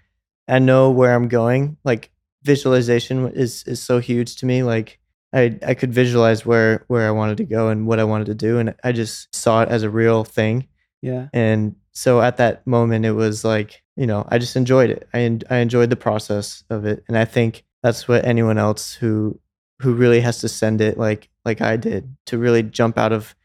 I 0.47 0.60
know 0.60 0.91
where 0.91 1.13
I'm 1.15 1.28
going. 1.28 1.78
Like 1.84 2.12
visualization 2.43 3.28
is 3.34 3.63
is 3.63 3.82
so 3.82 4.00
huge 4.00 4.36
to 4.38 4.45
me. 4.45 4.63
Like 4.63 5.00
I 5.34 5.58
I 5.65 5.74
could 5.74 5.93
visualize 5.93 6.45
where 6.45 6.84
where 6.88 7.08
I 7.08 7.12
wanted 7.12 7.38
to 7.38 7.45
go 7.45 7.69
and 7.69 7.88
what 7.88 8.00
I 8.00 8.04
wanted 8.04 8.28
to 8.28 8.36
do, 8.36 8.60
and 8.60 8.76
I 8.84 8.91
just 8.91 9.34
saw 9.34 9.63
it 9.63 9.69
as 9.69 9.84
a 9.84 9.89
real 9.89 10.24
thing. 10.24 10.67
Yeah. 11.02 11.30
And 11.34 11.76
so 11.93 12.21
at 12.21 12.38
that 12.38 12.65
moment, 12.67 13.06
it 13.06 13.13
was 13.13 13.43
like 13.43 13.81
you 13.95 14.08
know 14.08 14.25
I 14.30 14.38
just 14.38 14.56
enjoyed 14.56 14.89
it. 14.89 15.08
I 15.13 15.19
en- 15.21 15.41
I 15.49 15.58
enjoyed 15.58 15.89
the 15.89 15.95
process 15.95 16.63
of 16.69 16.86
it, 16.86 17.04
and 17.08 17.17
I 17.17 17.25
think 17.25 17.63
that's 17.84 18.08
what 18.08 18.25
anyone 18.25 18.58
else 18.58 18.93
who 18.93 19.39
who 19.82 19.93
really 19.93 20.21
has 20.21 20.39
to 20.41 20.49
send 20.49 20.82
it 20.82 20.97
like 20.97 21.30
like 21.45 21.62
I 21.62 21.75
did 21.77 22.15
to 22.27 22.38
really 22.38 22.62
jump 22.63 22.97
out 22.97 23.12
of 23.12 23.36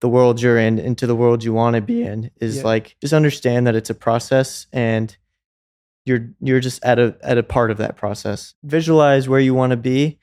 the 0.00 0.08
world 0.08 0.42
you're 0.42 0.58
in 0.58 0.78
into 0.78 1.06
the 1.06 1.14
world 1.14 1.42
you 1.44 1.52
want 1.54 1.76
to 1.76 1.80
be 1.82 2.02
in 2.02 2.30
is 2.40 2.56
Yeah. 2.58 2.64
like 2.64 2.96
just 3.00 3.14
understand 3.14 3.66
that 3.66 3.74
it's 3.76 3.88
a 3.90 3.94
process 3.94 4.66
and 4.72 5.16
you're 6.04 6.28
you're 6.40 6.60
just 6.60 6.84
at 6.84 6.98
a 6.98 7.16
at 7.22 7.38
a 7.38 7.42
part 7.42 7.70
of 7.70 7.78
that 7.78 7.96
process. 7.96 8.54
Visualize 8.64 9.28
where 9.28 9.40
you 9.40 9.54
want 9.54 9.70
to 9.70 9.76
be 9.76 10.18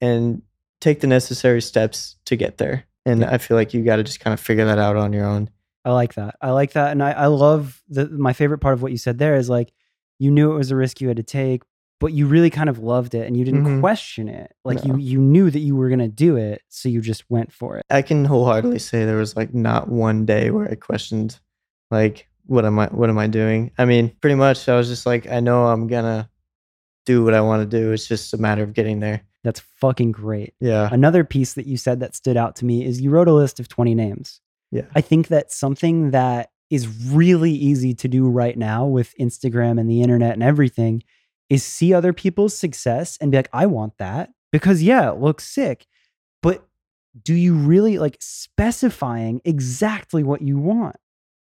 and 0.00 0.42
take 0.80 1.00
the 1.00 1.06
necessary 1.06 1.60
steps 1.62 2.16
to 2.26 2.36
get 2.36 2.58
there. 2.58 2.84
And 3.04 3.20
Yeah. 3.20 3.30
I 3.32 3.38
feel 3.38 3.56
like 3.56 3.72
you 3.74 3.82
got 3.82 3.96
to 3.96 4.02
just 4.04 4.20
kind 4.20 4.32
of 4.34 4.40
figure 4.40 4.64
that 4.66 4.78
out 4.78 4.96
on 4.96 5.12
your 5.12 5.24
own. 5.24 5.48
I 5.86 5.92
like 5.92 6.14
that. 6.14 6.34
I 6.42 6.50
like 6.50 6.72
that. 6.72 6.90
And 6.92 7.02
I, 7.02 7.12
I 7.12 7.26
love 7.26 7.80
the 7.88 8.08
my 8.08 8.32
favorite 8.34 8.58
part 8.58 8.74
of 8.74 8.82
what 8.82 8.92
you 8.92 8.98
said 8.98 9.16
there 9.18 9.36
is 9.36 9.48
like 9.48 9.72
you 10.18 10.30
knew 10.30 10.52
it 10.52 10.56
was 10.58 10.70
a 10.70 10.76
risk 10.76 11.00
you 11.00 11.08
had 11.08 11.16
to 11.18 11.22
take, 11.22 11.62
but 12.00 12.12
you 12.12 12.26
really 12.26 12.50
kind 12.50 12.68
of 12.68 12.78
loved 12.80 13.14
it 13.14 13.26
and 13.26 13.36
you 13.36 13.44
didn't 13.44 13.64
Mhm. 13.64 13.80
question 13.80 14.28
it. 14.28 14.52
Like 14.64 14.84
No. 14.84 14.96
you 14.96 15.00
you 15.12 15.20
knew 15.20 15.48
that 15.50 15.60
you 15.60 15.76
were 15.76 15.88
gonna 15.88 16.08
do 16.08 16.36
it, 16.36 16.60
so 16.68 16.88
you 16.88 17.00
just 17.00 17.24
went 17.30 17.52
for 17.52 17.78
it. 17.78 17.86
I 17.88 18.02
can 18.02 18.24
wholeheartedly 18.26 18.80
say 18.80 19.04
there 19.06 19.16
was 19.16 19.36
like 19.36 19.54
not 19.54 19.88
one 19.88 20.26
day 20.26 20.50
where 20.50 20.68
I 20.70 20.74
questioned 20.74 21.38
like 21.90 22.26
what 22.46 22.64
am 22.64 22.78
I 22.78 22.86
what 22.88 23.08
am 23.08 23.18
I 23.18 23.28
doing? 23.28 23.70
I 23.78 23.84
mean, 23.86 24.10
pretty 24.20 24.34
much 24.36 24.68
I 24.68 24.76
was 24.76 24.88
just 24.88 25.06
like 25.06 25.26
I 25.30 25.40
know 25.40 25.66
I'm 25.66 25.86
going 25.86 26.04
to 26.04 26.28
do 27.04 27.22
what 27.24 27.34
I 27.34 27.40
want 27.40 27.62
to 27.68 27.78
do. 27.80 27.92
It's 27.92 28.06
just 28.08 28.34
a 28.34 28.38
matter 28.38 28.62
of 28.64 28.72
getting 28.72 28.98
there. 29.00 29.22
That's 29.44 29.60
fucking 29.60 30.10
great. 30.12 30.54
Yeah. 30.58 30.88
Another 30.90 31.22
piece 31.22 31.54
that 31.54 31.66
you 31.66 31.76
said 31.76 32.00
that 32.00 32.16
stood 32.16 32.36
out 32.36 32.56
to 32.56 32.64
me 32.64 32.84
is 32.84 33.00
you 33.00 33.10
wrote 33.10 33.28
a 33.28 33.32
list 33.32 33.60
of 33.60 33.68
20 33.68 33.94
names. 33.94 34.40
Yeah. 34.70 34.86
I 34.94 35.00
think 35.00 35.28
that 35.28 35.52
something 35.52 36.10
that 36.10 36.50
is 36.70 36.88
really 37.06 37.52
easy 37.52 37.94
to 37.94 38.08
do 38.08 38.28
right 38.28 38.58
now 38.58 38.86
with 38.86 39.14
Instagram 39.20 39.78
and 39.78 39.88
the 39.88 40.02
internet 40.02 40.32
and 40.32 40.42
everything 40.42 41.02
is 41.48 41.64
see 41.64 41.94
other 41.94 42.12
people's 42.12 42.56
success 42.56 43.16
and 43.20 43.30
be 43.30 43.38
like, 43.38 43.48
I 43.52 43.66
want 43.66 43.98
that 43.98 44.30
because, 44.50 44.82
yeah, 44.82 45.10
it 45.10 45.18
looks 45.18 45.44
sick. 45.44 45.86
But 46.42 46.66
do 47.22 47.34
you 47.34 47.54
really 47.54 47.98
like 47.98 48.16
specifying 48.20 49.40
exactly 49.44 50.22
what 50.22 50.42
you 50.42 50.58
want? 50.58 50.96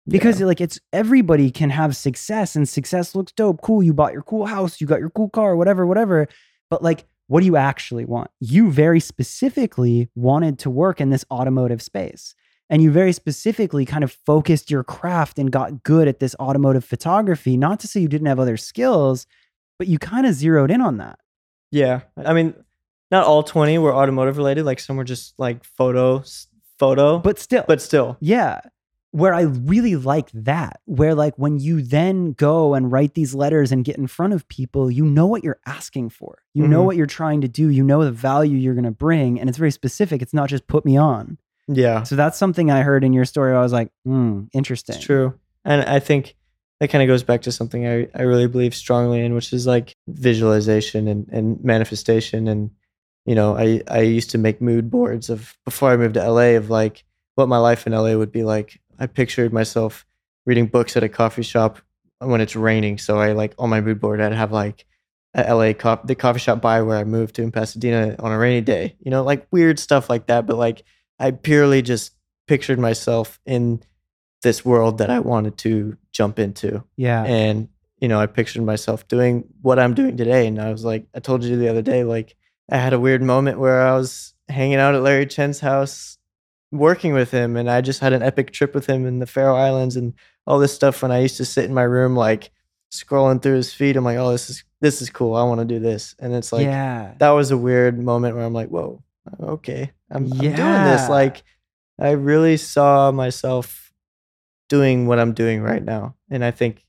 Because 0.06 0.42
like 0.42 0.60
it's 0.60 0.82
everybody 0.92 1.50
can 1.50 1.70
have 1.70 1.96
success 1.96 2.58
and 2.58 2.68
success 2.68 3.16
looks 3.16 3.32
dope. 3.32 3.62
Cool. 3.62 3.82
You 3.82 3.94
bought 3.94 4.12
your 4.12 4.22
cool 4.22 4.46
house, 4.46 4.82
you 4.82 4.88
got 4.88 5.00
your 5.00 5.10
cool 5.10 5.30
car, 5.30 5.56
whatever, 5.56 5.86
whatever. 5.88 6.28
But 6.70 6.84
like, 6.84 7.06
what 7.28 7.40
do 7.40 7.46
you 7.46 7.56
actually 7.56 8.04
want? 8.04 8.30
You 8.42 8.70
very 8.70 9.00
specifically 9.00 10.10
wanted 10.14 10.60
to 10.60 10.70
work 10.70 11.00
in 11.00 11.10
this 11.10 11.24
automotive 11.32 11.82
space. 11.82 12.36
And 12.70 12.82
you 12.82 12.92
very 12.92 13.12
specifically 13.14 13.86
kind 13.86 14.04
of 14.04 14.12
focused 14.12 14.72
your 14.72 14.84
craft 14.84 15.38
and 15.38 15.52
got 15.52 15.84
good 15.84 16.08
at 16.08 16.20
this 16.20 16.36
automotive 16.40 16.84
photography. 16.86 17.58
Not 17.58 17.80
to 17.82 17.88
say 17.88 18.00
you 18.00 18.08
didn't 18.08 18.28
have 18.28 18.40
other 18.40 18.58
skills, 18.58 19.28
but 19.78 19.88
you 19.88 20.00
kind 20.00 20.26
of 20.26 20.34
zeroed 20.34 20.72
in 20.72 20.82
on 20.82 20.98
that. 20.98 21.20
Yeah. 21.72 22.02
I 22.18 22.34
mean, 22.34 22.54
not 23.12 23.26
all 23.26 23.44
20 23.44 23.78
were 23.80 23.94
automotive 23.94 24.38
related. 24.38 24.66
Like 24.66 24.80
some 24.80 24.96
were 24.96 25.04
just 25.04 25.34
like 25.38 25.64
photo, 25.64 26.24
photo, 26.80 27.20
But 27.20 27.38
still, 27.38 27.66
but 27.68 27.82
still. 27.82 28.18
Yeah. 28.22 28.62
Where 29.12 29.34
I 29.36 29.42
really 29.42 29.96
like 29.96 30.32
that, 30.32 30.80
where 30.86 31.14
like 31.14 31.36
when 31.38 31.60
you 31.60 31.84
then 31.84 32.32
go 32.32 32.74
and 32.74 32.92
write 32.92 33.14
these 33.14 33.36
letters 33.36 33.72
and 33.72 33.86
get 33.86 33.98
in 33.98 34.08
front 34.08 34.34
of 34.34 34.48
people, 34.48 34.90
you 34.90 35.06
know 35.06 35.28
what 35.28 35.44
you're 35.44 35.60
asking 35.68 36.10
for. 36.10 36.40
You 36.56 36.68
know 36.68 36.82
Mhm. 36.82 36.86
what 36.86 36.96
you're 36.96 37.06
trying 37.06 37.42
to 37.42 37.48
do. 37.48 37.68
You 37.70 37.84
know 37.84 38.04
the 38.04 38.12
value 38.12 38.58
you're 38.58 38.74
going 38.74 38.84
to 38.86 38.92
bring. 38.92 39.40
And 39.40 39.48
it's 39.50 39.60
very 39.60 39.70
specific. 39.70 40.24
It's 40.24 40.34
not 40.34 40.50
just 40.50 40.66
put 40.66 40.84
me 40.86 40.98
on. 40.98 41.38
Yeah. 41.68 42.04
So 42.04 42.16
that's 42.16 42.38
something 42.38 42.72
I 42.72 42.82
heard 42.82 43.04
in 43.04 43.14
your 43.14 43.26
story. 43.26 43.56
I 43.56 43.62
was 43.62 43.74
like, 43.74 43.90
hmm, 44.06 44.44
interesting. 44.54 44.96
It's 44.96 45.04
true. 45.06 45.40
And 45.66 45.82
I 45.84 46.00
think 46.00 46.36
that 46.80 46.90
kind 46.90 47.02
of 47.02 47.08
goes 47.08 47.24
back 47.24 47.44
to 47.44 47.52
something 47.52 47.88
I, 47.88 48.08
I 48.14 48.24
really 48.24 48.48
believe 48.48 48.76
strongly 48.76 49.24
in, 49.24 49.34
which 49.34 49.54
is 49.54 49.66
like 49.66 49.96
visualization 50.08 51.08
and, 51.08 51.28
and 51.30 51.64
manifestation. 51.64 52.48
And, 52.48 52.72
you 53.26 53.36
know, 53.36 53.58
I, 53.58 53.82
I 53.88 54.02
used 54.02 54.32
to 54.32 54.38
make 54.38 54.62
mood 54.62 54.92
boards 54.92 55.30
of 55.30 55.56
before 55.64 55.92
I 55.92 55.98
moved 55.98 56.16
to 56.16 56.30
LA 56.30 56.58
of 56.58 56.70
like 56.70 57.06
what 57.36 57.48
my 57.48 57.58
life 57.58 57.88
in 57.88 57.94
LA 57.94 58.16
would 58.16 58.32
be 58.32 58.44
like. 58.44 58.80
I 59.00 59.08
pictured 59.08 59.54
myself 59.54 60.06
reading 60.46 60.68
books 60.68 60.98
at 60.98 61.04
a 61.04 61.10
coffee 61.10 61.44
shop 61.44 61.80
when 62.20 62.42
it's 62.42 62.56
raining. 62.56 62.98
So 62.98 63.20
I 63.20 63.32
like 63.32 63.54
on 63.58 63.70
my 63.70 63.82
mood 63.82 64.00
board, 64.00 64.20
I'd 64.20 64.34
have 64.34 64.52
like 64.52 64.86
a 65.34 65.54
LA 65.54 65.74
cop, 65.74 66.08
the 66.08 66.16
coffee 66.16 66.40
shop 66.40 66.62
by 66.62 66.82
where 66.82 66.98
I 66.98 67.04
moved 67.04 67.36
to 67.36 67.42
in 67.42 67.52
Pasadena 67.52 68.16
on 68.20 68.32
a 68.32 68.38
rainy 68.38 68.62
day, 68.62 68.96
you 69.00 69.10
know, 69.10 69.24
like 69.24 69.48
weird 69.52 69.80
stuff 69.80 70.10
like 70.10 70.28
that. 70.28 70.46
But 70.46 70.58
like 70.58 70.84
I 71.20 71.32
purely 71.32 71.82
just 71.82 72.14
pictured 72.48 72.80
myself 72.80 73.40
in 73.46 73.82
this 74.42 74.66
world 74.66 74.98
that 74.98 75.10
I 75.10 75.20
wanted 75.20 75.58
to 75.60 75.98
jump 76.12 76.40
into. 76.40 76.84
Yeah. 76.98 77.24
And, 77.24 77.70
you 78.00 78.08
know, 78.08 78.20
I 78.20 78.26
pictured 78.26 78.64
myself 78.64 79.08
doing 79.08 79.46
what 79.62 79.80
I'm 79.80 79.94
doing 79.94 80.18
today. 80.18 80.48
And 80.48 80.60
I 80.60 80.72
was 80.72 80.84
like, 80.84 81.06
I 81.16 81.20
told 81.20 81.44
you 81.44 81.56
the 81.56 81.70
other 81.70 81.82
day, 81.82 82.04
like, 82.04 82.36
I 82.70 82.78
had 82.78 82.94
a 82.94 83.00
weird 83.00 83.22
moment 83.22 83.60
where 83.60 83.82
I 83.82 83.96
was 83.96 84.34
hanging 84.50 84.76
out 84.76 84.96
at 84.96 85.02
Larry 85.02 85.26
Chen's 85.26 85.60
house 85.60 86.18
working 86.72 87.14
with 87.14 87.32
him. 87.32 87.56
And 87.56 87.70
I 87.70 87.82
just 87.82 88.02
had 88.02 88.14
an 88.14 88.24
epic 88.24 88.52
trip 88.52 88.74
with 88.74 88.88
him 88.88 89.06
in 89.06 89.20
the 89.20 89.28
Faroe 89.28 89.56
Islands 89.56 89.96
and 89.96 90.14
all 90.46 90.60
this 90.60 90.74
stuff 90.74 91.02
when 91.02 91.12
I 91.12 91.20
used 91.20 91.38
to 91.38 91.46
sit 91.46 91.66
in 91.66 91.74
my 91.74 91.84
room, 91.84 92.16
like, 92.16 92.52
scrolling 92.94 93.42
through 93.42 93.56
his 93.56 93.74
feed. 93.74 93.98
I'm 93.98 94.04
like, 94.04 94.18
oh, 94.18 94.32
this 94.32 94.50
is 94.50 94.64
this 94.80 95.02
is 95.02 95.10
cool. 95.10 95.36
I 95.36 95.44
want 95.44 95.60
to 95.62 95.66
do 95.66 95.80
this. 95.80 96.16
And 96.20 96.34
it's 96.34 96.54
like 96.54 96.66
yeah. 96.66 97.14
that 97.18 97.32
was 97.32 97.52
a 97.52 97.58
weird 97.58 97.98
moment 97.98 98.36
where 98.36 98.46
I'm 98.46 98.54
like, 98.54 98.70
whoa, 98.70 99.02
okay, 99.42 99.92
I'm, 100.14 100.32
I'm 100.32 100.40
doing 100.40 100.56
this. 100.56 101.10
Like, 101.10 101.44
I 102.00 102.12
really 102.12 102.58
saw 102.58 103.12
myself 103.12 103.94
doing 104.70 105.08
what 105.08 105.20
I'm 105.20 105.34
doing 105.34 105.62
right 105.62 105.84
now, 105.84 106.16
and 106.30 106.44
I 106.44 106.52
think 106.52 106.86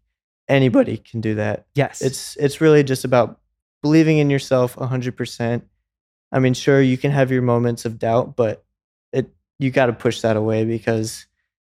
anybody 0.48 0.98
can 0.98 1.20
do 1.20 1.34
that. 1.36 1.66
yes. 1.74 2.02
It's 2.02 2.36
it's 2.36 2.60
really 2.60 2.82
just 2.82 3.04
about 3.04 3.40
believing 3.82 4.18
in 4.18 4.30
yourself 4.30 4.76
100%. 4.76 5.62
I 6.32 6.38
mean, 6.38 6.54
sure, 6.54 6.80
you 6.80 6.96
can 6.96 7.10
have 7.10 7.30
your 7.30 7.42
moments 7.42 7.84
of 7.84 7.98
doubt, 7.98 8.36
but 8.36 8.64
it 9.12 9.30
you 9.58 9.70
got 9.70 9.86
to 9.86 9.92
push 9.92 10.20
that 10.22 10.36
away 10.36 10.64
because 10.64 11.26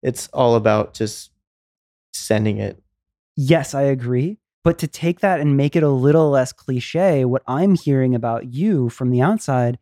it's 0.03 0.28
all 0.28 0.55
about 0.55 0.95
just 0.95 1.30
sending 2.12 2.59
it. 2.59 2.82
Yes, 3.36 3.74
I 3.74 3.82
agree. 3.82 4.38
But 4.62 4.78
to 4.78 4.86
take 4.86 5.20
that 5.20 5.40
and 5.40 5.57
make 5.57 5.76
it 5.76 5.82
a 5.82 5.88
little 5.88 6.30
less 6.30 6.53
cliche, 6.53 7.24
what 7.24 7.42
I'm 7.47 7.74
hearing 7.74 8.14
about 8.14 8.47
you 8.47 8.88
from 8.88 9.11
the 9.11 9.20
outside 9.20 9.78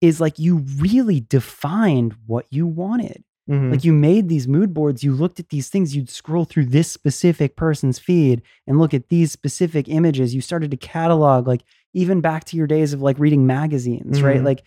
is 0.00 0.20
like 0.20 0.38
you 0.38 0.64
really 0.78 1.20
defined 1.20 2.14
what 2.26 2.46
you 2.50 2.66
wanted. 2.66 3.24
Mhm. 3.48 3.70
Like 3.72 3.84
you 3.84 3.92
made 3.92 4.28
these 4.28 4.46
mood 4.46 4.72
boards, 4.72 5.02
you 5.02 5.12
looked 5.12 5.40
at 5.40 5.48
these 5.48 5.68
things, 5.68 5.96
you'd 5.96 6.08
scroll 6.08 6.44
through 6.44 6.66
this 6.66 6.90
specific 6.90 7.56
person's 7.56 7.98
feed 7.98 8.42
and 8.66 8.78
look 8.78 8.94
at 8.94 9.08
these 9.08 9.32
specific 9.32 9.88
images. 9.88 10.34
You 10.34 10.40
started 10.40 10.70
to 10.70 10.76
catalog, 10.76 11.46
like 11.46 11.64
even 11.92 12.20
back 12.20 12.44
to 12.44 12.56
your 12.56 12.66
days 12.68 12.92
of 12.92 13.02
like 13.02 13.18
reading 13.18 13.46
magazines, 13.46 14.22
right? 14.22 14.40
Mhm. 14.40 14.44
Like 14.44 14.62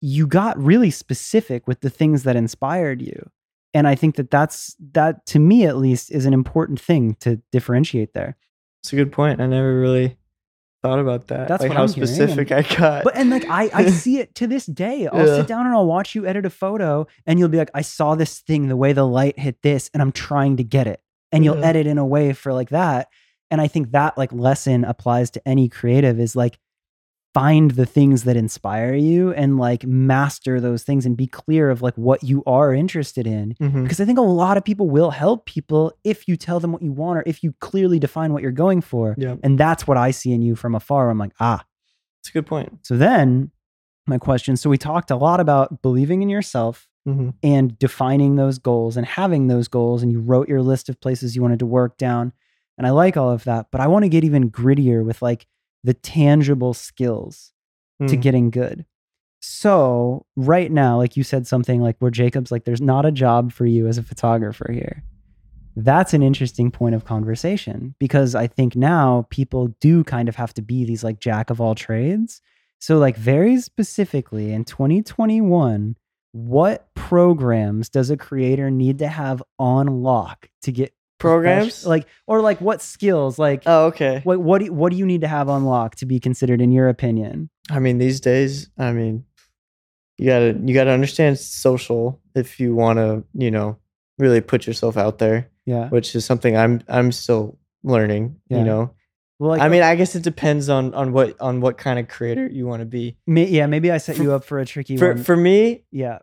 you 0.00 0.26
got 0.26 0.58
really 0.62 0.90
specific 0.90 1.66
with 1.66 1.80
the 1.80 1.90
things 1.90 2.24
that 2.24 2.36
inspired 2.36 3.00
you. 3.00 3.30
And 3.72 3.88
I 3.88 3.94
think 3.94 4.16
that 4.16 4.30
that's 4.30 4.76
that 4.92 5.24
to 5.26 5.38
me 5.38 5.64
at 5.64 5.78
least 5.78 6.10
is 6.10 6.26
an 6.26 6.34
important 6.34 6.78
thing 6.80 7.14
to 7.20 7.40
differentiate 7.52 8.12
there. 8.12 8.36
It's 8.82 8.92
a 8.92 8.96
good 8.96 9.12
point. 9.12 9.40
I 9.40 9.46
never 9.46 9.80
really 9.80 10.16
thought 10.82 10.98
about 10.98 11.28
that. 11.28 11.48
That's 11.48 11.62
like 11.62 11.72
how 11.72 11.84
I'm 11.84 11.92
hearing, 11.92 12.06
specific 12.08 12.52
I 12.52 12.62
got. 12.62 13.04
But 13.04 13.16
and 13.16 13.30
like 13.30 13.48
I 13.48 13.70
I 13.72 13.86
see 14.02 14.18
it 14.18 14.34
to 14.36 14.46
this 14.46 14.66
day. 14.66 15.06
I'll 15.06 15.26
Yeah. 15.26 15.36
sit 15.38 15.46
down 15.46 15.66
and 15.66 15.74
I'll 15.74 15.86
watch 15.86 16.14
you 16.14 16.26
edit 16.26 16.44
a 16.44 16.50
photo 16.50 17.06
and 17.26 17.38
you'll 17.38 17.48
be 17.48 17.58
like, 17.58 17.70
I 17.74 17.82
saw 17.82 18.14
this 18.14 18.40
thing, 18.40 18.68
the 18.68 18.76
way 18.76 18.92
the 18.92 19.06
light 19.06 19.38
hit 19.38 19.62
this, 19.62 19.90
and 19.94 20.02
I'm 20.02 20.12
trying 20.12 20.56
to 20.58 20.64
get 20.64 20.86
it. 20.86 21.00
And 21.30 21.44
you'll 21.44 21.58
Yeah. 21.58 21.66
edit 21.66 21.86
in 21.86 21.98
a 21.98 22.06
way 22.06 22.32
for 22.32 22.52
like 22.52 22.70
that. 22.70 23.08
And 23.50 23.60
I 23.60 23.68
think 23.68 23.92
that 23.92 24.16
like 24.18 24.32
lesson 24.32 24.84
applies 24.84 25.30
to 25.32 25.48
any 25.48 25.68
creative 25.68 26.18
is 26.18 26.34
like 26.36 26.58
find 27.34 27.70
the 27.72 27.86
things 27.86 28.24
that 28.24 28.36
inspire 28.36 28.94
you 28.94 29.32
and 29.32 29.56
like 29.58 29.86
master 29.86 30.60
those 30.60 30.82
things 30.82 31.06
and 31.06 31.16
be 31.16 31.26
clear 31.26 31.70
of 31.70 31.80
like 31.80 31.94
what 31.96 32.22
you 32.22 32.42
are 32.46 32.74
interested 32.74 33.26
in. 33.26 33.54
Mhm. 33.60 33.82
Because 33.84 34.00
I 34.00 34.04
think 34.04 34.18
a 34.18 34.22
lot 34.22 34.56
of 34.58 34.64
people 34.64 34.88
will 34.90 35.10
help 35.10 35.46
people 35.46 35.92
if 36.04 36.28
you 36.28 36.36
tell 36.36 36.60
them 36.60 36.72
what 36.72 36.82
you 36.82 36.92
want 36.92 37.18
or 37.18 37.22
if 37.24 37.42
you 37.42 37.54
clearly 37.60 37.98
define 37.98 38.32
what 38.34 38.42
you're 38.42 38.52
going 38.52 38.82
for. 38.82 39.14
yeah, 39.16 39.36
And 39.42 39.58
that's 39.58 39.86
what 39.86 39.96
I 39.96 40.10
see 40.10 40.32
in 40.32 40.42
you 40.42 40.54
from 40.56 40.74
afar. 40.74 41.08
I'm 41.08 41.18
like, 41.18 41.32
ah, 41.40 41.64
it's 42.20 42.28
a 42.28 42.32
good 42.32 42.46
point. 42.46 42.78
so 42.82 42.96
then, 42.96 43.50
my 44.06 44.18
question 44.18 44.56
so 44.56 44.68
we 44.68 44.76
talked 44.76 45.10
a 45.12 45.16
lot 45.16 45.38
about 45.40 45.80
believing 45.80 46.22
in 46.22 46.28
yourself 46.28 46.88
hmm 47.04 47.30
and 47.42 47.78
defining 47.78 48.36
those 48.36 48.58
goals 48.58 48.96
and 48.96 49.06
having 49.06 49.46
those 49.48 49.68
goals, 49.68 50.02
and 50.02 50.12
you 50.12 50.20
wrote 50.20 50.48
your 50.48 50.60
list 50.62 50.88
of 50.88 51.00
places 51.00 51.34
you 51.34 51.42
wanted 51.42 51.58
to 51.60 51.66
work 51.66 51.96
down. 51.96 52.32
And 52.78 52.86
I 52.86 52.90
like 52.90 53.16
all 53.16 53.30
of 53.30 53.44
that, 53.44 53.66
but 53.72 53.80
I 53.80 53.86
want 53.88 54.04
to 54.04 54.08
get 54.08 54.22
even 54.24 54.50
grittier 54.50 55.04
with 55.04 55.20
like 55.22 55.46
the 55.84 55.94
tangible 55.94 56.74
skills 56.74 57.52
Mm. 58.00 58.08
to 58.08 58.16
getting 58.16 58.50
good. 58.50 58.84
So, 59.40 60.24
right 60.36 60.70
now, 60.70 60.96
like 60.96 61.16
you 61.16 61.22
said 61.24 61.46
something 61.46 61.80
like 61.82 61.96
where 61.98 62.10
Jacob's 62.10 62.50
like, 62.52 62.64
there's 62.64 62.80
not 62.80 63.04
a 63.04 63.10
job 63.12 63.52
for 63.52 63.66
you 63.66 63.86
as 63.88 63.98
a 63.98 64.02
photographer 64.02 64.70
here. 64.72 65.02
That's 65.74 66.14
an 66.14 66.22
interesting 66.22 66.70
point 66.70 66.94
of 66.94 67.04
conversation 67.04 67.94
because 67.98 68.34
I 68.34 68.46
think 68.46 68.76
now 68.76 69.26
people 69.30 69.68
do 69.80 70.04
kind 70.04 70.28
of 70.28 70.36
have 70.36 70.54
to 70.54 70.62
be 70.62 70.84
these 70.84 71.02
like 71.02 71.18
jack 71.18 71.50
of 71.50 71.60
all 71.60 71.74
trades. 71.74 72.40
So, 72.78 72.98
like, 72.98 73.16
very 73.16 73.60
specifically 73.60 74.52
in 74.52 74.64
2021, 74.64 75.96
what 76.32 76.88
programs 76.94 77.88
does 77.88 78.10
a 78.10 78.16
creator 78.16 78.70
need 78.70 78.98
to 79.00 79.08
have 79.08 79.42
on 79.58 80.02
lock 80.02 80.48
to 80.62 80.72
get 80.72 80.92
programs. 81.22 81.86
like, 81.86 82.06
or 82.26 82.40
like 82.40 82.60
what 82.60 82.82
skills? 82.82 83.38
Like, 83.38 83.62
oh, 83.66 83.86
okay. 83.86 84.20
what 84.24 84.40
what 84.40 84.60
do, 84.62 84.72
what 84.72 84.90
do 84.92 84.98
you 84.98 85.06
need 85.06 85.20
to 85.22 85.28
have 85.28 85.48
unlocked 85.48 85.98
to 85.98 86.06
be 86.06 86.20
considered, 86.20 86.60
in 86.60 86.70
your 86.72 86.88
opinion? 86.88 87.48
I 87.70 87.78
mean, 87.78 87.98
these 87.98 88.20
days, 88.20 88.68
I 88.78 88.92
mean, 88.92 89.24
you 90.18 90.26
gotta 90.26 90.58
you 90.64 90.74
gotta 90.74 90.90
understand 90.90 91.38
social 91.38 92.20
if 92.34 92.60
you 92.60 92.74
want 92.74 92.98
to, 92.98 93.24
you 93.34 93.50
know, 93.50 93.78
really 94.18 94.40
put 94.40 94.66
yourself 94.66 94.96
out 94.96 95.18
there, 95.18 95.48
Yeah. 95.66 95.88
which 95.88 96.14
is 96.14 96.24
something 96.24 96.56
I'm 96.56 96.82
I'm 96.88 97.12
still 97.12 97.58
learning. 97.82 98.36
Yeah. 98.48 98.58
You 98.58 98.64
know, 98.64 98.90
Well, 99.38 99.50
like, 99.50 99.62
I 99.62 99.68
mean, 99.68 99.82
uh 99.82 99.86
I 99.86 99.94
guess 99.96 100.14
it 100.14 100.22
depends 100.22 100.68
on 100.68 100.94
on 100.94 101.12
what 101.12 101.40
on 101.40 101.60
what 101.60 101.78
kind 101.78 101.98
of 101.98 102.08
creator 102.08 102.46
you 102.46 102.66
want 102.66 102.80
to 102.80 102.86
be. 102.86 103.16
may, 103.26 103.48
yeah, 103.48 103.66
maybe 103.66 103.90
I 103.90 103.98
set 103.98 104.16
for- 104.16 104.22
you 104.22 104.32
up 104.32 104.44
for 104.44 104.58
a 104.60 104.66
tricky 104.66 104.96
For 104.96 105.14
one. 105.14 105.22
for 105.24 105.36
me, 105.36 105.84
yeah. 105.90 106.18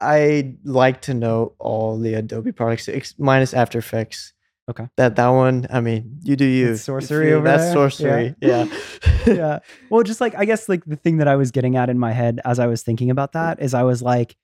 I 0.00 0.54
like 0.64 1.02
to 1.02 1.14
know 1.14 1.52
all 1.58 1.98
the 1.98 2.14
Adobe 2.14 2.52
products 2.52 2.88
ex- 2.88 3.14
minus 3.18 3.52
After 3.54 3.78
Effects. 3.78 4.32
Okay. 4.70 4.86
That 4.96 5.16
that 5.16 5.28
one, 5.28 5.66
I 5.70 5.80
mean, 5.80 6.18
you 6.22 6.36
do 6.36 6.44
you. 6.44 6.72
If 6.72 6.80
sorcery 6.80 7.28
you- 7.30 7.34
over 7.36 7.44
That's 7.44 7.64
there? 7.64 7.72
sorcery. 7.74 8.34
Yeah. 8.40 8.66
yeah. 9.26 9.58
Well, 9.90 10.02
just 10.04 10.20
like 10.20 10.34
I 10.36 10.44
guess 10.44 10.68
like 10.68 10.84
the 10.84 10.96
thing 10.96 11.16
that 11.18 11.28
I 11.28 11.36
was 11.36 11.50
getting 11.50 11.76
at 11.76 11.90
in 11.90 11.98
my 11.98 12.12
head 12.12 12.40
as 12.44 12.58
I 12.58 12.66
was 12.66 12.82
thinking 12.82 13.10
about 13.10 13.32
that 13.32 13.60
is 13.60 13.74
I 13.74 13.82
was 13.82 14.00
like, 14.00 14.36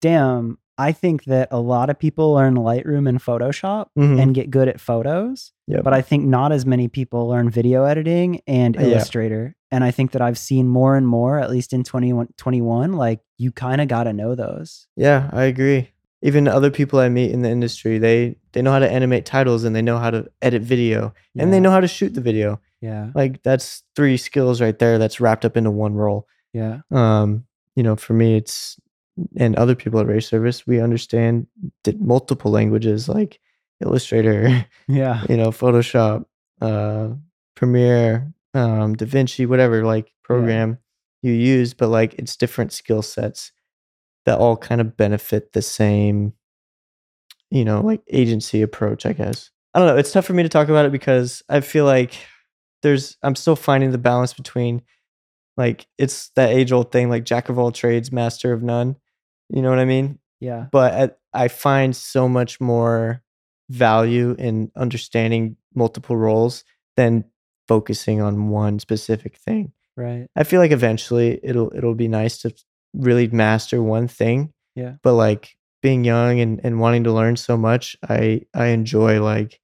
damn, 0.00 0.58
I 0.78 0.92
think 0.92 1.24
that 1.24 1.48
a 1.50 1.60
lot 1.60 1.90
of 1.90 1.98
people 1.98 2.32
learn 2.32 2.54
Lightroom 2.56 3.08
and 3.08 3.20
Photoshop 3.20 3.86
Mhm. 3.98 4.20
and 4.20 4.34
get 4.34 4.50
good 4.50 4.68
at 4.68 4.80
photos, 4.80 5.52
Yep. 5.68 5.84
but 5.84 5.92
I 5.92 6.00
think 6.02 6.24
not 6.24 6.50
as 6.50 6.66
many 6.66 6.88
people 6.88 7.28
learn 7.28 7.48
video 7.50 7.84
editing 7.84 8.40
and 8.46 8.74
Yeah. 8.74 8.82
Illustrator. 8.82 9.54
And 9.74 9.82
I 9.82 9.90
think 9.90 10.12
that 10.12 10.22
I've 10.22 10.38
seen 10.38 10.68
more 10.68 10.96
and 10.96 11.04
more, 11.04 11.40
at 11.40 11.50
least 11.50 11.72
in 11.72 11.82
21, 11.82 12.28
21 12.36 12.92
like 12.92 13.18
you 13.38 13.50
kind 13.50 13.80
of 13.80 13.88
got 13.88 14.04
to 14.04 14.12
know 14.12 14.36
those. 14.36 14.86
Yeah, 14.94 15.28
I 15.32 15.44
agree. 15.44 15.90
Even 16.22 16.46
other 16.46 16.70
people 16.70 17.00
I 17.00 17.08
meet 17.08 17.32
in 17.32 17.42
the 17.42 17.50
industry, 17.50 17.98
they 17.98 18.36
they 18.52 18.62
know 18.62 18.70
how 18.70 18.78
to 18.78 18.88
animate 18.88 19.26
titles 19.26 19.64
and 19.64 19.74
they 19.74 19.82
know 19.82 19.98
how 19.98 20.12
to 20.12 20.30
edit 20.42 20.62
video 20.62 21.12
and 21.36 21.52
they 21.52 21.58
know 21.58 21.72
how 21.72 21.80
to 21.80 21.88
shoot 21.88 22.14
the 22.14 22.20
video. 22.20 22.60
Yeah. 22.80 23.10
Like 23.16 23.42
that's 23.42 23.82
three 23.96 24.16
skills 24.16 24.60
right 24.60 24.78
there 24.78 24.96
that's 24.96 25.18
wrapped 25.18 25.44
up 25.44 25.56
into 25.56 25.72
one 25.72 25.94
role. 25.94 26.28
Yeah. 26.52 26.82
Um, 26.92 27.44
you 27.74 27.82
know, 27.82 27.96
for 27.96 28.12
me 28.12 28.36
it's 28.36 28.78
and 29.36 29.56
other 29.56 29.74
people 29.74 29.98
at 29.98 30.06
Race 30.06 30.28
Service, 30.28 30.68
we 30.68 30.80
understand 30.80 31.48
multiple 31.98 32.52
languages 32.52 33.08
like 33.08 33.40
Illustrator, 33.82 34.66
Yeah. 34.88 35.24
you 35.28 35.36
know, 35.36 35.50
Photoshop, 35.50 36.26
uh, 36.60 37.08
Premiere, 37.56 38.32
um, 38.54 38.96
DaVinci, 38.96 39.46
whatever 39.46 39.84
like 39.84 40.12
program 40.22 40.78
you 41.22 41.32
use, 41.32 41.74
but 41.74 41.88
like 41.88 42.14
it's 42.14 42.36
different 42.36 42.72
skill 42.72 43.02
sets 43.02 43.52
that 44.26 44.38
all 44.38 44.56
kind 44.56 44.80
of 44.80 44.96
benefit 44.96 45.52
the 45.52 45.62
same, 45.62 46.32
you 47.50 47.64
know, 47.64 47.80
like 47.80 48.02
agency 48.10 48.62
approach, 48.62 49.04
I 49.04 49.12
guess. 49.12 49.50
I 49.74 49.80
don't 49.80 49.88
know. 49.88 49.96
It's 49.96 50.12
tough 50.12 50.24
for 50.24 50.32
me 50.32 50.44
to 50.44 50.48
talk 50.48 50.68
about 50.68 50.86
it 50.86 50.92
because 50.92 51.42
I 51.48 51.60
feel 51.60 51.84
like 51.84 52.14
there's, 52.82 53.16
I'm 53.22 53.34
still 53.34 53.56
finding 53.56 53.90
the 53.90 53.98
balance 53.98 54.32
between 54.32 54.82
like, 55.56 55.86
it's 55.98 56.30
that 56.36 56.50
age 56.50 56.72
old 56.72 56.92
thing, 56.92 57.10
like 57.10 57.24
jack 57.24 57.48
of 57.48 57.58
all 57.58 57.72
trades, 57.72 58.12
master 58.12 58.52
of 58.52 58.62
none. 58.62 58.96
You 59.50 59.62
know 59.62 59.70
what 59.70 59.78
I 59.78 59.84
mean? 59.84 60.18
Yeah. 60.40 60.66
but 60.70 60.92
at, 60.94 61.18
I 61.32 61.48
find 61.48 61.96
so 61.96 62.28
much 62.28 62.60
more 62.60 63.22
value 63.70 64.36
in 64.38 64.70
understanding 64.76 65.56
multiple 65.74 66.16
roles 66.16 66.64
than 66.96 67.24
focusing 67.68 68.20
on 68.20 68.48
one 68.48 68.78
specific 68.78 69.36
thing. 69.36 69.72
Right. 69.96 70.26
I 70.34 70.44
feel 70.44 70.60
like 70.60 70.72
eventually 70.72 71.38
it'll 71.42 71.72
it'll 71.74 71.94
be 71.94 72.08
nice 72.08 72.38
to 72.38 72.54
really 72.94 73.28
master 73.28 73.82
one 73.82 74.08
thing. 74.08 74.52
Yeah. 74.74 74.94
But 75.02 75.14
like 75.14 75.56
being 75.82 76.04
young 76.04 76.40
and, 76.40 76.60
and 76.64 76.80
wanting 76.80 77.04
to 77.04 77.12
learn 77.12 77.36
so 77.36 77.56
much, 77.56 77.96
I 78.08 78.42
I 78.54 78.66
enjoy 78.66 79.22
like 79.22 79.60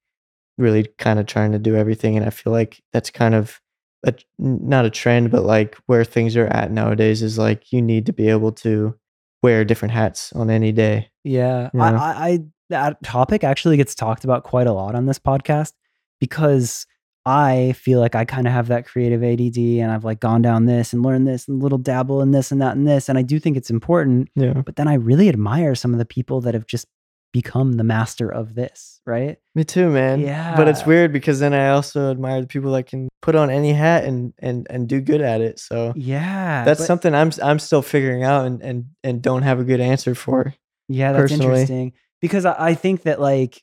really 0.57 0.87
kind 0.97 1.19
of 1.19 1.25
trying 1.25 1.51
to 1.53 1.59
do 1.59 1.75
everything 1.75 2.17
and 2.17 2.25
I 2.25 2.29
feel 2.29 2.53
like 2.53 2.81
that's 2.93 3.09
kind 3.09 3.33
of 3.33 3.59
a, 4.05 4.13
not 4.37 4.85
a 4.85 4.89
trend 4.89 5.31
but 5.31 5.43
like 5.43 5.75
where 5.85 6.03
things 6.03 6.35
are 6.35 6.47
at 6.47 6.71
nowadays 6.71 7.21
is 7.21 7.37
like 7.37 7.71
you 7.71 7.81
need 7.81 8.05
to 8.07 8.13
be 8.13 8.29
able 8.29 8.51
to 8.51 8.95
wear 9.41 9.65
different 9.65 9.93
hats 9.93 10.31
on 10.33 10.49
any 10.49 10.71
day. 10.71 11.09
Yeah. 11.23 11.69
I, 11.73 11.77
Yeah. 11.77 12.01
I, 12.01 12.27
I 12.29 12.39
that 12.69 13.03
topic 13.03 13.43
actually 13.43 13.77
gets 13.77 13.95
talked 13.95 14.23
about 14.23 14.43
quite 14.43 14.67
a 14.67 14.73
lot 14.73 14.95
on 14.95 15.05
this 15.05 15.19
podcast 15.19 15.73
because 16.19 16.85
I 17.25 17.73
feel 17.73 17.99
like 17.99 18.15
I 18.15 18.25
kind 18.25 18.47
of 18.47 18.53
have 18.53 18.67
that 18.69 18.85
creative 18.87 19.23
ADD 19.23 19.57
and 19.57 19.91
I've 19.91 20.03
like 20.03 20.19
gone 20.19 20.41
down 20.41 20.65
this 20.65 20.91
and 20.93 21.03
learned 21.03 21.27
this 21.27 21.47
and 21.47 21.61
little 21.61 21.77
dabble 21.77 22.21
in 22.21 22.31
this 22.31 22.51
and 22.51 22.61
that 22.61 22.75
and 22.75 22.87
this. 22.87 23.09
And 23.09 23.17
I 23.17 23.21
do 23.21 23.39
think 23.39 23.57
it's 23.57 23.69
important, 23.69 24.29
Yeah. 24.35 24.53
but 24.65 24.75
then 24.75 24.87
I 24.87 24.95
really 24.95 25.29
admire 25.29 25.75
some 25.75 25.93
of 25.93 25.99
the 25.99 26.05
people 26.05 26.41
that 26.41 26.53
have 26.55 26.65
just 26.65 26.87
become 27.33 27.73
the 27.73 27.83
master 27.83 28.27
of 28.27 28.55
this, 28.55 28.99
right? 29.05 29.37
Me 29.55 29.63
too, 29.63 29.89
man. 29.89 30.19
Yeah. 30.19 30.55
But 30.57 30.67
it's 30.67 30.85
weird 30.85 31.13
because 31.13 31.39
then 31.39 31.53
I 31.53 31.69
also 31.69 32.11
admire 32.11 32.41
the 32.41 32.47
people 32.47 32.71
that 32.73 32.87
can 32.87 33.07
put 33.21 33.35
on 33.35 33.49
any 33.49 33.71
hat 33.71 34.03
and 34.03 34.33
and 34.39 34.67
and 34.69 34.89
do 34.89 34.99
good 34.99 35.21
at 35.21 35.41
it. 35.41 35.59
So 35.59 35.93
Yeah. 35.95 36.65
that's 36.65 36.79
but- 36.81 36.87
something 36.87 37.13
I'm 37.15 37.31
I'm 37.41 37.59
still 37.59 37.81
figuring 37.83 38.23
out 38.23 38.47
and 38.47 38.61
and 38.63 38.85
and 39.03 39.21
don't 39.21 39.43
have 39.43 39.59
a 39.59 39.63
good 39.63 39.79
answer 39.79 40.15
for. 40.15 40.53
Yeah, 40.89 41.13
that's 41.13 41.31
personally. 41.31 41.45
interesting 41.45 41.93
because 42.19 42.45
I, 42.45 42.55
I 42.57 42.73
think 42.73 43.03
that 43.03 43.21
like 43.21 43.61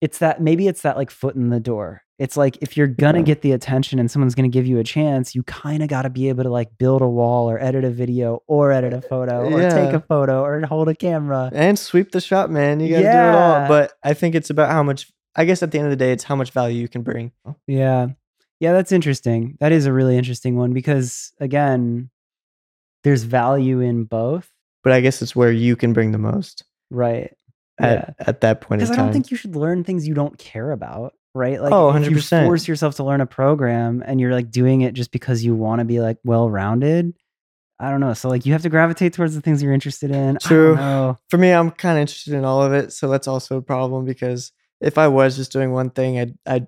it's 0.00 0.18
that 0.18 0.40
maybe 0.40 0.66
it's 0.68 0.82
that 0.82 0.96
like 0.96 1.10
foot 1.10 1.34
in 1.34 1.50
the 1.50 1.60
door. 1.60 2.02
It's 2.20 2.36
like 2.36 2.58
if 2.60 2.76
you're 2.76 2.86
gonna 2.86 3.18
Yeah. 3.18 3.24
get 3.24 3.42
the 3.42 3.52
attention 3.52 3.98
and 3.98 4.08
someone's 4.10 4.34
gonna 4.36 4.48
give 4.48 4.66
you 4.66 4.78
a 4.78 4.84
chance, 4.84 5.34
you 5.34 5.42
kind 5.42 5.82
of 5.82 5.88
got 5.88 6.02
to 6.02 6.10
be 6.10 6.28
able 6.28 6.44
to 6.44 6.50
like 6.50 6.68
build 6.78 7.00
a 7.02 7.08
wall 7.08 7.50
or 7.50 7.58
edit 7.60 7.82
a 7.82 7.90
video 7.90 8.42
or 8.46 8.70
edit 8.70 8.92
a 8.92 9.00
photo 9.00 9.50
or 9.50 9.60
take 9.70 9.92
a 9.94 10.00
photo 10.00 10.42
or 10.42 10.60
hold 10.66 10.88
a 10.88 10.94
camera. 10.94 11.50
and 11.52 11.78
sweep 11.78 12.12
the 12.12 12.20
shot, 12.20 12.50
man. 12.50 12.78
You 12.78 12.90
gotta 12.90 13.02
do 13.02 13.08
it 13.08 13.34
all. 13.34 13.68
But 13.68 13.92
I 14.04 14.14
think 14.14 14.34
it's 14.36 14.50
about 14.50 14.70
how 14.70 14.82
much. 14.84 15.10
I 15.34 15.44
guess 15.44 15.62
at 15.62 15.70
the 15.70 15.78
end 15.78 15.86
of 15.86 15.90
the 15.90 15.96
day, 15.96 16.12
it's 16.12 16.24
how 16.24 16.36
much 16.36 16.50
value 16.50 16.80
you 16.80 16.88
can 16.88 17.02
bring. 17.02 17.32
Yeah. 17.66 18.08
Yeah, 18.58 18.72
that's 18.74 18.92
interesting. 18.92 19.56
That 19.60 19.72
is 19.72 19.86
a 19.86 19.92
really 19.92 20.18
interesting 20.18 20.56
one 20.56 20.72
because 20.74 21.32
again, 21.40 22.10
there's 23.04 23.22
value 23.22 23.80
in 23.80 24.04
both, 24.04 24.50
But 24.84 24.92
I 24.92 25.00
guess 25.00 25.22
it's 25.22 25.34
where 25.34 25.50
you 25.52 25.74
can 25.76 25.92
bring 25.94 26.12
the 26.12 26.18
most 26.18 26.64
right? 26.90 27.32
at 27.78 28.14
at 28.18 28.40
that 28.42 28.60
point 28.60 28.80
Because 28.80 28.90
I 28.90 28.96
don't 29.00 29.12
think 29.12 29.30
you 29.30 29.36
should 29.38 29.56
learn 29.56 29.84
things 29.84 30.06
you 30.06 30.12
don't 30.12 30.36
care 30.36 30.72
about, 30.72 31.14
right? 31.34 31.60
Like, 31.60 31.72
Oh, 31.72 31.90
if 31.96 32.04
you 32.10 32.16
100%. 32.16 32.46
force 32.46 32.66
yourself 32.68 32.96
to 32.96 33.04
learn 33.04 33.20
a 33.20 33.26
program 33.26 34.02
and 34.04 34.20
you're 34.20 34.32
like 34.32 34.50
doing 34.50 34.80
it 34.82 34.94
just 34.94 35.10
because 35.12 35.44
you 35.44 35.54
want 35.54 35.78
to 35.80 35.84
be 35.84 36.00
like 36.00 36.18
well 36.24 36.48
rounded. 36.50 37.14
I 37.78 37.90
don't 37.90 38.00
know. 38.00 38.12
So 38.14 38.28
like 38.28 38.44
you 38.44 38.52
have 38.52 38.62
to 38.62 38.68
gravitate 38.68 39.14
towards 39.14 39.34
the 39.34 39.40
things 39.40 39.62
you're 39.62 39.72
interested 39.72 40.10
in. 40.10 40.36
True. 40.40 40.74
I 40.74 40.76
don't 40.76 40.84
know. 40.84 41.18
For 41.30 41.38
me, 41.38 41.50
I'm 41.50 41.70
kind 41.70 41.96
of 41.98 42.02
interested 42.02 42.34
in 42.34 42.44
all 42.44 42.62
of 42.62 42.72
it, 42.74 42.92
so 42.92 43.08
that's 43.08 43.26
also 43.26 43.56
a 43.56 43.62
problem 43.62 44.04
because 44.04 44.52
if 44.82 44.98
I 44.98 45.08
was 45.08 45.36
just 45.36 45.50
doing 45.52 45.72
one 45.72 45.88
thing, 45.90 46.18
I'd 46.18 46.34
I'd 46.46 46.66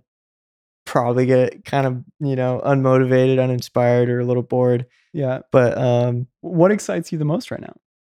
probably 0.87 1.27
get 1.27 1.65
kind 1.67 1.87
of 1.87 2.03
you 2.21 2.35
know 2.35 2.63
unmotivated, 2.65 3.43
uninspired, 3.43 4.09
or 4.09 4.21
a 4.21 4.25
little 4.25 4.43
bored. 4.43 4.87
Yeah. 5.13 5.41
But 5.51 5.77
um, 5.77 6.29
What 6.41 6.73
excites 6.73 7.13
you 7.13 7.19
the 7.19 7.27
most 7.27 7.51
right 7.51 7.61
now? 7.61 7.75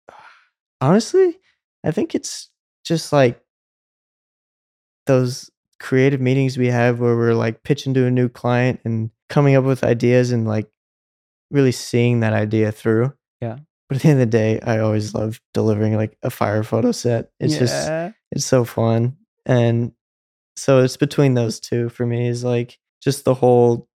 honestly, 0.80 1.38
I 1.84 1.92
think 1.92 2.16
it's 2.16 2.50
just 2.86 3.12
like 3.12 3.42
those 5.06 5.50
creative 5.80 6.22
meetings 6.22 6.58
we 6.58 6.68
have 6.68 7.00
where 7.00 7.16
we're 7.16 7.34
like 7.34 7.64
pitching 7.64 7.94
to 7.94 8.06
a 8.06 8.12
new 8.12 8.30
client 8.30 8.80
and 8.86 9.12
coming 9.30 9.56
up 9.56 9.64
with 9.64 9.84
ideas 9.84 10.32
and 10.32 10.48
like 10.48 10.70
really 11.52 11.72
seeing 11.72 12.22
that 12.22 12.34
idea 12.34 12.72
through. 12.72 13.14
Yeah. 13.42 13.60
But 13.88 13.98
at 13.98 14.02
the 14.02 14.10
end 14.10 14.22
of 14.22 14.32
the 14.32 14.38
day, 14.38 14.60
I 14.62 14.80
always 14.80 15.14
love 15.14 15.40
delivering 15.54 15.96
like 15.96 16.18
a 16.24 16.30
fire 16.30 16.64
photo 16.64 16.92
set. 16.92 17.32
It's 17.40 17.58
just 17.58 17.90
it's 18.32 18.46
so 18.46 18.66
fun. 18.66 19.18
And 19.46 19.92
so 20.56 20.82
it's 20.82 20.98
between 20.98 21.34
those 21.34 21.60
two 21.60 21.90
for 21.90 22.06
me 22.06 22.28
is 22.28 22.44
like 22.44 22.80
just 23.02 23.26
the 23.26 23.36
whole 23.36 23.88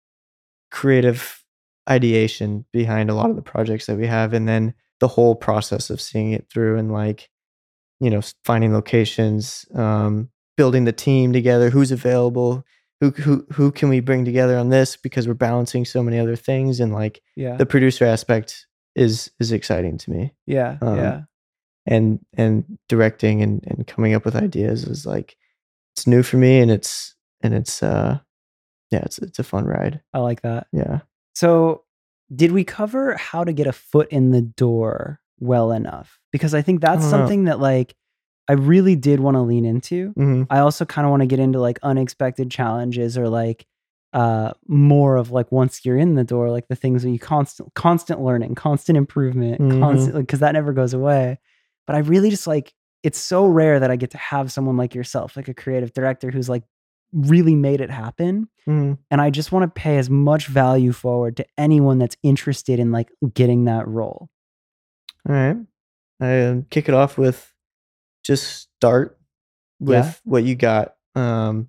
creative 0.70 1.42
ideation 1.88 2.66
behind 2.72 3.08
a 3.08 3.14
lot 3.14 3.30
of 3.30 3.36
the 3.36 3.42
projects 3.42 3.86
that 3.86 3.96
we 3.96 4.06
have 4.06 4.34
and 4.34 4.46
then 4.46 4.74
the 5.00 5.08
whole 5.08 5.34
process 5.34 5.88
of 5.90 6.00
seeing 6.00 6.32
it 6.32 6.46
through 6.52 6.76
and 6.76 6.92
like 6.92 7.30
you 8.00 8.10
know 8.10 8.20
finding 8.44 8.74
locations 8.74 9.64
um 9.74 10.28
building 10.58 10.84
the 10.84 10.92
team 10.92 11.32
together 11.32 11.70
who's 11.70 11.92
available 11.92 12.64
who 13.00 13.10
who 13.12 13.46
who 13.52 13.70
can 13.70 13.88
we 13.88 14.00
bring 14.00 14.24
together 14.24 14.58
on 14.58 14.70
this 14.70 14.96
because 14.96 15.28
we're 15.28 15.34
balancing 15.34 15.84
so 15.84 16.02
many 16.02 16.18
other 16.18 16.34
things 16.34 16.80
and 16.80 16.92
like 16.92 17.22
yeah. 17.36 17.56
the 17.56 17.64
producer 17.64 18.04
aspect 18.04 18.66
is 18.96 19.30
is 19.38 19.52
exciting 19.52 19.96
to 19.96 20.10
me 20.10 20.34
yeah. 20.46 20.76
um, 20.82 20.98
yeah. 20.98 21.20
and 21.86 22.18
and 22.36 22.64
directing 22.88 23.40
and 23.40 23.64
and 23.68 23.86
coming 23.86 24.14
up 24.14 24.24
with 24.24 24.34
ideas 24.34 24.82
is 24.82 25.06
like 25.06 25.36
it's 25.96 26.08
new 26.08 26.24
for 26.24 26.38
me 26.38 26.58
and 26.58 26.72
it's 26.72 27.14
and 27.40 27.54
it's 27.54 27.80
uh 27.80 28.18
yeah 28.90 29.02
it's 29.04 29.18
it's 29.18 29.38
a 29.38 29.44
fun 29.44 29.64
ride 29.64 30.00
I 30.12 30.18
like 30.18 30.42
that. 30.42 30.66
yeah 30.72 31.00
So, 31.34 31.84
did 32.34 32.50
we 32.50 32.64
cover 32.64 33.16
how 33.16 33.44
to 33.44 33.52
get 33.52 33.68
a 33.68 33.72
foot 33.72 34.08
in 34.10 34.32
the 34.32 34.42
door 34.42 35.20
well 35.38 35.70
enough? 35.70 36.18
Because 36.32 36.52
I 36.52 36.62
think 36.62 36.80
that's 36.80 37.04
know. 37.04 37.10
something 37.10 37.44
that 37.44 37.60
like 37.60 37.94
I 38.48 38.54
really 38.54 38.96
did 38.96 39.20
want 39.20 39.34
to 39.36 39.40
lean 39.42 39.64
into. 39.64 40.10
hmm 40.16 40.42
I 40.50 40.60
also 40.60 40.84
kind 40.84 41.04
of 41.06 41.10
want 41.10 41.20
to 41.22 41.26
get 41.26 41.38
into 41.38 41.60
like 41.60 41.78
unexpected 41.82 42.50
challenges 42.50 43.18
or 43.18 43.28
like 43.28 43.66
uh 44.14 44.52
more 44.66 45.16
of 45.16 45.30
like 45.30 45.52
once 45.52 45.84
you're 45.84 45.98
in 45.98 46.14
the 46.14 46.24
door 46.24 46.50
like 46.50 46.66
the 46.68 46.74
things 46.74 47.02
that 47.02 47.10
you 47.10 47.18
constant 47.18 47.72
constant 47.74 48.22
learning, 48.22 48.54
constant 48.54 48.96
improvement, 48.96 49.60
Mhm. 49.60 49.80
constant 49.80 50.28
cuz 50.28 50.40
that 50.40 50.52
never 50.52 50.72
goes 50.72 50.94
away. 50.94 51.38
But 51.86 51.96
I 51.96 52.00
really 52.00 52.30
just 52.30 52.46
like 52.46 52.72
it's 53.02 53.18
so 53.18 53.46
rare 53.46 53.78
that 53.80 53.90
I 53.90 53.96
get 53.96 54.10
to 54.12 54.18
have 54.18 54.50
someone 54.50 54.76
like 54.76 54.94
yourself, 54.94 55.36
like 55.36 55.46
a 55.48 55.54
creative 55.54 55.92
director 55.92 56.30
who's 56.30 56.48
like 56.48 56.64
really 57.12 57.54
made 57.54 57.80
it 57.80 57.90
happen 57.90 58.48
hmm 58.66 58.94
and 59.10 59.20
I 59.20 59.30
just 59.30 59.52
want 59.52 59.62
to 59.62 59.80
pay 59.80 59.96
as 59.98 60.10
much 60.10 60.46
value 60.46 60.92
forward 60.92 61.36
to 61.38 61.46
anyone 61.56 61.98
that's 61.98 62.16
interested 62.22 62.78
in 62.78 62.92
like 62.92 63.10
getting 63.34 63.64
that 63.64 63.86
role. 63.88 64.28
all 65.28 65.34
right 65.34 65.56
i 66.20 66.40
um, 66.42 66.66
kick 66.70 66.88
it 66.88 66.94
off 66.94 67.16
with 67.18 67.52
just 68.28 68.44
start 68.76 69.18
with 69.80 70.04
Yeah. 70.06 70.12
what 70.24 70.44
you 70.44 70.54
got 70.54 70.94
um 71.16 71.68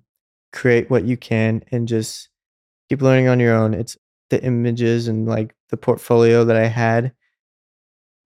create 0.52 0.88
what 0.90 1.04
you 1.04 1.16
can 1.16 1.62
and 1.72 1.88
just 1.88 2.28
keep 2.88 3.02
learning 3.02 3.26
on 3.28 3.40
your 3.40 3.54
own 3.54 3.74
it's 3.74 3.96
the 4.30 4.40
images 4.44 5.08
and 5.08 5.26
like 5.26 5.56
the 5.70 5.76
portfolio 5.76 6.44
that 6.44 6.56
i 6.56 6.66
had 6.66 7.12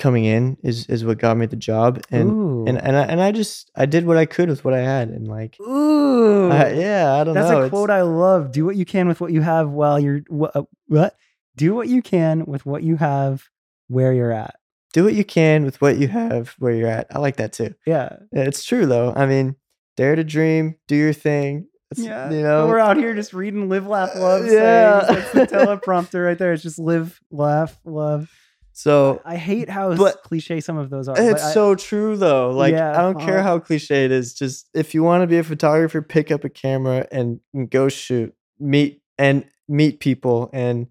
coming 0.00 0.24
in 0.24 0.56
is 0.62 0.86
is 0.88 1.04
what 1.04 1.18
got 1.18 1.36
me 1.36 1.46
the 1.46 1.54
job 1.56 2.02
and 2.10 2.30
Ooh. 2.30 2.64
and 2.66 2.76
and 2.78 2.96
I, 2.96 3.02
and 3.04 3.20
I 3.22 3.30
just 3.30 3.70
I 3.76 3.86
did 3.86 4.04
what 4.06 4.16
I 4.16 4.26
could 4.26 4.48
with 4.48 4.64
what 4.64 4.74
I 4.74 4.80
had 4.80 5.08
and 5.08 5.28
like 5.28 5.56
Ooh. 5.60 6.50
I, 6.50 6.72
yeah 6.72 7.14
I 7.14 7.22
don't 7.24 7.34
That's 7.34 7.48
know 7.50 7.56
a 7.58 7.66
it's- 7.66 7.70
quote 7.70 7.90
I 7.90 8.02
love. 8.02 8.50
Do 8.50 8.64
what 8.64 8.74
you 8.76 8.84
can 8.84 9.06
with 9.06 9.20
what 9.20 9.30
you 9.32 9.40
have 9.42 9.70
while 9.70 10.00
you're 10.00 10.22
wha- 10.28 10.50
uh, 10.52 10.62
what? 10.88 11.16
Do 11.56 11.74
what 11.76 11.86
you 11.88 12.02
can 12.02 12.44
with 12.44 12.66
what 12.66 12.82
you 12.82 12.96
have 12.96 13.44
where 13.86 14.12
you're 14.12 14.32
at. 14.32 14.56
Do 14.94 15.04
what 15.04 15.12
you 15.14 15.24
can 15.24 15.64
with 15.66 15.78
what 15.82 15.98
you 15.98 16.08
have 16.08 16.54
where 16.58 16.72
you're 16.72 16.88
at 16.88 17.06
I 17.14 17.18
like 17.18 17.36
that 17.36 17.52
too 17.52 17.74
Yeah. 17.86 18.16
Yeah, 18.32 18.44
it's 18.44 18.64
true 18.64 18.86
though 18.86 19.12
I 19.14 19.26
mean 19.26 19.56
dare 19.98 20.16
to 20.16 20.24
dream 20.24 20.76
do 20.88 20.96
your 20.96 21.12
thing 21.12 21.66
It's- 21.92 22.06
Yeah. 22.06 22.30
you 22.30 22.40
know 22.42 22.66
We're 22.66 22.78
out 22.78 22.96
here 22.96 23.14
just 23.14 23.34
reading 23.34 23.68
live, 23.68 23.86
laugh, 23.86 24.14
love. 24.16 24.46
Yeah. 24.46 25.04
sayings. 25.06 25.32
That's 25.32 25.50
the 25.52 25.56
teleprompter 25.58 26.24
right 26.24 26.38
there. 26.38 26.52
It's 26.54 26.62
just 26.62 26.78
live, 26.78 27.20
laugh, 27.30 27.78
love. 27.84 28.30
so 28.72 29.20
I 29.24 29.36
hate 29.36 29.68
how 29.68 29.94
But- 29.94 30.22
cliche 30.24 30.60
some 30.60 30.76
of 30.78 30.90
those 30.90 31.06
are. 31.08 31.14
but 31.14 31.24
it's 31.24 31.44
I- 31.44 31.52
so 31.52 31.74
true 31.76 32.16
though 32.16 32.50
like 32.50 32.72
Yeah, 32.72 32.98
I 32.98 33.02
don't 33.02 33.20
care 33.20 33.38
uh-huh. 33.38 33.48
how 33.48 33.58
cliche 33.60 34.04
it 34.06 34.10
is 34.10 34.34
just 34.34 34.68
if 34.74 34.94
you 34.94 35.02
want 35.04 35.22
to 35.22 35.26
be 35.28 35.38
a 35.38 35.44
photographer 35.44 36.02
pick 36.02 36.30
up 36.32 36.42
a 36.44 36.48
camera 36.48 37.06
and, 37.12 37.38
and 37.52 37.68
go 37.70 37.88
shoot 37.88 38.34
meet 38.58 39.02
and 39.18 39.44
meet 39.68 40.00
people 40.00 40.50
and 40.52 40.88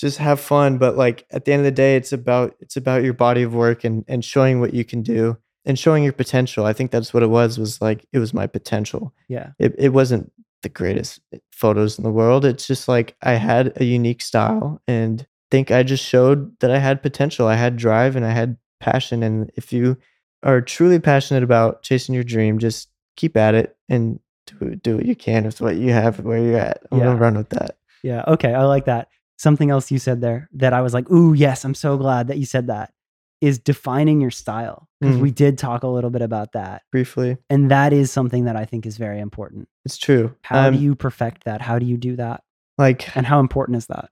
just 0.00 0.18
have 0.18 0.40
fun 0.40 0.78
but 0.78 0.96
like 0.96 1.26
at 1.30 1.44
the 1.44 1.52
end 1.52 1.60
of 1.60 1.64
the 1.64 1.70
day 1.70 1.96
it's 1.96 2.12
about 2.12 2.54
it's 2.60 2.76
about 2.76 3.02
your 3.02 3.12
body 3.12 3.42
of 3.42 3.54
work 3.54 3.84
and 3.84 4.04
and 4.08 4.24
showing 4.24 4.60
what 4.60 4.74
you 4.74 4.84
can 4.84 5.02
do 5.02 5.36
and 5.64 5.78
showing 5.78 6.02
your 6.02 6.12
potential 6.12 6.64
i 6.64 6.72
think 6.72 6.90
that's 6.90 7.12
what 7.12 7.22
it 7.22 7.28
was 7.30 7.58
was 7.58 7.80
like 7.80 8.06
it 8.12 8.18
was 8.18 8.32
my 8.34 8.46
potential 8.46 9.12
yeah. 9.28 9.50
it, 9.58 9.74
it 9.78 9.90
wasn't 9.90 10.32
the 10.62 10.68
greatest 10.68 11.20
eh, 11.32 11.38
photos 11.52 11.98
in 11.98 12.04
the 12.04 12.10
world 12.10 12.44
it's 12.44 12.66
just 12.66 12.88
like 12.88 13.14
i 13.22 13.32
had 13.32 13.72
a 13.76 13.84
unique 13.84 14.22
style 14.22 14.80
and 14.86 15.26
think 15.50 15.70
i 15.70 15.82
just 15.82 16.04
showed 16.04 16.58
that 16.60 16.70
i 16.70 16.78
had 16.78 17.02
potential 17.02 17.46
i 17.46 17.54
had 17.54 17.76
drive 17.76 18.16
and 18.16 18.24
i 18.24 18.30
had 18.30 18.56
passion 18.80 19.22
and 19.22 19.50
if 19.56 19.72
you 19.72 19.96
are 20.42 20.60
truly 20.62 20.98
passionate 20.98 21.42
about 21.42 21.82
chasing 21.82 22.14
your 22.14 22.24
dream 22.24 22.58
just 22.58 22.88
keep 23.16 23.36
at 23.36 23.54
it 23.54 23.76
and 23.90 24.18
do, 24.46 24.74
do 24.76 24.96
what 24.96 25.04
you 25.04 25.14
can 25.14 25.44
with 25.44 25.60
what 25.60 25.76
you 25.76 25.92
have 25.92 26.20
where 26.20 26.38
you're 26.38 26.58
at 26.58 26.82
i'm 26.90 26.98
Yeah. 26.98 27.04
gonna 27.04 27.18
run 27.18 27.36
with 27.36 27.50
that 27.50 27.76
Yeah. 28.02 28.24
Okay. 28.26 28.54
I 28.54 28.64
like 28.64 28.86
that. 28.86 29.08
Something 29.40 29.70
else 29.70 29.90
you 29.90 29.98
said 29.98 30.20
there 30.20 30.50
that 30.52 30.74
I 30.74 30.82
was 30.82 30.92
like, 30.92 31.10
ooh, 31.10 31.32
yes, 31.32 31.64
I'm 31.64 31.72
so 31.74 31.96
glad 31.96 32.28
that 32.28 32.36
you 32.36 32.44
said 32.44 32.66
that 32.66 32.92
is 33.40 33.58
defining 33.58 34.20
your 34.20 34.30
style. 34.30 34.86
Because 35.00 35.16
Mhm. 35.16 35.20
we 35.22 35.30
did 35.30 35.56
talk 35.56 35.82
a 35.82 35.86
little 35.88 36.10
bit 36.10 36.20
about 36.20 36.52
that. 36.52 36.82
briefly 36.92 37.38
And 37.48 37.70
that 37.70 37.94
is 37.94 38.10
something 38.12 38.44
that 38.44 38.54
I 38.54 38.66
think 38.66 38.84
is 38.84 38.98
very 38.98 39.18
important. 39.18 39.66
it's 39.86 39.96
true 39.96 40.34
How 40.42 40.68
Um, 40.68 40.74
do 40.74 40.80
you 40.82 40.94
perfect 40.94 41.44
that? 41.44 41.62
How 41.62 41.78
do 41.78 41.86
you 41.86 41.96
do 41.96 42.16
that? 42.16 42.42
like 42.76 43.16
And 43.16 43.24
how 43.24 43.40
important 43.40 43.76
is 43.78 43.86
that? 43.86 44.10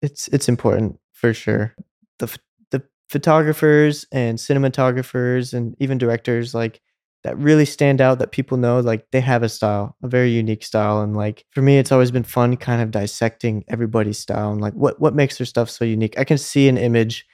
it's 0.00 0.28
it's 0.28 0.48
important 0.48 1.00
for 1.12 1.34
sure. 1.34 1.74
The 2.20 2.38
the 2.70 2.82
photographers 3.08 4.06
and 4.12 4.38
cinematographers 4.38 5.52
and 5.54 5.74
even 5.80 5.98
directors 5.98 6.54
like 6.54 6.80
that 7.28 7.36
really 7.36 7.66
stand 7.66 8.00
out 8.00 8.18
that 8.20 8.32
people 8.32 8.56
know 8.56 8.80
like 8.80 9.06
they 9.10 9.20
have 9.20 9.42
a 9.42 9.50
style, 9.50 9.94
a 10.02 10.08
very 10.08 10.30
unique 10.30 10.64
style 10.64 11.02
and 11.02 11.14
like 11.14 11.44
for 11.50 11.60
me 11.60 11.76
it's 11.76 11.92
always 11.92 12.10
been 12.10 12.22
fun 12.22 12.56
kind 12.56 12.80
of 12.80 12.90
dissecting 12.90 13.64
everybody's 13.68 14.18
style 14.18 14.50
and 14.50 14.62
like 14.62 14.72
what 14.72 14.98
what 14.98 15.14
makes 15.14 15.36
their 15.36 15.44
stuff 15.44 15.68
so 15.68 15.84
unique. 15.84 16.18
I 16.18 16.24
can 16.24 16.38
see 16.38 16.68
an 16.68 16.78
image 16.78 17.26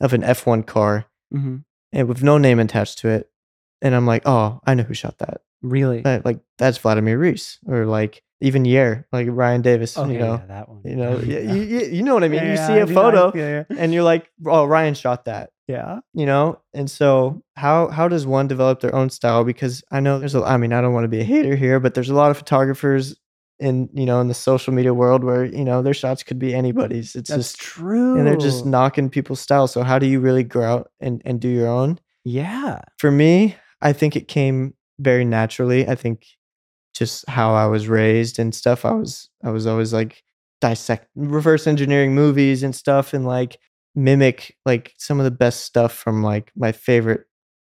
of 0.00 0.12
an 0.12 0.22
F1 0.22 0.64
car 0.64 1.06
hmm 1.32 1.56
and 1.92 2.08
with 2.08 2.22
no 2.22 2.38
name 2.38 2.60
attached 2.60 2.98
to 2.98 3.08
it 3.08 3.30
and 3.82 3.96
I'm 3.96 4.06
like, 4.06 4.22
"Oh, 4.26 4.60
I 4.64 4.74
know 4.74 4.84
who 4.84 4.94
shot 4.94 5.18
that." 5.18 5.40
Really? 5.60 6.02
That- 6.02 6.24
like 6.24 6.38
that's 6.56 6.78
Vladimir 6.78 7.18
Rys 7.18 7.58
or 7.66 7.84
like 7.84 8.22
even 8.40 8.64
Yer, 8.64 9.06
like 9.12 9.26
Ryan 9.28 9.62
Davis, 9.62 9.98
oh, 9.98 10.06
you 10.06 10.14
yeah, 10.14 10.18
know. 10.20 10.34
yeah, 10.34 10.46
that 10.46 10.68
one. 10.68 10.82
You 10.84 10.96
know, 10.96 11.18
yeah, 11.26 11.52
you, 11.52 11.80
you, 11.80 12.02
know 12.02 12.14
what 12.14 12.24
I 12.24 12.28
mean. 12.28 12.44
You 12.44 12.56
see 12.56 12.78
a 12.78 12.86
photo. 12.86 13.32
Yeah. 13.34 13.64
and 13.76 13.92
you're 13.94 14.02
like, 14.02 14.30
oh, 14.46 14.64
Ryan 14.64 14.94
shot 14.94 15.26
that, 15.26 15.50
yeah. 15.72 16.00
you 16.14 16.26
know? 16.26 16.60
And 16.74 16.90
so 16.90 17.42
how 17.56 17.88
how 17.88 18.08
does 18.08 18.26
one 18.26 18.48
develop 18.48 18.80
their 18.80 18.94
own 18.94 19.10
style? 19.10 19.44
Because 19.44 19.82
I 19.90 20.00
know 20.00 20.18
there's 20.18 20.34
a 20.34 20.42
I 20.42 20.56
mean, 20.56 20.72
I 20.72 20.80
don't 20.80 20.92
want 20.92 21.04
to 21.04 21.08
be 21.08 21.20
a 21.20 21.24
hater 21.24 21.56
here, 21.56 21.80
but 21.80 21.94
there's 21.94 22.10
a 22.10 22.14
lot 22.14 22.30
of 22.30 22.38
photographers 22.38 23.16
in, 23.58 23.88
you 23.92 24.04
know, 24.04 24.20
in 24.20 24.28
the 24.28 24.34
social 24.34 24.72
media 24.72 24.92
world 24.92 25.22
where, 25.24 25.44
you 25.44 25.64
know, 25.64 25.82
their 25.82 25.94
shots 25.94 26.22
could 26.22 26.38
be 26.38 26.54
anybody's. 26.54 27.14
It's 27.14 27.30
That's 27.30 27.52
just 27.52 27.60
true. 27.60 28.18
and 28.18 28.26
they're 28.26 28.36
just 28.36 28.66
knocking 28.66 29.08
people's 29.08 29.40
style. 29.40 29.68
So 29.68 29.82
how 29.82 29.98
do 29.98 30.06
you 30.06 30.20
really 30.20 30.42
grow 30.44 30.64
out 30.64 30.90
and, 31.00 31.22
and 31.24 31.40
do 31.40 31.48
your 31.48 31.68
own? 31.68 31.98
Yeah. 32.24 32.80
For 32.98 33.10
me, 33.10 33.56
I 33.80 33.92
think 33.92 34.16
it 34.16 34.28
came 34.28 34.74
very 34.98 35.24
naturally. 35.24 35.88
I 35.88 35.94
think 35.94 36.26
just 36.94 37.28
how 37.28 37.54
I 37.54 37.66
was 37.66 37.88
raised 37.88 38.38
and 38.38 38.54
stuff. 38.54 38.84
I 38.84 38.92
was 38.92 39.30
I 39.42 39.50
was 39.50 39.66
always 39.66 39.92
like 39.92 40.22
dissect 40.60 41.08
reverse 41.16 41.66
engineering 41.66 42.14
movies 42.14 42.62
and 42.62 42.74
stuff 42.74 43.12
and 43.14 43.26
like 43.26 43.58
mimic 43.94 44.56
like 44.64 44.94
some 44.98 45.20
of 45.20 45.24
the 45.24 45.30
best 45.30 45.64
stuff 45.64 45.92
from 45.92 46.22
like 46.22 46.50
my 46.56 46.72
favorite 46.72 47.26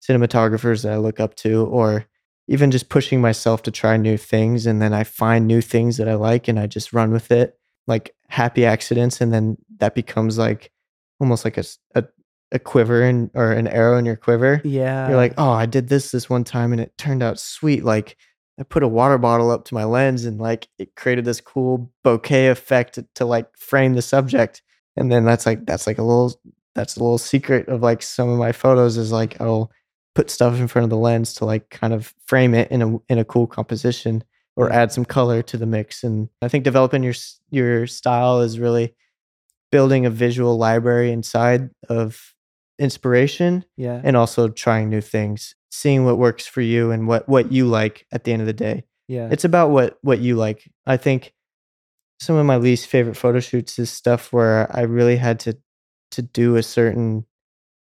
cinematographers 0.08 0.84
that 0.84 0.94
I 0.94 0.98
look 0.98 1.20
up 1.20 1.36
to 1.36 1.66
or 1.66 2.06
even 2.48 2.72
just 2.72 2.90
pushing 2.90 3.22
myself 3.22 3.62
to 3.64 3.72
try 3.72 3.98
new 3.98 4.18
things 4.18 4.66
and 4.66 4.82
then 4.82 4.94
I 4.94 5.04
find 5.04 5.46
new 5.46 5.62
things 5.62 5.98
that 5.98 6.08
I 6.08 6.16
like 6.16 6.48
and 6.48 6.60
I 6.60 6.66
just 6.68 6.94
run 6.94 7.12
with 7.12 7.32
it 7.32 7.58
like 7.88 8.16
happy 8.30 8.66
accidents 8.66 9.22
and 9.22 9.34
then 9.34 9.58
that 9.80 9.96
becomes 9.96 10.38
like 10.38 10.72
almost 11.20 11.46
like 11.46 11.58
a 11.58 11.64
a 12.54 12.60
quiver 12.60 13.02
and 13.02 13.30
or 13.34 13.52
an 13.52 13.68
arrow 13.68 13.98
in 13.98 14.06
your 14.06 14.16
quiver. 14.16 14.62
Yeah. 14.64 15.10
you're 15.10 15.18
like 15.18 15.34
oh 15.38 15.52
i 15.52 15.66
did 15.66 15.90
this 15.90 16.12
this 16.12 16.30
one 16.30 16.46
time 16.46 16.72
and 16.72 16.82
it 16.82 16.98
turned 16.98 17.22
out 17.22 17.40
sweet. 17.40 17.84
Like 17.84 18.16
i 18.60 18.64
put 18.64 18.84
a 18.84 18.88
water 18.88 19.18
bottle 19.18 19.52
up 19.52 19.66
to 19.66 19.74
my 19.74 19.84
lens 19.84 20.26
and 20.26 20.40
like 20.40 20.68
it 20.78 20.96
created 20.96 21.26
this 21.26 21.42
cool 21.42 21.92
bokeh 22.06 22.50
effect 22.50 22.96
to, 22.96 23.08
to 23.16 23.26
like 23.26 23.56
frame 23.58 23.96
the 23.96 24.02
subject 24.02 24.62
and 24.98 25.12
then 25.12 25.24
that's 25.24 25.46
like 25.46 25.66
that's 25.66 25.88
like 25.88 25.98
a 25.98 26.04
little 26.04 26.34
that's 26.76 26.98
a 26.98 27.00
little 27.00 27.18
secret 27.18 27.68
of 27.70 27.82
like 27.82 28.02
some 28.02 28.30
of 28.30 28.38
my 28.38 28.52
photos 28.52 28.98
is 28.98 29.12
like 29.12 29.40
i'll 29.40 29.72
put 30.16 30.30
stuff 30.30 30.60
in 30.60 30.68
front 30.68 30.84
of 30.84 30.90
the 30.90 30.98
lens 30.98 31.34
to 31.36 31.46
like 31.46 31.70
kind 31.70 31.94
of 31.94 32.14
frame 32.26 32.54
it 32.54 32.70
in 32.72 32.82
a 32.82 32.98
in 33.08 33.20
a 33.20 33.26
cool 33.26 33.48
composition 33.48 34.24
or 34.56 34.72
add 34.72 34.92
some 34.92 35.06
color 35.06 35.42
to 35.44 35.58
the 35.58 35.66
mix 35.66 36.04
and 36.04 36.30
i 36.42 36.48
think 36.48 36.64
developing 36.64 37.04
your 37.04 37.14
your 37.52 37.88
style 37.88 38.42
is 38.42 38.60
really 38.60 38.96
building 39.72 40.06
a 40.06 40.10
visual 40.10 40.58
library 40.58 41.12
inside 41.12 41.70
of 41.90 42.34
inspiration 42.80 43.66
yeah. 43.76 44.00
and 44.04 44.16
also 44.16 44.48
trying 44.48 44.90
new 44.90 45.02
things 45.02 45.56
seeing 45.72 46.06
what 46.06 46.18
works 46.18 46.46
for 46.46 46.62
you 46.62 46.92
and 46.92 47.08
what 47.08 47.28
what 47.28 47.52
you 47.52 47.66
like 47.66 48.06
at 48.12 48.24
the 48.24 48.32
end 48.32 48.42
of 48.42 48.46
the 48.46 48.54
day 48.54 48.84
yeah. 49.08 49.28
it's 49.32 49.44
about 49.44 49.70
what 49.70 49.98
what 50.02 50.20
you 50.20 50.36
like 50.36 50.70
i 50.86 50.98
think 50.98 51.34
some 52.20 52.36
of 52.36 52.46
my 52.46 52.58
least 52.58 52.88
favorite 52.88 53.16
photo 53.16 53.40
shoots 53.40 53.78
is 53.80 53.90
stuff 53.90 54.34
where 54.34 54.70
i 54.76 54.82
really 54.82 55.18
had 55.18 55.40
to 55.40 55.58
to 56.12 56.22
do 56.22 56.56
a 56.56 56.64
certain 56.64 57.26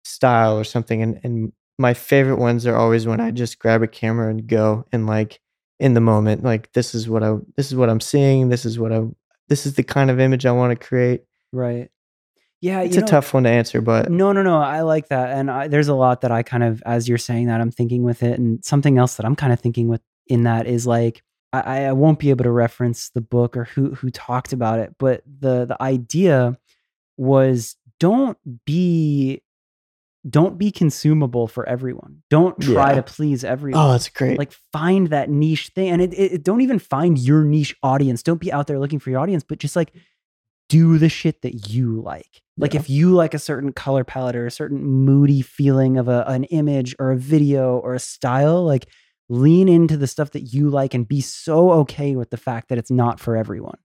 style 0.03 0.57
or 0.57 0.63
something 0.63 1.01
and 1.01 1.19
and 1.23 1.51
my 1.79 1.93
favorite 1.93 2.37
ones 2.37 2.67
are 2.67 2.75
always 2.75 3.07
when 3.07 3.19
i 3.19 3.31
just 3.31 3.59
grab 3.59 3.81
a 3.81 3.87
camera 3.87 4.29
and 4.29 4.47
go 4.47 4.85
and 4.91 5.07
like 5.07 5.39
in 5.79 5.93
the 5.93 6.01
moment 6.01 6.43
like 6.43 6.71
this 6.73 6.93
is 6.93 7.09
what 7.09 7.23
i 7.23 7.35
this 7.57 7.67
is 7.67 7.75
what 7.75 7.89
i'm 7.89 7.99
seeing 7.99 8.49
this 8.49 8.65
is 8.65 8.77
what 8.77 8.91
i 8.93 9.01
this 9.47 9.65
is 9.65 9.75
the 9.75 9.83
kind 9.83 10.09
of 10.09 10.19
image 10.19 10.45
i 10.45 10.51
want 10.51 10.77
to 10.77 10.87
create 10.87 11.23
right. 11.51 11.89
Yeah. 12.63 12.79
it's 12.79 12.95
a 12.95 13.01
know, 13.01 13.07
tough 13.07 13.33
one 13.33 13.43
to 13.43 13.49
answer 13.49 13.81
but 13.81 14.09
No, 14.09 14.31
no, 14.31 14.41
no. 14.41 14.57
I 14.57 14.81
like 14.83 15.09
that. 15.09 15.31
And 15.31 15.51
I, 15.51 15.67
there's 15.67 15.89
a 15.89 15.93
lot 15.93 16.21
that 16.21 16.31
I 16.31 16.43
kind 16.43 16.63
of, 16.63 16.81
as 16.85 17.09
you're 17.09 17.17
saying 17.17 17.47
that, 17.47 17.59
I'm 17.59 17.71
thinking 17.71 18.03
with 18.03 18.23
it. 18.23 18.39
And 18.39 18.63
something 18.63 18.97
else 18.97 19.15
that 19.15 19.25
I'm 19.25 19.35
kind 19.35 19.51
of 19.51 19.59
thinking 19.59 19.89
with 19.89 19.99
in 20.27 20.43
that 20.43 20.65
is 20.65 20.87
like, 20.87 21.21
I, 21.53 21.85
I 21.85 21.91
won't 21.93 22.19
be 22.19 22.29
able 22.31 22.43
to 22.43 22.51
reference 22.51 23.09
the 23.09 23.21
book 23.21 23.55
or 23.55 23.65
who 23.65 23.93
who 23.95 24.09
talked 24.09 24.53
about 24.53 24.79
it, 24.79 24.95
but 24.97 25.21
the 25.39 25.65
the 25.65 25.81
idea 25.81 26.57
was 27.17 27.75
don't 27.99 28.37
be 28.65 29.41
don't 30.29 30.57
be 30.57 30.71
consumable 30.71 31.47
for 31.47 31.67
everyone. 31.67 32.23
Don't 32.29 32.59
try 32.59 32.89
Yeah. 32.91 32.95
to 32.95 33.03
please 33.03 33.43
everyone. 33.43 33.79
oh 33.81 33.91
that's 33.91 34.09
great 34.09 34.37
like 34.39 34.53
find 34.71 35.07
that 35.09 35.29
niche 35.29 35.69
thing 35.75 35.89
and 35.89 36.01
it, 36.01 36.13
it, 36.13 36.43
don't 36.43 36.61
even 36.61 36.79
find 36.79 37.19
your 37.19 37.43
niche 37.43 37.75
audience 37.83 38.23
don't 38.23 38.39
be 38.39 38.51
out 38.51 38.67
there 38.67 38.79
looking 38.79 38.99
for 38.99 39.09
your 39.09 39.19
audience 39.19 39.43
but 39.43 39.59
just 39.59 39.75
like 39.75 39.91
do 40.69 40.97
the 40.97 41.09
shit 41.09 41.41
that 41.41 41.69
you 41.69 41.99
like 42.01 42.41
like 42.57 42.73
Yeah. 42.73 42.79
if 42.79 42.89
you 42.89 43.13
like 43.13 43.33
a 43.33 43.39
certain 43.39 43.73
color 43.73 44.05
palette 44.05 44.37
or 44.37 44.45
a 44.47 44.51
certain 44.51 44.81
moody 44.81 45.41
feeling 45.41 45.97
of 45.97 46.07
a, 46.07 46.23
an 46.27 46.45
image 46.45 46.95
or 46.99 47.11
a 47.11 47.17
video 47.17 47.77
or 47.79 47.93
a 47.93 47.99
style 47.99 48.63
like 48.63 48.87
lean 49.33 49.67
into 49.67 49.97
the 49.97 50.07
stuff 50.07 50.31
that 50.31 50.41
you 50.53 50.69
like 50.69 50.93
and 50.93 51.07
be 51.07 51.19
so 51.21 51.71
okay 51.71 52.15
with 52.15 52.29
the 52.29 52.37
fact 52.37 52.69
that 52.69 52.77
it's 52.77 52.91
not 52.91 53.19
for 53.19 53.35
everyone 53.35 53.77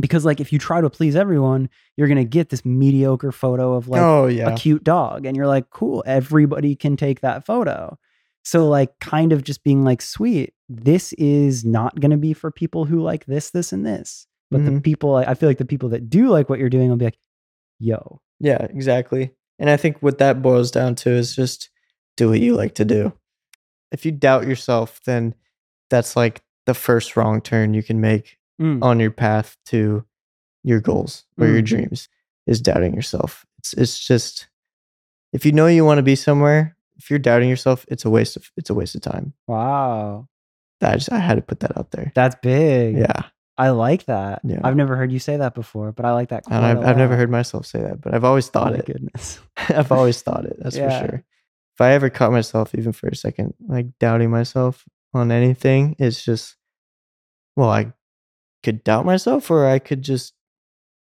because 0.00 0.24
like 0.24 0.40
if 0.40 0.52
you 0.52 0.58
try 0.58 0.80
to 0.80 0.90
please 0.90 1.14
everyone 1.14 1.68
you're 1.96 2.08
gonna 2.08 2.24
get 2.24 2.48
this 2.48 2.64
mediocre 2.64 3.30
photo 3.30 3.74
of 3.74 3.86
like 3.88 4.02
oh 4.02 4.26
yeah 4.26 4.48
a 4.52 4.56
cute 4.56 4.82
dog 4.82 5.24
and 5.26 5.36
you're 5.36 5.46
like 5.46 5.70
cool 5.70 6.02
everybody 6.06 6.74
can 6.74 6.96
take 6.96 7.20
that 7.20 7.46
photo 7.46 7.96
so 8.44 8.66
like 8.68 8.98
kind 8.98 9.32
of 9.32 9.44
just 9.44 9.62
being 9.62 9.84
like 9.84 10.02
sweet 10.02 10.52
this 10.68 11.12
is 11.14 11.64
not 11.64 12.00
going 12.00 12.10
to 12.10 12.16
be 12.16 12.32
for 12.32 12.50
people 12.50 12.84
who 12.86 13.00
like 13.00 13.24
this 13.26 13.50
this 13.50 13.72
and 13.72 13.86
this 13.86 14.26
but 14.50 14.64
the 14.64 14.70
Mhm. 14.72 14.82
people 14.82 15.14
i 15.14 15.34
feel 15.34 15.48
like 15.48 15.58
the 15.58 15.64
people 15.64 15.90
that 15.90 16.10
do 16.10 16.28
like 16.28 16.48
what 16.48 16.58
you're 16.58 16.68
doing 16.70 16.88
will 16.90 16.96
be 16.96 17.04
like 17.04 17.18
yo 17.78 18.20
Yeah, 18.40 18.64
exactly. 18.70 19.30
And 19.60 19.70
I 19.70 19.76
think 19.76 19.98
what 20.02 20.18
that 20.18 20.42
boils 20.42 20.70
down 20.72 20.96
to 20.96 21.10
is 21.10 21.36
just 21.36 21.70
do 22.16 22.28
what 22.30 22.40
you 22.40 22.54
like 22.56 22.74
to 22.74 22.84
do. 22.84 23.12
If 23.94 24.04
you 24.04 24.12
doubt 24.12 24.46
yourself, 24.46 25.00
then 25.04 25.34
that's 25.88 26.16
like 26.16 26.42
the 26.66 26.74
first 26.74 27.16
wrong 27.16 27.40
turn 27.40 27.72
you 27.74 27.82
can 27.82 28.00
make 28.00 28.36
Mm, 28.60 28.82
on 28.84 29.00
your 29.00 29.10
path 29.10 29.56
to 29.66 30.04
your 30.62 30.80
goals 30.80 31.24
or 31.38 31.46
your 31.48 31.60
Mm. 31.62 31.66
dreams 31.66 32.08
is 32.46 32.60
doubting 32.60 32.94
yourself. 32.94 33.44
It's 33.58 33.72
it's 33.72 33.98
just 34.06 34.46
if 35.32 35.44
you 35.44 35.50
know 35.52 35.66
you 35.66 35.84
want 35.84 35.98
to 35.98 36.02
be 36.04 36.14
somewhere, 36.14 36.76
if 36.96 37.10
you're 37.10 37.18
doubting 37.18 37.48
yourself, 37.48 37.84
it's 37.88 38.04
a 38.04 38.10
waste 38.10 38.36
of 38.36 38.50
it's 38.56 38.70
a 38.70 38.74
waste 38.74 38.94
of 38.94 39.00
time. 39.02 39.32
wow 39.48 40.28
That 40.80 40.92
I 40.92 40.96
just 40.96 41.10
I 41.12 41.18
had 41.18 41.34
to 41.36 41.42
put 41.42 41.60
that 41.60 41.76
out 41.76 41.90
there. 41.90 42.12
that's 42.14 42.36
big 42.42 42.96
Yeah. 42.98 43.22
i 43.58 43.70
like 43.70 44.04
that 44.06 44.40
Yeah. 44.44 44.60
i've 44.64 44.76
never 44.76 44.94
heard 44.96 45.10
you 45.12 45.18
say 45.18 45.36
that 45.36 45.54
before 45.54 45.90
but 45.92 46.04
i 46.04 46.12
like 46.12 46.28
that 46.30 46.44
And 46.50 46.64
I've, 46.64 46.84
I've 46.84 46.96
never 46.96 47.16
heard 47.16 47.30
myself 47.30 47.66
say 47.66 47.80
that, 47.82 48.00
but 48.00 48.14
I've 48.14 48.24
always 48.24 48.48
oh 48.48 48.52
thought 48.52 48.72
my 48.72 48.78
it. 48.78 48.86
goodness 48.86 49.40
I've 49.56 49.90
always 49.92 50.22
thought 50.22 50.44
it. 50.44 50.56
That's 50.62 50.76
Yeah. 50.76 51.00
for 51.00 51.06
sure. 51.08 51.24
If 51.74 51.80
I 51.80 51.92
ever 51.92 52.10
caught 52.10 52.32
myself, 52.32 52.74
even 52.74 52.92
for 52.92 53.08
a 53.08 53.16
second, 53.16 53.54
like 53.66 53.86
doubting 53.98 54.30
myself 54.30 54.84
on 55.12 55.32
anything, 55.32 55.96
it's 55.98 56.24
just, 56.24 56.56
well, 57.56 57.70
I 57.70 57.92
could 58.62 58.84
doubt 58.84 59.04
myself 59.04 59.50
or 59.50 59.66
I 59.66 59.78
could 59.78 60.02
just 60.02 60.34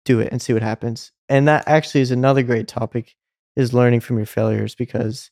do 0.05 0.21
it 0.21 0.29
and 0.33 0.41
see 0.41 0.53
what 0.53 0.62
happens. 0.62 1.12
And 1.29 1.49
that 1.49 1.66
actually 1.66 2.01
is 2.01 2.11
another 2.11 2.43
great 2.43 2.68
topic 2.68 3.16
is 3.57 3.75
learning 3.75 4.01
from 4.01 4.16
your 4.16 4.27
failures 4.27 4.75
because 4.75 5.31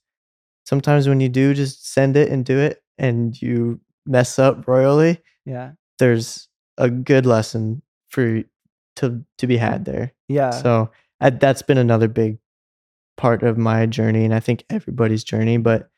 sometimes 0.64 1.08
when 1.08 1.20
you 1.20 1.28
do 1.28 1.54
just 1.54 1.90
send 1.92 2.16
it 2.16 2.30
and 2.30 2.44
do 2.44 2.58
it 2.58 2.82
and 2.98 3.40
you 3.40 3.80
mess 4.06 4.38
up 4.38 4.66
royally, 4.66 5.22
yeah 5.46 5.72
there's 5.98 6.48
a 6.76 6.88
good 6.90 7.26
lesson 7.26 7.82
for 8.08 8.42
to 8.96 9.24
to 9.38 9.46
be 9.46 9.56
had 9.56 9.84
there. 9.84 10.12
yeah 10.28 10.50
So 10.50 10.90
I, 11.20 11.30
that's 11.30 11.62
been 11.62 11.78
another 11.78 12.08
big 12.08 12.38
part 13.18 13.42
of 13.42 13.58
my 13.58 13.84
journey, 13.84 14.24
and 14.24 14.32
I 14.32 14.40
think 14.40 14.64
everybody's 14.70 15.24
journey. 15.24 15.58
But 15.58 15.90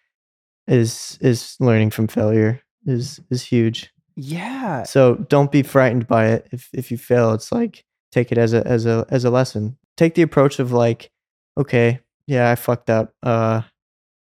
is 0.66 1.18
is 1.20 1.56
learning 1.60 1.90
from 1.90 2.08
failure 2.08 2.62
is 2.86 3.20
is 3.30 3.42
huge. 3.42 3.92
yeah 4.16 4.84
So 4.84 5.16
don't 5.28 5.52
be 5.52 5.62
frightened 5.62 6.06
by 6.06 6.28
it. 6.28 6.48
If 6.52 6.68
if 6.72 6.90
you 6.90 6.98
fail, 6.98 7.32
it's 7.32 7.52
like 7.52 7.84
take 8.12 8.32
it 8.32 8.38
as 8.38 8.52
a 8.52 8.66
as 8.66 8.86
a 8.86 9.04
as 9.10 9.24
a 9.24 9.30
lesson. 9.30 9.76
Take 9.96 10.14
the 10.14 10.22
approach 10.22 10.58
of 10.58 10.72
like, 10.72 11.10
okay, 11.58 12.00
yeah, 12.26 12.50
I 12.50 12.54
fucked 12.54 12.88
up. 12.88 13.12
Uh, 13.22 13.62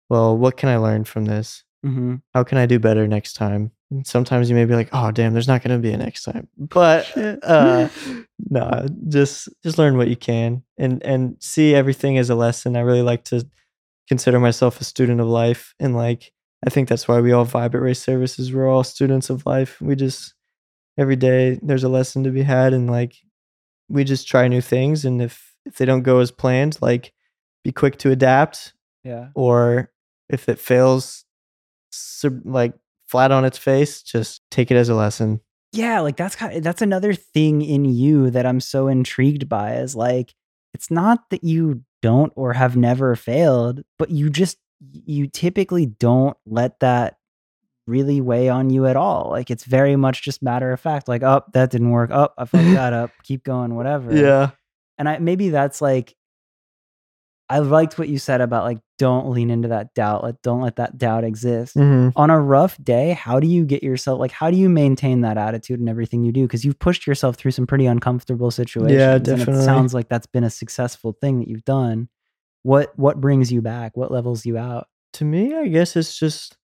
well, 0.09 0.37
what 0.37 0.57
can 0.57 0.69
I 0.69 0.77
learn 0.77 1.05
from 1.05 1.25
this? 1.25 1.65
Mm-hmm. 1.85 2.17
How 2.33 2.45
can 2.45 2.59
I 2.59 2.67
do 2.67 2.79
better 2.79 3.09
next 3.09 3.33
time? 3.35 3.73
And 3.91 4.07
sometimes 4.07 4.49
you 4.49 4.57
may 4.57 4.65
be 4.65 4.75
like, 4.75 4.89
oh 4.93 5.11
damn, 5.11 5.33
there's 5.33 5.49
not 5.49 5.63
gonna 5.63 5.79
be 5.79 5.93
a 5.93 5.97
next 5.97 6.25
time. 6.25 6.49
But 6.57 7.11
uh 7.43 7.89
no, 8.51 8.87
just 9.09 9.49
just 9.63 9.79
learn 9.79 9.97
what 9.97 10.09
you 10.09 10.17
can 10.17 10.63
and 10.79 11.03
and 11.03 11.37
see 11.41 11.75
everything 11.75 12.19
as 12.19 12.31
a 12.31 12.35
lesson. 12.35 12.77
I 12.77 12.81
really 12.81 13.03
like 13.03 13.25
to 13.25 13.47
consider 14.09 14.39
myself 14.41 14.81
a 14.81 14.85
student 14.85 15.21
of 15.21 15.27
life 15.27 15.75
and 15.79 15.97
like 15.97 16.33
I 16.67 16.71
think 16.71 16.89
that's 16.89 17.07
why 17.07 17.21
we 17.21 17.33
all 17.33 17.45
vibe 17.47 17.75
at 17.75 17.83
race 17.83 18.01
services. 18.01 18.53
We're 18.53 18.69
all 18.69 18.85
students 18.85 19.29
of 19.29 19.45
life. 19.45 19.81
We 19.81 19.97
just 19.97 20.35
every 20.97 21.17
day 21.17 21.59
there's 21.63 21.85
a 21.85 21.89
lesson 21.89 22.25
to 22.25 22.31
be 22.31 22.43
had 22.43 22.73
and 22.73 22.91
like 22.91 23.17
we 23.89 24.05
just 24.05 24.27
try 24.27 24.49
new 24.49 24.61
things 24.61 25.05
and 25.05 25.21
if 25.21 25.53
if 25.67 25.77
they 25.77 25.85
don't 25.85 26.03
go 26.03 26.19
as 26.19 26.31
planned, 26.31 26.79
like 26.81 27.13
be 27.63 27.73
quick 27.73 27.97
to 27.99 28.11
adapt 28.11 28.75
yeah 29.03 29.29
or 29.35 29.91
if 30.29 30.49
it 30.49 30.59
fails 30.59 31.25
sub- 31.91 32.45
like 32.45 32.75
flat 33.15 33.31
on 33.33 33.45
its 33.45 33.57
face, 33.59 34.03
just 34.03 34.43
take 34.51 34.71
it 34.71 34.77
as 34.77 34.89
a 34.89 34.95
lesson. 34.95 35.41
yeah 35.73 36.01
like 36.01 36.17
that's 36.17 36.37
kind 36.37 36.63
that's 36.63 36.83
another 36.83 37.15
thing 37.15 37.63
in 37.63 37.85
you 37.85 38.31
that 38.31 38.45
i'm 38.47 38.61
so 38.61 38.87
intrigued 38.89 39.49
by 39.49 39.75
is 39.77 39.95
like 39.97 40.35
it's 40.73 40.91
not 40.91 41.19
that 41.31 41.43
you 41.43 41.83
don't 42.03 42.33
or 42.37 42.53
have 42.53 42.77
never 42.77 43.17
failed 43.17 43.83
but 43.99 44.09
you 44.11 44.31
just 44.31 44.57
you 45.07 45.27
typically 45.27 45.87
don't 45.87 46.37
let 46.47 46.79
that 46.81 47.17
really 47.87 48.21
weigh 48.21 48.49
on 48.49 48.71
you 48.71 48.87
at 48.87 48.97
all 48.97 49.31
like 49.31 49.51
it's 49.51 49.65
very 49.65 49.97
much 49.97 50.23
just 50.23 50.43
matter 50.43 50.71
of 50.73 50.79
fact 50.81 51.09
like 51.09 51.23
oh 51.23 51.43
that 51.53 51.71
didn't 51.71 51.91
work 51.91 52.11
oh 52.13 52.29
i 52.39 52.45
fucked 52.45 52.65
that 52.81 52.93
up 52.93 53.11
keep 53.25 53.43
going 53.45 53.75
whatever 53.75 54.15
Yeah. 54.15 54.51
and 54.99 55.09
i 55.09 55.19
maybe 55.19 55.49
that's 55.51 55.81
like 55.83 56.15
i 57.49 57.59
liked 57.59 57.99
what 57.99 58.09
you 58.09 58.19
said 58.19 58.41
about 58.41 58.65
like 58.65 58.79
don't 58.99 59.29
lean 59.31 59.51
into 59.51 59.69
that 59.69 59.93
doubt 59.95 60.23
like 60.23 60.37
don't 60.43 60.61
let 60.61 60.77
that 60.77 60.97
doubt 60.99 61.25
exist 61.25 61.75
hmm 61.75 62.05
on 62.17 62.31
a 62.31 62.41
rough 62.41 62.83
day, 62.83 63.13
how 63.13 63.41
do 63.41 63.47
you 63.47 63.65
get 63.65 63.83
yourself 63.83 64.21
like 64.21 64.31
how 64.31 64.51
do 64.51 64.57
you 64.57 64.69
maintain 64.69 65.23
that 65.23 65.37
attitude 65.37 65.81
in 65.81 65.89
everything 65.89 66.23
you 66.23 66.33
do? 66.33 66.43
Because 66.43 66.65
you've 66.65 66.79
pushed 66.79 67.07
yourself 67.07 67.37
through 67.37 67.51
some 67.51 67.67
pretty 67.67 67.87
uncomfortable 67.87 68.51
situations. 68.51 68.99
Yeah, 68.99 69.19
definitely. 69.19 69.63
it 69.63 69.67
sounds 69.67 69.95
like 69.95 70.09
that's 70.09 70.27
been 70.27 70.45
a 70.45 70.51
successful 70.51 71.17
thing 71.21 71.41
that 71.41 71.49
you've 71.49 71.65
done. 71.65 72.09
What 72.63 72.97
what 72.99 73.21
brings 73.21 73.53
you 73.53 73.63
back? 73.63 73.97
What 73.97 74.11
levels 74.11 74.47
you 74.47 74.57
out? 74.57 74.87
To 75.15 75.25
me, 75.25 75.55
I 75.55 75.69
guess 75.69 75.97
it's 75.97 76.17
just 76.17 76.57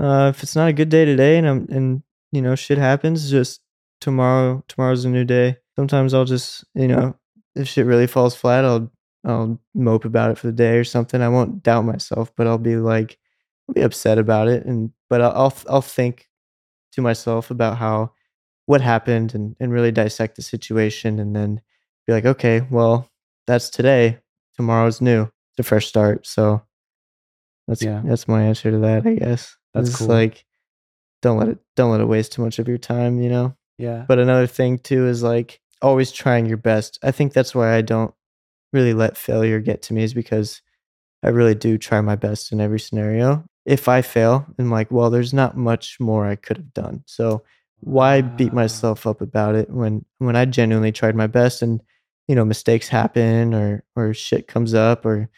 uh, 0.00 0.32
if 0.34 0.42
it's 0.42 0.56
not 0.56 0.68
a 0.68 0.72
good 0.72 0.88
day 0.88 1.04
today 1.04 1.38
and 1.38 1.46
I'm 1.46 1.66
and 1.70 2.02
you 2.32 2.42
know, 2.42 2.54
shit 2.54 2.78
happens. 2.78 3.30
Just 3.30 3.60
tomorrow, 4.00 4.64
tomorrow's 4.68 5.04
a 5.04 5.08
new 5.08 5.24
day. 5.24 5.56
Sometimes 5.76 6.12
I'll 6.12 6.24
just, 6.24 6.64
you 6.74 6.88
know, 6.88 7.16
if 7.54 7.68
shit 7.68 7.86
really 7.86 8.06
falls 8.06 8.34
flat, 8.34 8.64
I'll 8.64 8.90
I'll 9.28 9.60
mope 9.74 10.04
about 10.04 10.30
it 10.30 10.38
for 10.38 10.46
the 10.48 10.52
day 10.52 10.78
or 10.78 10.84
something. 10.84 11.20
I 11.20 11.28
won't 11.28 11.62
doubt 11.62 11.84
myself, 11.84 12.32
but 12.36 12.46
I'll 12.46 12.58
be 12.58 12.76
like, 12.76 13.18
I'll 13.68 13.74
be 13.74 13.82
upset 13.82 14.18
about 14.18 14.48
it, 14.48 14.64
and 14.66 14.90
but 15.10 15.20
I'll 15.20 15.54
I'll, 15.68 15.82
think 15.82 16.28
to 16.92 17.02
myself 17.02 17.50
about 17.50 17.76
how 17.78 18.12
what 18.66 18.80
happened 18.80 19.34
and 19.34 19.54
and 19.60 19.72
really 19.72 19.92
dissect 19.92 20.36
the 20.36 20.42
situation, 20.42 21.18
and 21.18 21.36
then 21.36 21.60
be 22.06 22.12
like, 22.14 22.24
okay, 22.24 22.62
well, 22.70 23.08
that's 23.46 23.68
today. 23.70 24.18
Tomorrow's 24.56 25.00
new. 25.00 25.22
It's 25.22 25.60
a 25.60 25.62
fresh 25.62 25.86
start. 25.86 26.26
So 26.26 26.62
that's 27.66 27.82
Yeah. 27.82 28.02
that's 28.04 28.26
my 28.26 28.42
answer 28.42 28.70
to 28.70 28.78
that, 28.78 29.06
I 29.06 29.14
guess. 29.14 29.56
That's 29.74 29.90
It's 29.90 29.98
cool. 29.98 30.08
like 30.08 30.44
don't 31.22 31.38
let 31.38 31.48
it 31.48 31.58
don't 31.76 31.90
let 31.90 32.00
it 32.00 32.06
waste 32.06 32.32
too 32.32 32.42
much 32.42 32.58
of 32.58 32.68
your 32.68 32.78
time, 32.78 33.20
you 33.20 33.28
know. 33.28 33.56
Yeah. 33.78 34.04
But 34.08 34.18
another 34.18 34.46
thing 34.46 34.78
too 34.78 35.06
is 35.06 35.22
like 35.22 35.60
always 35.82 36.10
trying 36.12 36.46
your 36.46 36.56
best. 36.56 36.98
I 37.02 37.10
think 37.12 37.32
that's 37.32 37.54
why 37.54 37.74
I 37.76 37.82
don't 37.82 38.14
really 38.72 38.94
let 38.94 39.16
failure 39.16 39.60
get 39.60 39.82
to 39.82 39.94
me 39.94 40.02
is 40.02 40.14
because 40.14 40.62
I 41.22 41.28
really 41.28 41.54
do 41.54 41.78
try 41.78 42.00
my 42.00 42.16
best 42.16 42.52
in 42.52 42.60
every 42.60 42.80
scenario. 42.80 43.44
If 43.64 43.88
I 43.88 44.02
fail, 44.02 44.46
I'm 44.58 44.70
like, 44.70 44.90
well, 44.90 45.10
there's 45.10 45.34
not 45.34 45.56
much 45.56 45.98
more 46.00 46.26
I 46.26 46.36
could 46.36 46.56
have 46.56 46.74
done. 46.74 47.02
So 47.06 47.42
why 47.80 48.22
beat 48.22 48.52
myself 48.52 49.06
up 49.06 49.20
about 49.20 49.54
it 49.54 49.70
when 49.70 50.04
when 50.18 50.36
I 50.36 50.44
genuinely 50.46 50.90
tried 50.90 51.14
my 51.14 51.26
best 51.28 51.62
and 51.62 51.80
you 52.26 52.34
know 52.34 52.44
mistakes 52.44 52.88
happen 52.88 53.54
or 53.54 53.84
or 53.94 54.14
shit 54.14 54.48
comes 54.48 54.74
up 54.74 55.06
or 55.06 55.28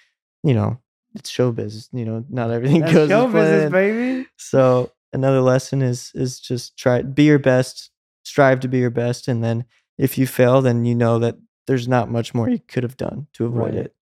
you 0.42 0.54
know 0.54 0.78
it's 1.14 1.30
showbiz. 1.30 1.88
You 1.92 2.04
know, 2.04 2.24
not 2.28 2.50
everything 2.50 2.80
That's 2.80 2.92
goes 2.92 3.08
show 3.08 3.26
business, 3.26 3.70
baby. 3.70 4.26
So 4.36 4.92
another 5.12 5.40
lesson 5.40 5.82
is 5.82 6.12
is 6.14 6.40
just 6.40 6.76
try 6.76 7.02
be 7.02 7.24
your 7.24 7.38
best, 7.38 7.90
strive 8.24 8.60
to 8.60 8.68
be 8.68 8.78
your 8.78 8.90
best, 8.90 9.28
and 9.28 9.42
then 9.42 9.64
if 9.98 10.16
you 10.16 10.26
fail, 10.26 10.62
then 10.62 10.84
you 10.84 10.94
know 10.94 11.18
that 11.18 11.36
there's 11.66 11.86
not 11.88 12.10
much 12.10 12.34
more 12.34 12.48
you 12.48 12.58
could 12.58 12.82
have 12.82 12.96
done 12.96 13.26
to 13.34 13.46
avoid 13.46 13.74
Right. 13.74 13.86
it. 13.86 13.94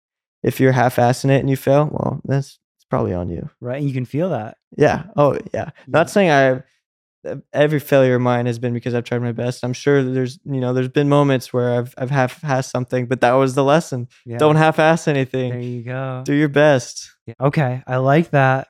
If 0.43 0.59
you're 0.59 0.71
half-assing 0.71 1.29
it 1.29 1.39
and 1.41 1.49
you 1.49 1.57
fail, 1.57 1.89
well, 1.91 2.21
that's 2.23 2.59
it's 2.77 2.85
probably 2.89 3.13
on 3.13 3.29
you. 3.29 3.49
Right. 3.59 3.77
And 3.79 3.87
you 3.87 3.93
can 3.93 4.05
feel 4.05 4.29
that. 4.29 4.57
Yeah. 4.77 5.03
Oh, 5.17 5.33
yeah. 5.33 5.39
Yeah. 5.53 5.69
Not 5.87 6.09
saying 6.09 6.31
I 6.31 6.63
every 7.53 7.81
failure 7.81 8.15
of 8.15 8.21
mine 8.21 8.45
has 8.45 8.59
been 8.59 8.73
because 8.73 8.93
I've 8.95 9.03
tried 9.03 9.21
my 9.21 9.33
best. 9.33 9.65
I'm 9.65 9.73
sure 9.73 10.01
there's 10.01 10.39
you 10.45 10.61
know 10.61 10.71
there's 10.73 10.87
been 10.87 11.09
moments 11.09 11.51
where 11.51 11.77
I've 11.77 11.93
I've 11.97 12.09
half-assed 12.09 12.69
something, 12.71 13.07
but 13.07 13.19
that 13.21 13.33
was 13.33 13.55
the 13.55 13.63
lesson. 13.63 14.07
Yeah. 14.25 14.37
Don't 14.37 14.55
half-ass 14.55 15.07
anything. 15.09 15.51
There 15.51 15.59
you 15.59 15.83
go. 15.83 16.23
Do 16.25 16.33
your 16.33 16.47
best. 16.47 17.11
Yeah, 17.25 17.33
Okay, 17.41 17.83
I 17.85 17.97
like 17.97 18.29
that. 18.31 18.69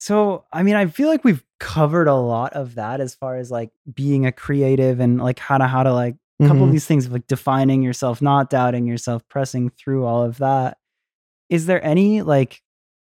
So, 0.00 0.44
I 0.52 0.62
mean, 0.62 0.74
I 0.74 0.86
feel 0.86 1.08
like 1.08 1.24
we've 1.24 1.42
covered 1.60 2.08
a 2.08 2.14
lot 2.14 2.52
of 2.54 2.74
that 2.76 3.00
as 3.00 3.14
far 3.14 3.36
as 3.36 3.50
like 3.50 3.70
being 3.94 4.26
a 4.26 4.32
creative 4.32 5.00
and 5.00 5.22
like 5.22 5.38
how 5.38 5.58
to 5.58 5.66
how 5.66 5.82
to 5.82 5.92
like 5.92 6.16
a 6.40 6.46
couple 6.46 6.64
of 6.64 6.68
Mhm. 6.68 6.72
these 6.72 6.86
things 6.86 7.06
of 7.06 7.12
like 7.12 7.26
defining 7.26 7.82
yourself, 7.82 8.20
not 8.20 8.50
doubting 8.50 8.86
yourself, 8.86 9.26
pressing 9.28 9.70
through 9.70 10.04
all 10.04 10.22
of 10.24 10.38
that. 10.38 10.78
Is 11.48 11.66
there 11.66 11.84
any 11.84 12.22
like 12.22 12.60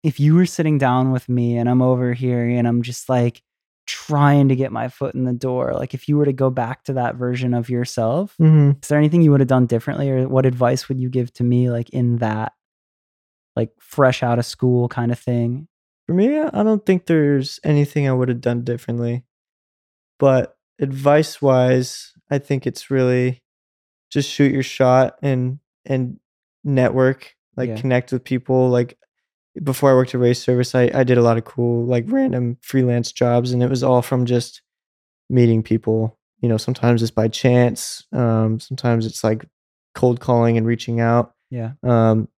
if 0.03 0.21
you 0.21 0.35
were 0.37 0.47
sitting 0.47 0.79
down 0.79 1.11
with 1.13 1.29
me 1.29 1.57
and 1.57 1.69
I'm 1.69 1.83
over 1.83 2.13
here 2.13 2.47
and 2.49 2.69
I'm 2.69 2.83
just 2.83 3.09
like 3.09 3.43
trying 3.87 4.49
to 4.49 4.57
get 4.57 4.71
my 4.73 4.89
foot 4.89 5.15
in 5.15 5.25
the 5.25 5.33
door, 5.33 5.73
like 5.75 5.95
if 5.95 6.09
you 6.09 6.17
were 6.17 6.25
to 6.27 6.33
go 6.33 6.51
back 6.51 6.85
to 6.85 6.93
that 6.95 7.17
version 7.17 7.55
of 7.55 7.69
yourself, 7.71 8.35
Mhm. 8.41 8.83
is 8.83 8.89
there 8.89 8.99
anything 8.99 9.23
you 9.23 9.31
would 9.31 9.41
have 9.41 9.49
done 9.49 9.67
differently 9.67 10.11
or 10.11 10.29
what 10.29 10.45
advice 10.47 10.89
would 10.89 11.01
you 11.01 11.09
give 11.09 11.33
to 11.35 11.45
me 11.45 11.71
like 11.71 11.89
in 11.91 12.17
that 12.19 12.53
like 13.57 13.71
fresh 13.81 14.23
out 14.23 14.39
of 14.39 14.45
school 14.47 14.89
kind 14.89 15.11
of 15.11 15.19
thing? 15.19 15.67
For 16.07 16.15
me, 16.15 16.39
I 16.39 16.63
don't 16.63 16.85
think 16.85 17.07
there's 17.07 17.59
anything 17.65 18.07
I 18.09 18.13
would 18.13 18.29
have 18.29 18.41
done 18.41 18.63
differently. 18.63 19.25
But 20.19 20.57
advice 20.79 21.41
wise, 21.43 22.13
I 22.31 22.39
think 22.39 22.67
it's 22.67 22.91
really 22.91 23.43
just 24.11 24.31
shoot 24.31 24.53
your 24.53 24.63
shot 24.63 25.17
and 25.23 25.59
and 25.85 26.19
network, 26.65 27.35
like 27.57 27.69
Yeah. 27.71 27.77
connect 27.77 28.13
with 28.13 28.25
people. 28.25 28.69
Like 28.69 28.99
before 29.63 29.91
I 29.91 29.95
worked 29.95 30.15
at 30.15 30.21
race 30.21 30.43
service, 30.43 30.75
I, 30.75 30.91
I 30.93 31.05
did 31.05 31.19
a 31.19 31.23
lot 31.23 31.39
of 31.39 31.45
cool, 31.45 31.87
like 31.87 32.05
random 32.09 32.59
freelance 32.61 33.13
jobs, 33.13 33.53
and 33.53 33.63
it 33.63 33.71
was 33.71 33.83
all 33.83 34.03
from 34.03 34.27
just 34.27 34.63
meeting 35.31 35.63
people. 35.63 36.19
You 36.41 36.49
know, 36.49 36.57
sometimes 36.59 37.03
it's 37.03 37.11
by 37.11 37.29
chance, 37.29 38.05
um, 38.13 38.61
sometimes 38.61 39.07
it's 39.07 39.25
like 39.25 39.47
cold 39.95 40.21
calling 40.21 40.57
and 40.59 40.67
reaching 40.67 41.01
out. 41.01 41.35
Yeah. 41.51 41.73
Um, 41.83 42.29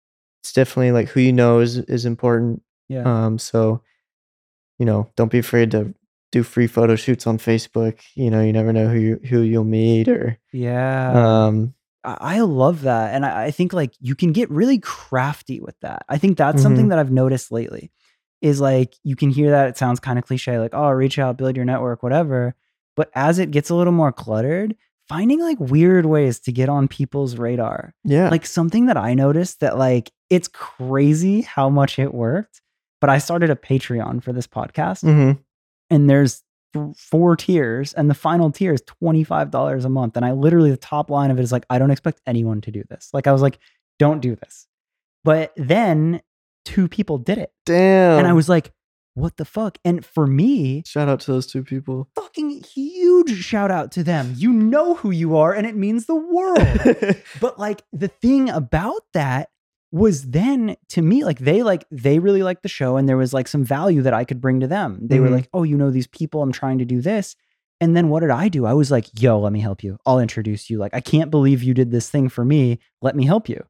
it's 0.42 0.52
definitely 0.52 0.92
like 0.92 1.08
who 1.08 1.20
you 1.20 1.32
know 1.32 1.58
is 1.58 1.78
is 1.78 2.04
important. 2.04 2.62
Yeah. 2.88 3.02
Um, 3.04 3.38
so 3.38 3.82
you 4.78 4.86
know, 4.86 5.10
don't 5.16 5.32
be 5.32 5.38
afraid 5.38 5.72
to 5.72 5.92
do 6.32 6.42
free 6.42 6.66
photo 6.66 6.94
shoots 6.96 7.26
on 7.26 7.38
Facebook. 7.38 8.00
You 8.14 8.30
know, 8.30 8.42
you 8.42 8.52
never 8.52 8.72
know 8.72 8.88
who 8.88 8.98
you 8.98 9.20
who 9.28 9.40
you'll 9.42 9.64
meet 9.64 10.08
or 10.08 10.38
yeah. 10.52 11.46
um 11.46 11.74
I 12.04 12.40
love 12.40 12.82
that. 12.82 13.14
And 13.14 13.26
I, 13.26 13.46
I 13.46 13.50
think 13.50 13.72
like 13.72 13.92
you 14.00 14.14
can 14.14 14.32
get 14.32 14.48
really 14.50 14.78
crafty 14.78 15.60
with 15.60 15.78
that. 15.80 16.04
I 16.08 16.16
think 16.16 16.38
that's 16.38 16.62
something 16.62 16.86
Mhm. 16.86 16.90
that 16.90 16.98
I've 16.98 17.10
noticed 17.10 17.50
lately 17.52 17.90
is 18.40 18.60
like 18.60 18.94
you 19.02 19.16
can 19.16 19.30
hear 19.30 19.50
that 19.50 19.68
it 19.68 19.76
sounds 19.76 20.00
kind 20.00 20.18
of 20.18 20.24
cliche, 20.24 20.58
like, 20.58 20.72
oh, 20.74 20.88
reach 20.90 21.18
out, 21.18 21.36
build 21.36 21.56
your 21.56 21.64
network, 21.64 22.02
whatever. 22.02 22.54
But 22.96 23.10
as 23.14 23.38
it 23.38 23.50
gets 23.50 23.68
a 23.68 23.74
little 23.74 23.92
more 23.92 24.12
cluttered, 24.12 24.76
finding 25.08 25.40
like 25.40 25.58
weird 25.60 26.06
ways 26.06 26.38
to 26.40 26.52
get 26.52 26.68
on 26.68 26.86
people's 26.88 27.36
radar. 27.36 27.94
yeah. 28.04 28.28
Like 28.30 28.46
something 28.46 28.86
that 28.86 28.96
I 28.96 29.14
noticed 29.14 29.60
that 29.60 29.76
like 29.76 30.10
it's 30.30 30.48
crazy 30.48 31.42
how 31.42 31.68
much 31.68 31.98
it 31.98 32.14
worked. 32.14 32.62
But 33.00 33.10
I 33.10 33.18
started 33.18 33.50
a 33.50 33.56
Patreon 33.56 34.22
for 34.22 34.32
this 34.32 34.46
podcast 34.46 35.02
Mhm. 35.04 35.38
And 35.90 36.08
there's 36.08 36.42
th- 36.74 36.96
four 36.96 37.36
tiers 37.36 37.92
and 37.94 38.08
the 38.10 38.14
final 38.14 38.50
tier 38.50 38.72
is 38.74 38.82
$25 39.02 39.84
a 39.84 39.88
month 39.88 40.16
and 40.16 40.24
i 40.24 40.32
literally 40.32 40.70
the 40.70 40.76
top 40.76 41.10
line 41.10 41.30
of 41.30 41.38
it 41.38 41.42
is 41.42 41.52
like 41.52 41.64
i 41.70 41.78
don't 41.78 41.90
expect 41.90 42.20
anyone 42.26 42.60
to 42.60 42.70
do 42.70 42.82
this. 42.90 43.10
Like 43.12 43.26
i 43.26 43.32
was 43.32 43.42
like 43.42 43.58
don't 43.98 44.20
do 44.20 44.36
this. 44.36 44.66
But 45.24 45.52
then 45.56 46.22
two 46.64 46.88
people 46.88 47.18
did 47.18 47.38
it. 47.38 47.52
Damn. 47.66 48.18
and 48.18 48.26
i 48.26 48.32
was 48.32 48.48
like 48.48 48.72
what 49.14 49.36
the 49.36 49.44
fuck? 49.44 49.78
And 49.84 50.04
for 50.06 50.28
me 50.28 50.84
shout 50.86 51.08
out 51.08 51.18
to 51.20 51.32
those 51.32 51.46
two 51.48 51.64
people. 51.64 52.08
fucking 52.14 52.62
huge 52.62 53.32
shout 53.42 53.70
out 53.72 53.90
to 53.92 54.04
them. 54.04 54.34
You 54.36 54.52
know 54.52 54.94
who 54.94 55.10
you 55.10 55.36
are 55.36 55.52
and 55.52 55.66
it 55.66 55.74
means 55.74 56.06
the 56.06 56.14
world. 56.14 57.16
But 57.40 57.58
like 57.58 57.82
the 57.92 58.08
thing 58.08 58.48
about 58.48 59.02
that 59.14 59.48
was 59.90 60.30
then 60.30 60.76
to 60.90 61.00
me 61.02 61.24
like 61.24 61.38
they 61.38 61.62
like 61.62 61.84
they 61.90 62.18
really 62.18 62.42
liked 62.42 62.62
the 62.62 62.68
show 62.68 62.96
and 62.96 63.08
there 63.08 63.16
was 63.16 63.32
like 63.32 63.48
some 63.48 63.64
value 63.64 64.02
that 64.02 64.12
I 64.14 64.24
could 64.24 64.40
bring 64.40 64.60
to 64.60 64.66
them. 64.66 64.98
They 65.02 65.18
were 65.20 65.28
Mhm. 65.28 65.32
like, 65.32 65.48
"Oh, 65.54 65.62
you 65.62 65.76
know 65.78 65.90
these 65.90 66.06
people, 66.06 66.42
I'm 66.42 66.52
trying 66.52 66.78
to 66.78 66.84
do 66.84 67.00
this." 67.00 67.36
And 67.80 67.96
then 67.96 68.08
what 68.08 68.20
did 68.20 68.30
I 68.30 68.48
do? 68.48 68.66
I 68.66 68.74
was 68.74 68.90
like, 68.90 69.06
"Yo, 69.22 69.38
let 69.38 69.52
me 69.52 69.60
help 69.60 69.82
you. 69.82 69.98
I'll 70.04 70.18
introduce 70.18 70.68
you. 70.68 70.78
Like, 70.78 70.92
I 70.94 71.00
can't 71.00 71.30
believe 71.30 71.62
you 71.62 71.72
did 71.74 71.90
this 71.90 72.10
thing 72.10 72.28
for 72.28 72.44
me. 72.44 72.80
Let 73.00 73.16
me 73.16 73.24
help 73.24 73.48
you." 73.48 73.64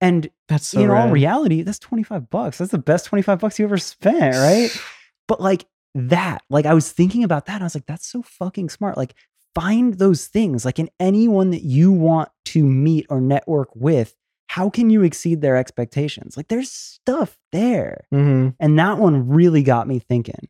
And 0.00 0.28
That's 0.48 0.66
so 0.66 0.80
in 0.80 0.90
all 0.90 1.08
reality, 1.10 1.62
that's 1.62 1.78
25 1.78 2.28
bucks. 2.30 2.58
That's 2.58 2.70
the 2.72 2.78
best 2.78 3.06
25 3.06 3.38
bucks 3.38 3.58
you 3.58 3.64
ever 3.64 3.78
spent, 3.78 4.34
right? 4.36 4.70
But 5.28 5.40
like 5.40 5.64
that, 5.94 6.42
like 6.50 6.66
I 6.66 6.74
was 6.74 6.90
thinking 6.92 7.24
about 7.24 7.46
that. 7.46 7.62
I 7.62 7.64
was 7.64 7.74
like, 7.74 7.86
that's 7.86 8.06
so 8.06 8.20
fucking 8.22 8.68
smart. 8.68 8.96
Like 8.98 9.14
find 9.54 9.94
those 9.94 10.26
things, 10.26 10.64
like 10.66 10.78
in 10.78 10.90
anyone 11.00 11.50
that 11.50 11.62
you 11.62 11.92
want 11.92 12.28
to 12.46 12.64
meet 12.64 13.06
or 13.08 13.20
network 13.22 13.68
with, 13.74 14.14
how 14.48 14.70
can 14.70 14.90
you 14.90 15.02
exceed 15.02 15.40
their 15.40 15.56
expectations? 15.56 16.36
Like 16.36 16.48
there's 16.48 16.70
stuff 16.70 17.38
there. 17.52 18.06
Mhm. 18.12 18.54
And 18.60 18.78
that 18.78 18.98
one 18.98 19.28
really 19.28 19.62
got 19.62 19.88
me 19.88 19.98
thinking 19.98 20.48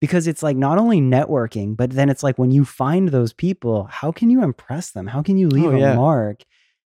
because 0.00 0.26
it's 0.26 0.42
like 0.42 0.56
not 0.56 0.78
only 0.78 1.00
networking, 1.00 1.76
but 1.76 1.90
then 1.90 2.10
it's 2.10 2.22
like 2.22 2.38
when 2.38 2.50
you 2.50 2.64
find 2.64 3.08
those 3.08 3.32
people, 3.32 3.84
how 3.90 4.12
can 4.12 4.28
you 4.30 4.42
impress 4.42 4.90
them? 4.90 5.06
How 5.06 5.22
can 5.22 5.38
you 5.38 5.48
leave 5.48 5.64
Oh, 5.72 5.76
a 5.82 5.94
mark? 5.94 6.42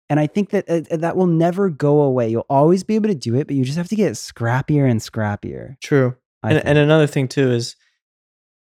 And 0.09 0.21
I 0.21 0.27
think 0.29 0.51
that 0.51 0.69
uh, 0.69 0.97
that 0.97 1.17
will 1.17 1.27
never 1.27 1.69
go 1.69 2.01
away. 2.03 2.29
You'll 2.29 2.47
always 2.49 2.85
be 2.85 2.95
able 2.95 3.09
to 3.09 3.15
do 3.15 3.35
it, 3.35 3.47
but 3.49 3.57
you 3.57 3.65
just 3.65 3.77
have 3.79 3.89
to 3.89 3.97
get 3.97 4.13
scrappier 4.13 4.89
and 4.89 5.01
scrappier. 5.01 5.77
True. 5.83 6.17
And, 6.43 6.59
and 6.65 6.79
another 6.79 7.09
thing 7.09 7.27
too 7.27 7.51
is 7.51 7.75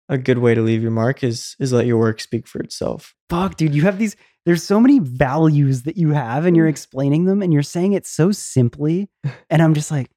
a 0.08 0.18
good 0.20 0.38
way 0.38 0.54
to 0.54 0.62
leave 0.62 0.82
your 0.84 0.92
mark 0.92 1.24
is 1.24 1.56
is 1.60 1.74
let 1.74 1.86
your 1.88 1.98
work 1.98 2.22
speak 2.22 2.48
for 2.48 2.60
itself. 2.62 3.16
fuck, 3.30 3.58
dude, 3.58 3.74
you 3.74 3.82
have 3.84 3.98
these. 3.98 4.16
There's 4.46 4.64
so 4.64 4.80
many 4.80 5.00
values 5.00 5.84
that 5.84 5.98
you 5.98 6.10
have, 6.12 6.46
and 6.46 6.56
you're 6.58 6.68
explaining 6.68 7.26
them, 7.26 7.42
and 7.42 7.54
you're 7.54 7.62
saying 7.64 7.94
it 7.94 8.06
so 8.08 8.32
simply. 8.32 9.10
And 9.50 9.62
I'm 9.62 9.74
just 9.74 9.92
like, 9.92 10.10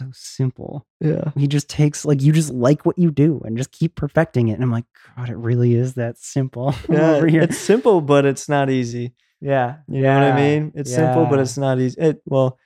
so 0.00 0.08
simple. 0.12 0.86
Yeah. 1.00 1.30
He 1.36 1.46
just 1.48 1.68
takes 1.68 2.04
like 2.04 2.22
you 2.22 2.32
just 2.32 2.50
like 2.52 2.86
what 2.86 2.98
you 2.98 3.10
do 3.10 3.40
and 3.44 3.56
just 3.56 3.72
keep 3.72 3.94
perfecting 3.94 4.48
it. 4.48 4.54
And 4.54 4.62
I'm 4.62 4.70
like, 4.70 4.84
God, 5.16 5.28
it 5.28 5.36
really 5.36 5.74
is 5.74 5.94
that 5.94 6.18
simple. 6.18 6.74
Yeah. 6.88 7.16
over 7.16 7.26
here. 7.26 7.42
It's 7.42 7.58
simple, 7.58 8.00
but 8.00 8.24
it's 8.24 8.48
not 8.48 8.70
easy. 8.70 9.14
yeah, 9.40 9.76
You 9.88 10.02
know 10.02 10.14
what 10.14 10.32
I 10.32 10.36
mean? 10.36 10.72
It's 10.74 10.92
simple, 10.94 11.26
but 11.26 11.38
it's 11.40 11.58
not 11.58 11.78
easy. 11.80 12.00
It 12.00 12.22
well, 12.24 12.58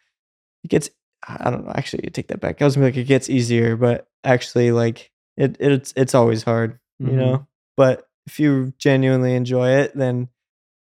it 0.65 0.69
gets. 0.69 0.91
I 1.27 1.51
don't 1.51 1.65
know. 1.67 1.73
Actually, 1.75 2.03
you 2.05 2.11
take 2.11 2.29
that 2.29 2.41
back. 2.41 2.63
I 2.63 2.65
was 2.65 2.77
like, 2.77 2.97
it 2.97 3.05
gets 3.05 3.29
easier, 3.29 3.77
but 3.77 4.07
actually, 4.23 4.71
like 4.71 5.11
it, 5.37 5.57
it's 5.59 5.93
it's 5.97 6.15
always 6.15 6.43
hard. 6.45 6.79
Mhm. 7.03 7.11
You 7.11 7.17
know. 7.17 7.47
But 7.77 8.07
if 8.27 8.39
you 8.39 8.73
genuinely 8.79 9.35
enjoy 9.35 9.71
it, 9.71 9.97
then 9.97 10.29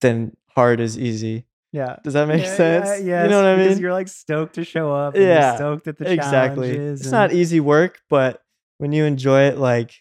then 0.01 0.37
hard 0.55 0.81
is 0.81 0.99
easy. 0.99 1.45
yeah. 1.73 1.97
Does 2.03 2.15
that 2.15 2.27
make 2.29 2.43
Yeah, 2.45 2.55
sense? 2.57 3.05
Yeah, 3.05 3.25
You 3.25 3.31
know 3.31 3.37
what 3.43 3.47
I 3.47 3.57
because 3.57 3.75
mean? 3.77 3.83
You're 3.83 3.93
like 3.93 4.09
stoked 4.09 4.55
to 4.55 4.65
show 4.65 4.93
up. 4.93 5.15
and 5.15 5.23
you're 5.23 5.33
Yeah, 5.33 5.57
stoked 5.57 5.87
at 5.87 5.99
the 5.99 6.11
exactly. 6.11 6.71
It's 6.71 7.03
and- 7.03 7.11
not 7.13 7.33
easy 7.33 7.61
work, 7.61 8.01
but 8.09 8.43
when 8.79 8.93
you 8.93 9.05
enjoy 9.05 9.43
it, 9.43 9.59
like 9.59 9.93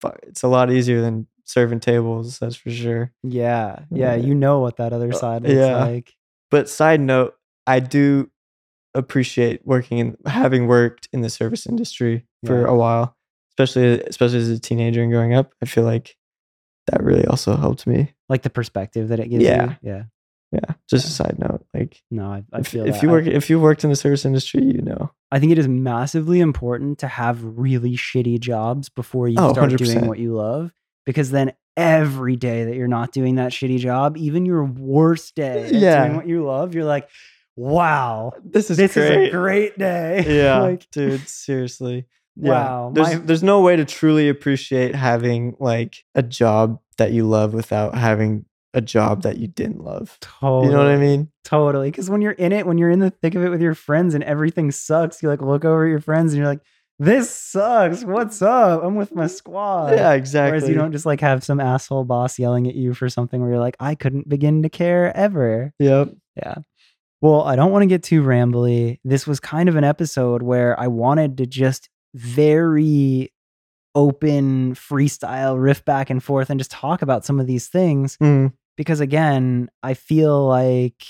fuck, 0.00 0.18
it's 0.24 0.42
a 0.42 0.48
lot 0.48 0.70
easier 0.70 1.00
than 1.00 1.26
serving 1.44 1.80
tables. 1.80 2.38
That's 2.38 2.56
for 2.56 2.70
sure. 2.70 3.12
Yeah. 3.22 3.80
Yeah. 3.90 4.14
Yeah. 4.14 4.26
You 4.26 4.34
know 4.34 4.58
what 4.60 4.76
that 4.76 4.92
other 4.92 5.10
Uh, 5.12 5.16
side 5.16 5.42
looks 5.42 5.54
yeah. 5.54 5.84
like. 5.84 6.12
But 6.50 6.68
side 6.68 7.00
note, 7.00 7.34
I 7.66 7.80
do 7.80 8.30
appreciate 8.94 9.66
working 9.66 9.98
in 9.98 10.16
having 10.26 10.66
worked 10.66 11.08
in 11.12 11.20
the 11.20 11.30
service 11.30 11.66
industry 11.66 12.24
for 12.44 12.62
Yeah. 12.62 12.68
a 12.68 12.74
while, 12.74 13.16
especially 13.50 14.00
especially 14.02 14.38
as 14.38 14.48
a 14.48 14.58
teenager 14.58 15.02
and 15.02 15.10
growing 15.12 15.34
up. 15.34 15.52
I 15.62 15.66
feel 15.66 15.84
like 15.84 16.16
that 16.86 17.02
really 17.02 17.26
also 17.26 17.56
helped 17.56 17.86
me. 17.86 18.14
Like 18.28 18.42
the 18.42 18.50
perspective 18.50 19.08
that 19.08 19.20
it 19.20 19.28
gives 19.28 19.44
Yeah. 19.44 19.64
you. 19.82 19.90
Yeah. 19.90 20.02
Yeah. 20.52 20.74
Just 20.88 21.06
a 21.06 21.10
side 21.10 21.38
note, 21.38 21.66
like 21.74 22.02
No, 22.10 22.26
I, 22.30 22.44
I 22.52 22.60
if, 22.60 22.68
feel 22.68 22.86
if 22.86 22.94
that. 22.94 23.02
you 23.02 23.10
work 23.10 23.26
if 23.26 23.50
you 23.50 23.58
worked 23.60 23.82
in 23.84 23.90
the 23.90 23.96
service 23.96 24.24
industry, 24.24 24.62
you 24.64 24.80
know. 24.80 25.10
I 25.32 25.40
think 25.40 25.50
it 25.52 25.58
is 25.58 25.66
massively 25.68 26.38
important 26.40 26.98
to 27.00 27.08
have 27.08 27.42
really 27.42 27.96
shitty 27.96 28.38
jobs 28.38 28.88
before 28.88 29.28
you 29.28 29.36
Oh, 29.38 29.52
start 29.52 29.70
doing 29.76 29.98
100%. 29.98 30.06
what 30.06 30.18
you 30.20 30.34
love 30.34 30.72
because 31.04 31.30
then 31.32 31.52
every 31.76 32.36
day 32.36 32.64
that 32.64 32.76
you're 32.76 32.86
not 32.88 33.12
doing 33.12 33.34
that 33.34 33.50
shitty 33.52 33.78
job, 33.78 34.16
even 34.16 34.46
your 34.46 34.64
worst 34.64 35.34
day 35.34 35.68
Yeah. 35.72 36.04
doing 36.04 36.16
what 36.16 36.28
you 36.28 36.44
love, 36.44 36.74
you're 36.74 36.84
like, 36.84 37.08
wow, 37.56 38.32
This 38.44 38.70
is 38.70 38.76
this 38.76 38.94
great. 38.94 39.22
is 39.24 39.28
a 39.28 39.30
great 39.32 39.78
day. 39.78 40.24
yeah, 40.42 40.60
like, 40.62 40.88
dude, 40.90 41.26
seriously. 41.28 42.06
Yeah. 42.36 42.50
Wow, 42.50 42.90
There's 42.94 43.14
my- 43.14 43.20
there's 43.20 43.42
no 43.42 43.60
way 43.60 43.76
to 43.76 43.84
truly 43.84 44.28
appreciate 44.28 44.94
having 44.94 45.56
like 45.58 46.04
a 46.14 46.22
job 46.22 46.80
that 46.98 47.12
you 47.12 47.26
love 47.26 47.54
without 47.54 47.94
having 47.94 48.44
a 48.74 48.80
job 48.80 49.22
that 49.22 49.38
you 49.38 49.48
didn't 49.48 49.82
love. 49.82 50.18
totally. 50.20 50.66
You 50.66 50.72
know 50.72 50.78
what 50.78 50.88
I 50.88 50.98
mean? 50.98 51.30
Totally. 51.44 51.90
Because 51.90 52.10
when 52.10 52.20
you're 52.20 52.32
in 52.32 52.52
it, 52.52 52.66
when 52.66 52.76
you're 52.76 52.90
in 52.90 52.98
the 52.98 53.10
thick 53.10 53.34
of 53.34 53.42
it 53.42 53.48
with 53.48 53.62
your 53.62 53.74
friends 53.74 54.14
and 54.14 54.22
everything 54.22 54.70
sucks, 54.70 55.22
you 55.22 55.30
like 55.30 55.40
look 55.40 55.64
over 55.64 55.86
at 55.86 55.90
your 55.90 56.00
friends 56.00 56.32
and 56.32 56.38
you're 56.38 56.48
like, 56.48 56.60
this 56.98 57.30
sucks. 57.30 58.04
What's 58.04 58.40
up? 58.42 58.82
I'm 58.82 58.94
with 58.94 59.14
my 59.14 59.24
mm. 59.24 59.30
squad. 59.30 59.92
yeah, 59.92 60.12
exactly. 60.12 60.58
Whereas 60.58 60.68
you 60.68 60.74
don't 60.74 60.92
just 60.92 61.06
like 61.06 61.20
have 61.20 61.44
some 61.44 61.60
asshole 61.60 62.04
boss 62.04 62.38
yelling 62.38 62.66
at 62.68 62.74
you 62.74 62.94
for 62.94 63.08
something 63.08 63.40
where 63.40 63.50
you're 63.50 63.60
like, 63.60 63.76
I 63.80 63.94
couldn't 63.94 64.28
begin 64.28 64.62
to 64.62 64.68
care 64.68 65.14
ever. 65.16 65.72
Yep. 65.78 66.14
Yeah. 66.36 66.56
Well, 67.20 67.42
I 67.42 67.56
don't 67.56 67.72
want 67.72 67.82
to 67.82 67.86
get 67.86 68.02
too 68.02 68.22
rambly. 68.22 68.98
This 69.04 69.26
was 69.26 69.40
kind 69.40 69.68
of 69.68 69.76
an 69.76 69.84
episode 69.84 70.42
where 70.42 70.78
I 70.78 70.88
wanted 70.88 71.38
to 71.38 71.46
just 71.46 71.88
very 72.16 73.32
open 73.94 74.74
freestyle 74.74 75.60
riff 75.62 75.84
back 75.84 76.10
and 76.10 76.22
forth 76.22 76.50
and 76.50 76.58
just 76.60 76.70
talk 76.70 77.00
about 77.02 77.24
some 77.24 77.38
of 77.40 77.46
these 77.46 77.68
things 77.68 78.16
Mm, 78.18 78.52
because 78.76 79.00
again, 79.00 79.68
I 79.82 79.94
feel 79.94 80.46
like 80.46 81.02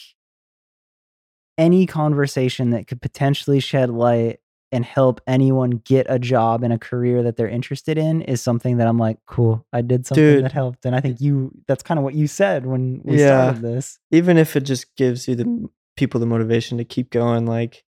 any 1.58 1.86
conversation 1.86 2.70
that 2.70 2.86
could 2.86 3.00
potentially 3.00 3.60
shed 3.60 3.90
light 3.90 4.40
and 4.72 4.84
help 4.84 5.20
anyone 5.26 5.70
get 5.84 6.06
a 6.08 6.18
job 6.18 6.62
and 6.62 6.72
a 6.72 6.78
career 6.78 7.22
that 7.22 7.36
they're 7.36 7.48
interested 7.48 7.96
in 7.96 8.20
is 8.22 8.42
something 8.42 8.76
that 8.78 8.86
I'm 8.86 8.98
like, 8.98 9.18
cool, 9.26 9.64
I 9.72 9.80
did 9.80 10.06
something 10.06 10.22
Dude. 10.24 10.44
that 10.44 10.52
helped. 10.52 10.84
And 10.84 10.94
I 10.94 11.00
think 11.00 11.20
you 11.20 11.52
that's 11.66 11.82
kind 11.82 11.98
of 11.98 12.04
what 12.04 12.14
you 12.14 12.26
said 12.26 12.66
when 12.66 13.00
we 13.04 13.18
Yeah. 13.18 13.52
started 13.54 13.62
this. 13.62 13.98
even 14.10 14.36
if 14.36 14.54
it 14.56 14.62
just 14.62 14.94
gives 14.96 15.28
you 15.28 15.34
the 15.34 15.68
people 15.96 16.20
the 16.20 16.26
motivation 16.26 16.76
to 16.78 16.84
keep 16.84 17.10
going 17.10 17.46
like 17.46 17.84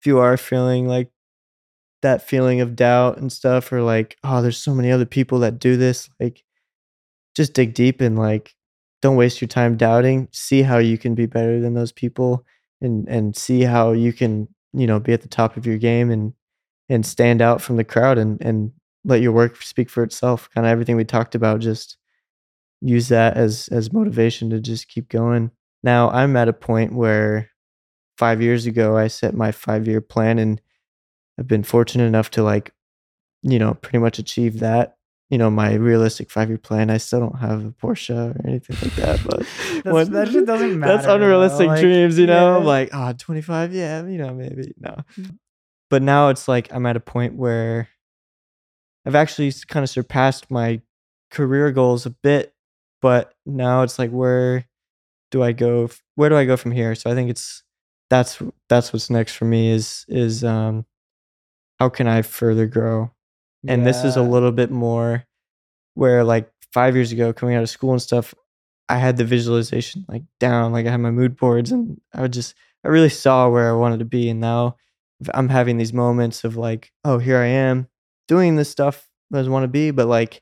if 0.00 0.06
you 0.06 0.18
are 0.20 0.36
feeling 0.36 0.86
like 0.86 1.10
that 2.02 2.26
feeling 2.26 2.60
of 2.60 2.76
doubt 2.76 3.18
and 3.18 3.32
stuff 3.32 3.72
or 3.72 3.82
like 3.82 4.16
oh 4.22 4.40
there's 4.40 4.56
so 4.56 4.74
many 4.74 4.90
other 4.90 5.06
people 5.06 5.40
that 5.40 5.58
do 5.58 5.76
this 5.76 6.08
like 6.20 6.44
just 7.34 7.54
dig 7.54 7.74
deep 7.74 8.00
and 8.00 8.18
like 8.18 8.54
don't 9.00 9.16
waste 9.16 9.40
your 9.40 9.48
time 9.48 9.76
doubting. 9.76 10.28
See 10.32 10.62
how 10.62 10.78
you 10.78 10.98
can 10.98 11.14
be 11.14 11.26
better 11.26 11.60
than 11.60 11.74
those 11.74 11.92
people 11.92 12.44
and 12.80 13.08
and 13.08 13.36
see 13.36 13.62
how 13.62 13.92
you 13.92 14.12
can 14.12 14.48
you 14.72 14.86
know 14.86 15.00
be 15.00 15.12
at 15.12 15.22
the 15.22 15.28
top 15.28 15.56
of 15.56 15.66
your 15.66 15.78
game 15.78 16.10
and 16.10 16.32
and 16.88 17.04
stand 17.04 17.40
out 17.40 17.62
from 17.62 17.76
the 17.76 17.84
crowd 17.84 18.18
and 18.18 18.40
and 18.40 18.72
let 19.04 19.20
your 19.20 19.32
work 19.32 19.62
speak 19.62 19.88
for 19.88 20.02
itself. 20.02 20.48
Kind 20.54 20.66
of 20.66 20.70
everything 20.70 20.96
we 20.96 21.04
talked 21.04 21.34
about 21.34 21.60
just 21.60 21.96
use 22.80 23.08
that 23.08 23.36
as 23.36 23.68
as 23.68 23.92
motivation 23.92 24.50
to 24.50 24.60
just 24.60 24.88
keep 24.88 25.08
going. 25.08 25.50
Now 25.82 26.10
I'm 26.10 26.36
at 26.36 26.48
a 26.48 26.52
point 26.52 26.92
where 26.92 27.50
five 28.16 28.42
years 28.42 28.66
ago 28.66 28.96
I 28.96 29.06
set 29.06 29.34
my 29.34 29.52
five 29.52 29.86
year 29.86 30.00
plan 30.00 30.40
and 30.40 30.60
I've 31.38 31.46
been 31.48 31.62
fortunate 31.62 32.04
enough 32.06 32.30
to 32.32 32.42
like, 32.42 32.72
you 33.42 33.58
know, 33.58 33.74
pretty 33.74 33.98
much 33.98 34.18
achieve 34.18 34.60
that. 34.60 34.96
You 35.30 35.36
know, 35.36 35.50
my 35.50 35.74
realistic 35.74 36.30
five 36.30 36.48
year 36.48 36.56
plan. 36.58 36.88
I 36.88 36.96
still 36.96 37.20
don't 37.20 37.38
have 37.38 37.64
a 37.66 37.70
Porsche 37.70 38.34
or 38.34 38.48
anything 38.48 38.76
like 38.82 38.94
that, 38.96 39.20
but 39.26 39.40
That's- 39.84 40.08
that 40.08 40.28
shit 40.32 40.46
doesn't 40.46 40.78
matter. 40.80 40.96
That's 40.96 41.06
unrealistic 41.06 41.66
like, 41.66 41.80
dreams, 41.80 42.18
you 42.18 42.26
know. 42.26 42.58
Yeah. 42.58 42.64
like, 42.64 42.90
ah, 42.94 43.12
25, 43.16 43.74
yeah, 43.74 44.06
you 44.06 44.16
know, 44.16 44.32
maybe 44.32 44.72
no. 44.80 44.96
But 45.90 46.02
now 46.02 46.28
it's 46.30 46.48
like 46.48 46.72
I'm 46.72 46.86
at 46.86 46.96
a 46.96 47.00
point 47.00 47.34
where 47.34 47.88
I've 49.06 49.14
actually 49.14 49.52
kind 49.68 49.84
of 49.84 49.90
surpassed 49.90 50.50
my 50.50 50.80
career 51.30 51.72
goals 51.72 52.06
a 52.06 52.10
bit, 52.10 52.54
but 53.02 53.34
now 53.46 53.82
it's 53.82 53.98
like 53.98 54.10
where 54.10 54.66
do 55.30 55.42
I 55.42 55.52
go? 55.52 55.90
Where 56.14 56.28
do 56.30 56.36
I 56.36 56.46
go 56.46 56.56
from 56.56 56.72
here? 56.72 56.94
So 56.94 57.10
I 57.10 57.14
think 57.14 57.28
it's 57.30 57.62
that's 58.10 58.42
that's 58.68 58.92
what's 58.92 59.10
next 59.10 59.34
for 59.34 59.44
me 59.44 59.70
is 59.70 60.06
is 60.08 60.42
um 60.42 60.86
how 61.78 61.88
can 61.88 62.06
I 62.06 62.22
further 62.22 62.66
grow? 62.66 63.10
And 63.66 63.86
this 63.86 64.04
is 64.04 64.16
a 64.16 64.22
little 64.22 64.52
bit 64.52 64.70
more 64.70 65.24
where 65.94 66.22
like 66.24 66.50
5 66.72 66.94
years 66.94 67.12
ago 67.12 67.32
coming 67.32 67.56
out 67.56 67.62
of 67.62 67.70
school 67.70 67.92
and 67.92 68.00
stuff 68.00 68.34
I 68.88 68.96
had 68.96 69.16
the 69.16 69.24
visualization 69.24 70.04
like 70.08 70.22
down 70.38 70.72
like 70.72 70.86
I 70.86 70.90
had 70.90 71.00
my 71.00 71.10
mood 71.10 71.36
boards 71.36 71.72
and 71.72 72.00
I 72.14 72.22
would 72.22 72.32
just 72.32 72.54
I 72.84 72.88
really 72.88 73.08
saw 73.08 73.48
where 73.48 73.68
I 73.68 73.72
wanted 73.76 73.98
to 73.98 74.04
be 74.04 74.30
and 74.30 74.40
now 74.40 74.76
I'm 75.34 75.48
having 75.48 75.76
these 75.76 75.92
moments 75.92 76.44
of 76.44 76.56
like 76.56 76.92
oh 77.04 77.18
here 77.18 77.38
I 77.38 77.46
am 77.46 77.88
doing 78.28 78.56
this 78.56 78.70
stuff 78.70 79.08
as 79.34 79.48
I 79.48 79.50
want 79.50 79.64
to 79.64 79.68
be 79.68 79.90
but 79.90 80.06
like 80.06 80.40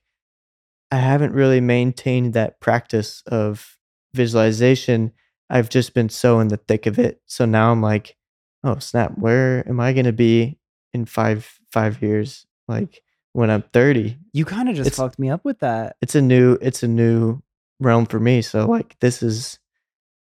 I 0.93 0.97
haven't 0.97 1.33
really 1.33 1.61
maintained 1.61 2.35
that 2.35 2.61
practice 2.61 3.23
of 3.27 3.79
visualization. 4.15 5.13
I've 5.49 5.69
just 5.69 5.95
been 5.95 6.09
so 6.09 6.39
in 6.39 6.49
the 6.49 6.59
thick 6.59 6.87
of 6.87 6.99
it. 6.99 7.21
So 7.27 7.45
now 7.45 7.73
I'm 7.73 7.83
like, 7.83 8.17
oh 8.63 8.79
snap, 8.79 9.13
where 9.17 9.69
am 9.69 9.81
I 9.81 9.93
gonna 9.95 10.13
be 10.13 10.59
in 10.97 11.05
five 11.07 11.59
five 11.71 12.03
years? 12.03 12.45
Like 12.67 13.03
when 13.33 13.51
I'm 13.51 13.63
30. 13.73 14.19
You 14.33 14.45
kind 14.45 14.69
of 14.69 14.75
just 14.75 14.89
It's- 14.89 14.97
fucked 14.97 15.19
me 15.19 15.31
up 15.31 15.45
with 15.45 15.61
that. 15.61 15.97
It's 16.01 16.15
a 16.17 16.23
new 16.23 16.59
it's 16.61 16.83
a 16.83 16.89
new 16.89 17.43
realm 17.81 18.07
for 18.07 18.19
me. 18.19 18.43
So 18.43 18.67
like 18.67 18.97
this 19.01 19.23
is 19.23 19.59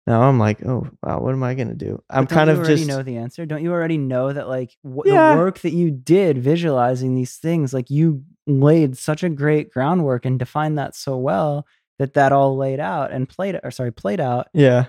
now 0.05 0.21
I'm 0.23 0.39
like, 0.39 0.65
oh 0.65 0.87
wow, 1.03 1.19
what 1.21 1.31
am 1.33 1.43
I 1.43 1.53
gonna 1.55 1.73
do? 1.73 2.01
I'm 2.09 2.25
don't 2.25 2.35
kind 2.37 2.47
you 2.49 2.53
of 2.53 2.59
already 2.59 2.75
just 2.75 2.87
know 2.87 3.01
the 3.03 3.17
answer. 3.17 3.45
Don't 3.45 3.63
you 3.63 3.71
already 3.71 3.97
know 3.97 4.31
that 4.31 4.47
like 4.47 4.75
Yeah. 5.05 5.33
the 5.33 5.39
work 5.41 5.59
that 5.61 5.73
you 5.73 5.89
did 5.91 6.37
visualizing 6.37 7.15
these 7.15 7.35
things, 7.37 7.73
like 7.73 7.89
you 7.89 8.23
laid 8.45 8.97
such 8.97 9.23
a 9.23 9.29
great 9.29 9.71
groundwork 9.71 10.25
and 10.25 10.37
defined 10.39 10.77
that 10.77 10.95
so 10.95 11.17
well 11.17 11.65
that 11.99 12.13
that 12.13 12.31
all 12.31 12.55
laid 12.55 12.79
out 12.79 13.11
and 13.11 13.27
played 13.27 13.59
or 13.63 13.71
sorry 13.71 13.91
played 13.91 14.19
out. 14.21 14.47
yeah. 14.53 14.85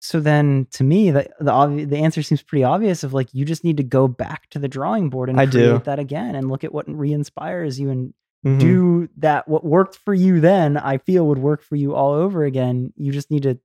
So 0.00 0.20
then 0.20 0.66
to 0.72 0.84
me 0.84 1.10
the 1.10 1.28
the 1.40 1.50
obvi- 1.52 1.88
the 1.88 1.98
answer 1.98 2.22
seems 2.22 2.42
pretty 2.42 2.64
obvious 2.64 3.02
of 3.02 3.12
like 3.12 3.34
you 3.34 3.44
just 3.44 3.64
need 3.64 3.78
to 3.78 3.82
go 3.82 4.06
back 4.08 4.48
to 4.50 4.58
the 4.58 4.68
drawing 4.68 5.10
board 5.10 5.28
and 5.28 5.40
I 5.40 5.46
create 5.46 5.64
do. 5.64 5.78
that 5.84 5.98
again 5.98 6.34
and 6.34 6.48
look 6.48 6.62
at 6.64 6.72
what 6.72 6.88
re-inspires 6.88 7.80
you 7.80 7.90
and 7.90 8.14
mhm. 8.46 8.60
do 8.60 9.08
that 9.16 9.48
what 9.48 9.64
worked 9.64 9.96
for 9.96 10.14
you 10.14 10.40
then 10.40 10.76
I 10.76 10.98
feel 10.98 11.26
would 11.26 11.38
work 11.38 11.62
for 11.62 11.74
you 11.76 11.94
all 11.94 12.12
over 12.12 12.44
again. 12.44 12.92
You 12.96 13.10
just 13.12 13.30
need 13.30 13.42
to 13.42 13.58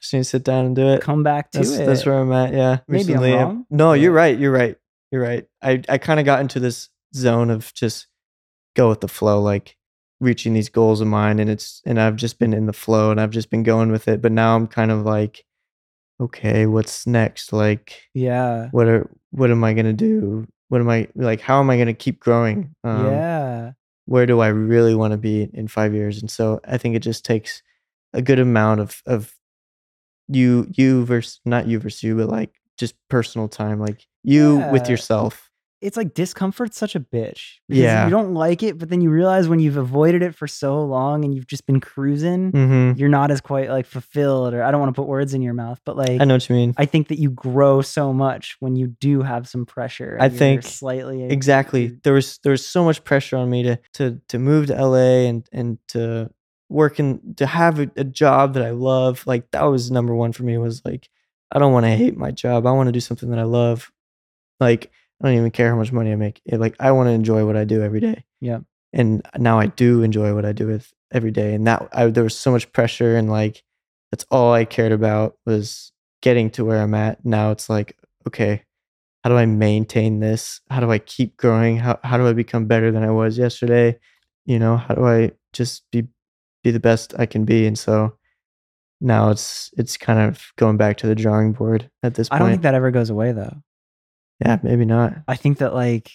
Just 0.00 0.12
need 0.14 0.20
to 0.20 0.24
sit 0.24 0.44
down 0.44 0.64
and 0.66 0.76
do 0.76 0.88
it. 0.88 1.02
come 1.02 1.22
back 1.22 1.50
to 1.52 1.58
that's, 1.58 1.72
it. 1.72 1.86
that's 1.86 2.06
where 2.06 2.18
I'm 2.18 2.32
at. 2.32 2.52
Yeah. 2.54 2.78
Maybe 2.86 3.14
I'm 3.14 3.22
wrong, 3.22 3.66
No, 3.68 3.92
you're 3.92 4.12
right. 4.12 4.38
You're 4.38 4.52
right. 4.52 4.76
You're 5.10 5.22
right. 5.22 5.46
I, 5.60 5.82
I 5.88 5.98
kind 5.98 6.20
of 6.20 6.24
got 6.26 6.40
into 6.40 6.60
this 6.60 6.88
zone 7.14 7.50
of 7.50 7.74
just 7.74 8.06
go 8.76 8.88
with 8.88 9.00
the 9.00 9.08
flow, 9.08 9.42
like 9.42 9.76
reaching 10.20 10.54
these 10.54 10.68
goals 10.68 11.00
of 11.00 11.08
mine. 11.08 11.40
And 11.40 11.50
it's, 11.50 11.82
and 11.84 12.00
I've 12.00 12.16
just 12.16 12.38
been 12.38 12.52
in 12.54 12.66
the 12.66 12.72
flow 12.72 13.10
and 13.10 13.20
I've 13.20 13.30
just 13.30 13.50
been 13.50 13.64
going 13.64 13.90
with 13.90 14.06
it. 14.06 14.22
But 14.22 14.30
now 14.30 14.54
I'm 14.54 14.68
kind 14.68 14.92
of 14.92 15.04
like, 15.04 15.44
okay, 16.20 16.66
what's 16.66 17.06
next? 17.06 17.52
Like, 17.52 18.02
yeah. 18.14 18.68
what 18.72 18.86
are, 18.86 19.10
what 19.30 19.50
am 19.50 19.64
I 19.64 19.72
going 19.72 19.86
to 19.86 19.92
do? 19.92 20.46
What 20.68 20.80
am 20.80 20.88
I 20.88 21.08
like? 21.14 21.40
How 21.40 21.60
am 21.60 21.70
I 21.70 21.76
going 21.76 21.86
to 21.88 21.94
keep 21.94 22.20
growing? 22.20 22.74
Um, 22.84 23.06
yeah. 23.06 23.72
where 24.06 24.26
do 24.26 24.40
I 24.40 24.48
really 24.48 24.94
want 24.94 25.12
to 25.12 25.18
be 25.18 25.48
in 25.52 25.66
five 25.66 25.94
years? 25.94 26.20
And 26.20 26.30
so 26.30 26.60
I 26.64 26.78
think 26.78 26.94
it 26.94 27.00
just 27.00 27.24
takes 27.24 27.62
a 28.12 28.22
good 28.22 28.38
amount 28.38 28.80
of 28.80 29.02
of 29.06 29.34
you 30.28 30.68
you 30.72 31.04
versus 31.04 31.40
not 31.44 31.66
you 31.66 31.80
versus 31.80 32.02
you, 32.02 32.16
but 32.16 32.28
like 32.28 32.54
just 32.76 32.94
personal 33.08 33.48
time, 33.48 33.80
like 33.80 34.06
you 34.22 34.64
with 34.70 34.88
yourself. 34.88 35.49
It's 35.80 35.96
like 35.96 36.12
discomfort's 36.12 36.76
such 36.76 36.94
a 36.94 37.00
bitch. 37.00 37.54
Yeah. 37.68 38.04
You 38.04 38.10
don't 38.10 38.34
like 38.34 38.62
it, 38.62 38.76
but 38.78 38.90
then 38.90 39.00
you 39.00 39.08
realize 39.10 39.48
when 39.48 39.60
you've 39.60 39.78
avoided 39.78 40.22
it 40.22 40.34
for 40.34 40.46
so 40.46 40.82
long 40.84 41.24
and 41.24 41.34
you've 41.34 41.46
just 41.46 41.64
been 41.66 41.80
cruising, 41.80 42.52
Mm-hmm. 42.52 42.98
you're 42.98 43.08
not 43.08 43.30
as 43.30 43.40
quite 43.40 43.70
like 43.70 43.86
fulfilled 43.86 44.52
or 44.52 44.62
I 44.62 44.70
don't 44.70 44.80
want 44.80 44.94
to 44.94 45.00
put 45.00 45.08
words 45.08 45.32
in 45.32 45.40
your 45.40 45.54
mouth, 45.54 45.80
but 45.86 45.96
like 45.96 46.20
I 46.20 46.24
know 46.24 46.34
what 46.34 46.48
you 46.48 46.54
mean. 46.56 46.74
I 46.76 46.84
think 46.84 47.08
that 47.08 47.18
you 47.18 47.30
grow 47.30 47.80
so 47.80 48.12
much 48.12 48.56
when 48.60 48.76
you 48.76 48.88
do 48.88 49.22
have 49.22 49.48
some 49.48 49.64
pressure. 49.64 50.18
I 50.20 50.28
think 50.28 50.62
slightly 50.64 51.24
exactly. 51.24 51.98
There 52.04 52.12
was 52.12 52.38
there 52.42 52.52
was 52.52 52.66
so 52.66 52.84
much 52.84 53.02
pressure 53.02 53.36
on 53.36 53.48
me 53.48 53.62
to 53.62 53.78
to 53.94 54.20
to 54.28 54.38
move 54.38 54.66
to 54.66 54.74
LA 54.74 55.28
and 55.28 55.48
and 55.52 55.78
to 55.88 56.30
work 56.68 56.98
and 56.98 57.36
to 57.38 57.46
have 57.46 57.80
a, 57.80 57.90
a 57.96 58.04
job 58.04 58.54
that 58.54 58.62
I 58.64 58.70
love. 58.70 59.26
Like 59.26 59.50
that 59.52 59.62
was 59.64 59.90
number 59.90 60.14
one 60.14 60.32
for 60.32 60.42
me. 60.42 60.58
Was 60.58 60.82
like 60.84 61.08
I 61.50 61.58
don't 61.58 61.72
want 61.72 61.86
to 61.86 61.90
hate 61.90 62.16
my 62.18 62.30
job. 62.30 62.66
I 62.66 62.72
want 62.72 62.88
to 62.88 62.92
do 62.92 63.00
something 63.00 63.30
that 63.30 63.38
I 63.38 63.44
love. 63.44 63.90
Like 64.60 64.90
I 65.20 65.28
don't 65.28 65.36
even 65.36 65.50
care 65.50 65.70
how 65.70 65.76
much 65.76 65.92
money 65.92 66.12
I 66.12 66.16
make. 66.16 66.40
It, 66.44 66.58
like 66.58 66.76
I 66.80 66.92
want 66.92 67.08
to 67.08 67.12
enjoy 67.12 67.44
what 67.44 67.56
I 67.56 67.64
do 67.64 67.82
every 67.82 68.00
day. 68.00 68.24
Yeah. 68.40 68.60
And 68.92 69.22
now 69.38 69.58
I 69.58 69.66
do 69.66 70.02
enjoy 70.02 70.34
what 70.34 70.44
I 70.44 70.52
do 70.52 70.66
with 70.66 70.92
every 71.12 71.30
day, 71.30 71.54
and 71.54 71.66
that 71.66 71.88
I, 71.92 72.06
there 72.06 72.24
was 72.24 72.36
so 72.36 72.50
much 72.50 72.72
pressure, 72.72 73.16
and 73.16 73.30
like 73.30 73.62
that's 74.10 74.26
all 74.30 74.52
I 74.52 74.64
cared 74.64 74.92
about 74.92 75.36
was 75.46 75.92
getting 76.22 76.50
to 76.50 76.64
where 76.64 76.82
I'm 76.82 76.94
at. 76.94 77.24
Now 77.24 77.52
it's 77.52 77.70
like, 77.70 77.96
okay, 78.26 78.64
how 79.22 79.30
do 79.30 79.36
I 79.36 79.46
maintain 79.46 80.20
this? 80.20 80.60
How 80.70 80.80
do 80.80 80.90
I 80.90 80.98
keep 80.98 81.36
growing? 81.36 81.76
How 81.76 82.00
how 82.02 82.16
do 82.16 82.26
I 82.26 82.32
become 82.32 82.66
better 82.66 82.90
than 82.90 83.04
I 83.04 83.10
was 83.10 83.38
yesterday? 83.38 83.98
You 84.46 84.58
know, 84.58 84.76
how 84.76 84.94
do 84.94 85.04
I 85.06 85.32
just 85.52 85.84
be 85.92 86.08
be 86.64 86.70
the 86.70 86.80
best 86.80 87.14
I 87.18 87.26
can 87.26 87.44
be? 87.44 87.66
And 87.66 87.78
so 87.78 88.16
now 89.00 89.30
it's 89.30 89.70
it's 89.76 89.96
kind 89.96 90.18
of 90.18 90.52
going 90.56 90.76
back 90.76 90.96
to 90.98 91.06
the 91.06 91.14
drawing 91.14 91.52
board 91.52 91.90
at 92.02 92.14
this 92.14 92.28
point. 92.28 92.40
I 92.40 92.44
don't 92.44 92.50
think 92.50 92.62
that 92.62 92.74
ever 92.74 92.90
goes 92.90 93.10
away 93.10 93.32
though. 93.32 93.62
Yeah, 94.40 94.58
maybe 94.62 94.84
not. 94.84 95.14
I 95.28 95.36
think 95.36 95.58
that 95.58 95.74
like 95.74 96.10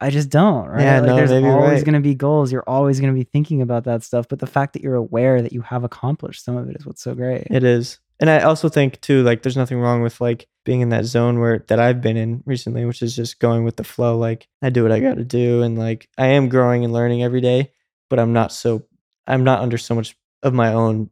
I 0.00 0.10
just 0.10 0.30
don't, 0.30 0.66
right? 0.66 0.82
Yeah, 0.82 1.00
like 1.00 1.08
no, 1.08 1.16
there's 1.16 1.30
always 1.30 1.70
right. 1.80 1.84
going 1.84 1.94
to 1.94 2.00
be 2.00 2.14
goals. 2.14 2.50
You're 2.50 2.64
always 2.66 3.00
going 3.00 3.12
to 3.12 3.18
be 3.18 3.24
thinking 3.24 3.60
about 3.60 3.84
that 3.84 4.02
stuff, 4.02 4.28
but 4.28 4.38
the 4.38 4.46
fact 4.46 4.72
that 4.72 4.82
you're 4.82 4.94
aware 4.94 5.42
that 5.42 5.52
you 5.52 5.60
have 5.60 5.84
accomplished 5.84 6.42
some 6.44 6.56
of 6.56 6.70
it 6.70 6.76
is 6.76 6.86
what's 6.86 7.02
so 7.02 7.14
great. 7.14 7.46
It 7.50 7.64
is. 7.64 7.98
And 8.18 8.28
I 8.30 8.40
also 8.40 8.68
think 8.68 9.00
too, 9.00 9.22
like 9.22 9.42
there's 9.42 9.56
nothing 9.56 9.78
wrong 9.78 10.02
with 10.02 10.20
like 10.20 10.46
being 10.64 10.80
in 10.80 10.90
that 10.90 11.04
zone 11.04 11.38
where 11.38 11.64
that 11.68 11.78
I've 11.80 12.00
been 12.00 12.16
in 12.16 12.42
recently, 12.46 12.84
which 12.84 13.02
is 13.02 13.16
just 13.16 13.40
going 13.40 13.64
with 13.64 13.76
the 13.76 13.84
flow. 13.84 14.18
Like 14.18 14.46
I 14.62 14.70
do 14.70 14.82
what 14.82 14.92
I 14.92 15.00
gotta 15.00 15.24
do 15.24 15.62
and 15.62 15.78
like 15.78 16.08
I 16.18 16.28
am 16.28 16.48
growing 16.48 16.84
and 16.84 16.92
learning 16.92 17.22
every 17.22 17.40
day, 17.40 17.72
but 18.10 18.18
I'm 18.18 18.32
not 18.32 18.52
so 18.52 18.86
I'm 19.26 19.44
not 19.44 19.60
under 19.60 19.78
so 19.78 19.94
much 19.94 20.16
of 20.42 20.52
my 20.52 20.72
own 20.72 21.10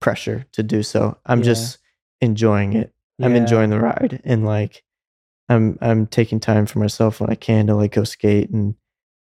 pressure 0.00 0.44
to 0.52 0.62
do 0.62 0.82
so. 0.82 1.18
I'm 1.24 1.38
Yeah. 1.38 1.44
just 1.44 1.78
enjoying 2.20 2.74
it. 2.74 2.92
I'm 3.20 3.34
enjoying 3.36 3.70
the 3.70 3.78
ride 3.80 4.20
and 4.24 4.44
like 4.44 4.82
I'm 5.48 5.78
I'm 5.80 6.06
taking 6.06 6.40
time 6.40 6.66
for 6.66 6.78
myself 6.78 7.20
when 7.20 7.30
I 7.30 7.34
can 7.34 7.66
to 7.66 7.74
like 7.74 7.92
go 7.92 8.04
skate 8.04 8.50
and, 8.50 8.74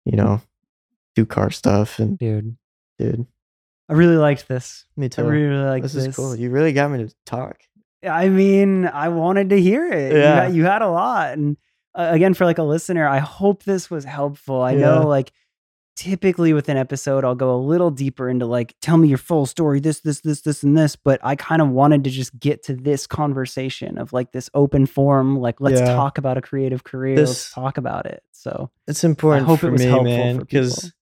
you 0.04 0.16
know, 0.16 0.40
do 1.14 1.24
car 1.26 1.50
stuff 1.50 1.98
and 1.98 2.18
dude. 2.18 2.56
dude, 2.98 3.26
I 3.88 3.92
really 3.94 4.16
liked 4.16 4.48
this. 4.48 4.84
me 4.96 5.08
too. 5.08 5.22
I 5.22 5.24
too. 5.24 5.30
really 5.30 5.64
liked 5.64 5.82
this, 5.84 5.92
this. 5.92 6.06
is 6.06 6.16
cool. 6.16 6.34
You 6.36 6.50
really 6.50 6.72
got 6.72 6.90
me 6.90 7.06
to 7.06 7.14
talk. 7.26 7.58
I 8.06 8.28
mean, 8.28 8.86
I 8.86 9.08
wanted 9.08 9.50
to 9.50 9.60
hear 9.60 9.86
it. 9.90 10.12
You 10.12 10.18
Yeah. 10.18 10.42
had- 10.44 10.54
You, 10.54 10.64
had 10.64 10.82
a 10.82 10.88
lot. 10.88 11.32
And 11.32 11.56
uh, 11.94 12.08
again, 12.12 12.34
for 12.34 12.44
like 12.44 12.58
a 12.58 12.62
listener, 12.62 13.06
I 13.08 13.18
hope 13.18 13.64
this 13.64 13.90
was 13.90 14.04
helpful. 14.04 14.60
I 14.62 14.72
Yeah. 14.72 14.80
know 14.80 15.06
like 15.08 15.32
typically 15.96 16.52
with 16.52 16.68
an 16.68 16.76
episode, 16.76 17.24
I'll 17.24 17.34
go 17.34 17.54
a 17.54 17.56
little 17.56 17.90
deeper 17.90 18.28
into 18.28 18.46
like, 18.46 18.74
tell 18.80 18.96
me 18.98 19.08
your 19.08 19.18
full 19.18 19.46
story, 19.46 19.80
this, 19.80 20.00
this, 20.00 20.20
this, 20.20 20.42
this, 20.42 20.62
and 20.62 20.76
this. 20.76 20.94
But 20.94 21.18
I 21.24 21.34
kind 21.36 21.62
of 21.62 21.70
wanted 21.70 22.04
to 22.04 22.10
just 22.10 22.38
get 22.38 22.62
to 22.64 22.74
this 22.74 23.06
conversation 23.06 23.98
of 23.98 24.12
like 24.12 24.32
this 24.32 24.50
open 24.54 24.86
forum, 24.86 25.38
like, 25.40 25.60
let's 25.60 25.80
Yeah. 25.80 25.94
talk 25.94 26.18
about 26.18 26.36
a 26.36 26.42
creative 26.42 26.84
career. 26.84 27.16
let's 27.18 27.52
talk 27.52 27.78
about 27.78 28.06
it. 28.06 28.22
So 28.32 28.70
it's 28.86 29.02
important 29.02 29.44
I 29.44 29.46
hope 29.46 29.64
it 29.64 29.70
was 29.70 29.80
me, 29.82 29.88
helpful 29.88 30.12
man, 30.12 30.34
for 30.38 30.44
because 30.44 30.92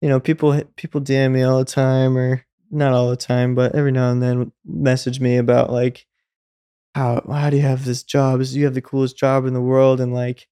you 0.00 0.08
know 0.08 0.20
people 0.20 0.62
people 0.76 1.00
DM 1.00 1.32
me 1.32 1.42
all 1.42 1.58
the 1.58 1.64
time, 1.64 2.16
or 2.16 2.44
not 2.70 2.92
all 2.92 3.10
the 3.10 3.16
time, 3.16 3.54
but 3.54 3.74
every 3.74 3.92
now 3.92 4.10
and 4.10 4.22
then 4.22 4.52
message 4.64 5.20
me 5.20 5.36
about 5.36 5.70
like 5.70 6.06
how 6.94 7.22
how 7.30 7.50
do 7.50 7.56
you 7.56 7.62
have 7.62 7.84
this 7.84 8.02
job? 8.02 8.40
Is 8.40 8.54
you 8.56 8.64
have 8.64 8.74
the 8.74 8.80
coolest 8.80 9.18
job 9.18 9.44
in 9.46 9.54
the 9.54 9.60
world, 9.60 10.00
and 10.00 10.14
like 10.14 10.46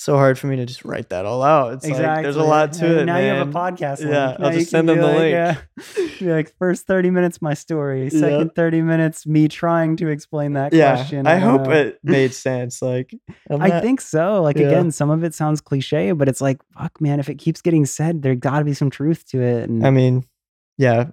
so 0.00 0.16
hard 0.16 0.38
for 0.38 0.46
me 0.46 0.56
to 0.56 0.64
just 0.64 0.84
write 0.84 1.10
that 1.10 1.26
all 1.26 1.42
out. 1.42 1.74
It's 1.74 1.86
like 1.86 2.22
there's 2.22 2.36
a 2.36 2.42
lot 2.42 2.72
to 2.74 2.86
And 2.86 3.00
it. 3.00 3.04
Now 3.04 3.18
you 3.18 3.26
have 3.26 3.48
a 3.48 3.52
podcast. 3.52 3.98
Link. 4.00 4.12
Yeah, 4.12 4.36
Now 4.38 4.46
I'll 4.46 4.52
just 4.52 4.70
send 4.70 4.88
them 4.88 4.98
the 4.98 5.06
like, 5.06 5.16
link. 5.18 5.32
Yeah. 5.32 5.56
Uh, 5.78 6.08
be 6.18 6.26
like 6.32 6.54
first 6.58 6.86
thirty 6.86 7.10
minutes 7.10 7.42
my 7.42 7.52
story. 7.54 8.04
Yeah. 8.04 8.20
Second 8.20 8.54
thirty 8.54 8.80
minutes 8.80 9.26
me 9.26 9.46
trying 9.48 9.96
to 9.96 10.08
explain 10.08 10.54
that 10.54 10.72
Yeah, 10.72 10.96
question. 10.96 11.26
I 11.26 11.36
hope 11.36 11.64
know. 11.64 11.70
it 11.72 11.98
made 12.02 12.32
sense. 12.32 12.80
Like 12.80 13.14
I'm 13.50 13.60
I 13.60 13.68
not- 13.68 13.82
think 13.82 14.00
so. 14.00 14.40
Like 14.42 14.56
Yeah. 14.56 14.68
again, 14.68 14.90
some 14.90 15.10
of 15.10 15.22
it 15.22 15.34
sounds 15.34 15.60
cliche, 15.60 16.12
but 16.12 16.28
it's 16.28 16.40
like, 16.40 16.60
fuck, 16.78 16.98
man. 17.00 17.20
If 17.20 17.28
it 17.28 17.36
keeps 17.36 17.60
getting 17.60 17.84
said, 17.84 18.22
there 18.22 18.34
got 18.34 18.60
to 18.60 18.64
be 18.64 18.74
some 18.74 18.88
truth 18.90 19.26
to 19.30 19.42
it. 19.42 19.68
And 19.68 19.86
I 19.86 19.90
mean, 19.90 20.24
yeah, 20.78 21.10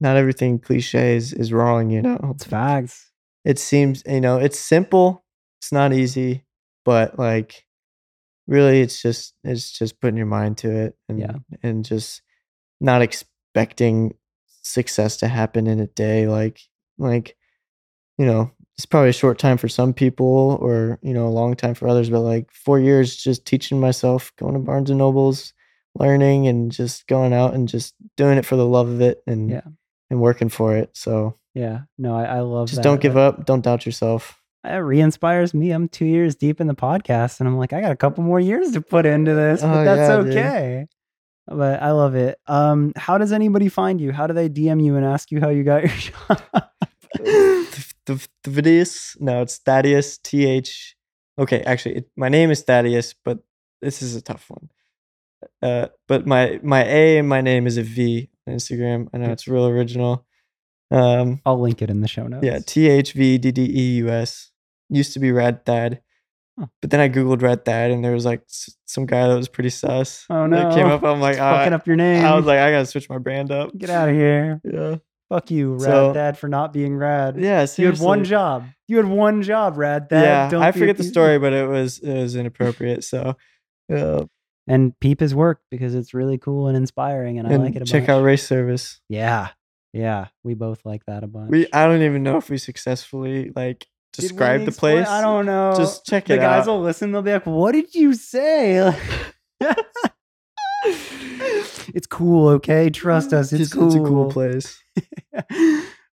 not 0.00 0.16
everything 0.16 0.58
cliche 0.58 1.14
is, 1.16 1.32
is 1.32 1.52
wrong. 1.52 1.90
You 1.90 2.02
know, 2.02 2.32
it's 2.34 2.44
facts. 2.44 3.12
it 3.44 3.58
seems 3.60 4.02
you 4.06 4.20
know 4.20 4.38
it's 4.38 4.58
simple 4.58 5.24
it's 5.60 5.70
not 5.70 5.92
easy 5.92 6.44
but 6.84 7.18
like 7.18 7.63
really 8.46 8.80
it's 8.80 9.00
just 9.00 9.34
it's 9.44 9.70
just 9.72 10.00
putting 10.00 10.16
your 10.16 10.26
mind 10.26 10.58
to 10.58 10.70
it 10.70 10.96
and 11.08 11.18
Yeah. 11.18 11.36
and 11.62 11.84
just 11.84 12.22
not 12.80 13.02
expecting 13.02 14.14
success 14.62 15.16
to 15.18 15.28
happen 15.28 15.66
in 15.66 15.80
a 15.80 15.86
day 15.86 16.26
like 16.26 16.60
like 16.98 17.36
you 18.18 18.26
know 18.26 18.50
it's 18.76 18.86
probably 18.86 19.10
a 19.10 19.12
short 19.12 19.38
time 19.38 19.56
for 19.56 19.68
some 19.68 19.92
people 19.92 20.58
or 20.60 20.98
you 21.02 21.12
know 21.14 21.26
a 21.26 21.28
long 21.28 21.54
time 21.54 21.74
for 21.74 21.86
others 21.88 22.10
but 22.10 22.20
like 22.20 22.50
four 22.50 22.78
years 22.80 23.16
just 23.16 23.44
teaching 23.46 23.78
myself 23.80 24.32
going 24.38 24.54
to 24.54 24.60
barnes 24.60 24.90
and 24.90 24.98
nobles 24.98 25.52
learning 25.96 26.48
and 26.48 26.72
just 26.72 27.06
going 27.06 27.32
out 27.32 27.54
and 27.54 27.68
just 27.68 27.94
doing 28.16 28.36
it 28.36 28.44
for 28.44 28.56
the 28.56 28.66
love 28.66 28.88
of 28.88 29.00
it 29.00 29.22
and 29.26 29.50
Yeah. 29.50 29.60
and 30.10 30.20
working 30.20 30.48
for 30.48 30.76
it 30.76 30.90
so 30.94 31.38
Yeah. 31.54 31.82
No, 31.98 32.16
I, 32.16 32.24
I 32.24 32.40
love 32.40 32.68
just 32.68 32.76
that. 32.82 32.88
don't 32.88 33.00
give 33.00 33.16
up 33.16 33.46
don't 33.46 33.62
doubt 33.64 33.86
yourself 33.86 34.40
It 34.64 34.76
re-inspires 34.78 35.52
me. 35.52 35.70
I'm 35.72 35.88
two 35.88 36.06
years 36.06 36.34
deep 36.36 36.60
in 36.60 36.66
the 36.66 36.74
podcast, 36.74 37.40
and 37.40 37.48
I'm 37.48 37.56
like, 37.58 37.72
I 37.72 37.80
got 37.80 37.92
a 37.92 37.96
couple 37.96 38.24
more 38.24 38.40
years 38.40 38.72
to 38.72 38.80
put 38.80 39.04
into 39.06 39.34
this, 39.34 39.60
but 39.60 39.68
Oh, 39.70 39.84
that's 39.84 39.98
yeah, 39.98 40.16
dude. 40.22 40.36
okay. 40.36 40.86
But 41.46 41.82
I 41.82 41.90
love 41.90 42.14
it. 42.14 42.38
Um, 42.46 42.92
how 42.96 43.18
does 43.18 43.30
anybody 43.32 43.68
find 43.68 44.00
you? 44.00 44.12
How 44.12 44.26
do 44.26 44.32
they 44.32 44.48
DM 44.48 44.82
you 44.82 44.96
and 44.96 45.04
ask 45.04 45.30
you 45.30 45.40
how 45.40 45.50
you 45.50 45.62
got 45.64 45.82
your 45.82 45.92
job? 45.98 46.42
Thaddeus. 48.44 49.16
No, 49.20 49.42
it's 49.42 49.58
Thaddeus. 49.58 50.18
T 50.18 50.46
H. 50.46 50.96
Okay, 51.38 51.62
actually, 51.62 51.96
it, 51.96 52.10
my 52.16 52.28
name 52.28 52.50
is 52.50 52.62
Thaddeus, 52.62 53.14
but 53.24 53.38
this 53.82 54.02
is 54.02 54.14
a 54.14 54.22
tough 54.22 54.48
one. 54.48 54.70
Uh, 55.62 55.88
but 56.08 56.26
my 56.26 56.58
my 56.62 56.84
A 56.84 57.18
and 57.18 57.28
my 57.28 57.40
name 57.40 57.66
is 57.66 57.76
a 57.76 57.82
V 57.82 58.30
on 58.46 58.54
Instagram. 58.54 59.08
I 59.12 59.18
know 59.18 59.30
it's 59.30 59.46
real 59.48 59.66
original. 59.66 60.24
Um, 60.90 61.40
I'll 61.44 61.60
link 61.60 61.82
it 61.82 61.90
in 61.90 62.00
the 62.00 62.08
show 62.08 62.26
notes. 62.26 62.44
yeah, 62.46 62.60
T 62.64 62.88
H 62.88 63.12
V 63.12 63.38
D 63.38 63.50
D 63.52 63.62
E 63.64 63.96
U 63.98 64.08
S. 64.10 64.50
Used 64.90 65.12
to 65.14 65.18
be 65.20 65.32
Rad 65.32 65.64
Thad, 65.64 66.00
Huh. 66.58 66.66
but 66.80 66.90
then 66.90 67.00
I 67.00 67.08
googled 67.08 67.42
Rad 67.42 67.64
Thad, 67.64 67.90
and 67.90 68.04
there 68.04 68.12
was 68.12 68.24
like 68.24 68.42
s- 68.48 68.76
some 68.86 69.06
guy 69.06 69.26
that 69.26 69.34
was 69.34 69.48
pretty 69.48 69.70
sus. 69.70 70.24
Oh 70.30 70.48
that 70.48 70.74
came 70.74 70.86
no. 70.88 70.94
up. 70.94 71.02
I'm 71.02 71.20
like, 71.20 71.32
It's 71.32 71.40
fucking 71.40 71.72
up 71.72 71.86
your 71.86 71.96
name. 71.96 72.24
I 72.24 72.34
was 72.36 72.44
like, 72.46 72.58
I 72.58 72.70
gotta 72.70 72.86
switch 72.86 73.08
my 73.08 73.18
brand 73.18 73.50
up. 73.50 73.76
get 73.76 73.90
out 73.90 74.08
of 74.08 74.14
here. 74.14 74.60
Yeah, 74.62 74.96
Fuck 75.30 75.50
you, 75.50 75.72
Rad 75.74 75.80
So- 75.82 76.12
Dad, 76.12 76.38
for 76.38 76.48
not 76.48 76.72
being 76.72 76.96
rad. 76.96 77.36
yeah. 77.38 77.66
You 77.76 77.86
had 77.86 77.98
one 77.98 78.22
job. 78.24 78.66
You 78.86 78.98
had 78.98 79.06
one 79.08 79.42
job, 79.42 79.78
Rad 79.78 80.08
Dad. 80.08 80.22
yeah, 80.22 80.50
Don't 80.50 80.62
I 80.62 80.70
forget 80.70 80.96
the 80.98 81.02
story, 81.04 81.38
but 81.38 81.52
it 81.54 81.66
was 81.68 81.98
it 81.98 82.12
was 82.14 82.36
inappropriate. 82.36 83.02
So, 83.04 83.36
uh, 83.92 84.24
And 84.68 84.98
peep 85.00 85.20
his 85.20 85.34
work 85.34 85.60
because 85.70 85.94
it's 85.94 86.14
really 86.14 86.38
cool 86.38 86.68
and 86.68 86.76
inspiring, 86.76 87.38
and 87.38 87.48
I 87.48 87.56
like 87.56 87.74
it 87.76 87.82
a 87.82 87.84
check 87.84 88.02
bunch. 88.06 88.10
out 88.10 88.22
race 88.22 88.46
service. 88.46 89.00
Yeah, 89.08 89.48
yeah, 89.92 90.28
we 90.44 90.54
both 90.54 90.84
like 90.84 91.04
that 91.06 91.24
a 91.24 91.26
bunch. 91.26 91.50
We 91.50 91.66
I 91.72 91.86
don't 91.86 92.02
even 92.02 92.22
know 92.22 92.36
if 92.36 92.48
we 92.50 92.58
successfully 92.58 93.50
like 93.56 93.86
describe 94.22 94.60
the 94.62 94.68
explain- 94.68 94.96
place. 95.04 95.08
I 95.08 95.20
don't 95.20 95.46
know. 95.46 95.74
Just 95.76 96.06
check 96.06 96.26
the 96.26 96.34
it 96.34 96.40
out. 96.40 96.50
The 96.50 96.58
guys 96.58 96.66
will 96.66 96.80
listen. 96.80 97.12
They'll 97.12 97.22
be 97.22 97.32
like, 97.32 97.46
"What 97.46 97.72
did 97.72 97.94
you 97.94 98.14
say?" 98.14 98.92
it's 100.84 102.06
cool. 102.06 102.48
Okay, 102.50 102.90
trust 102.90 103.32
us. 103.32 103.52
It's 103.52 103.58
Just- 103.60 103.72
cool. 103.74 103.86
It's 103.86 103.94
a 103.96 103.98
cool 104.00 104.30
place. 104.30 104.82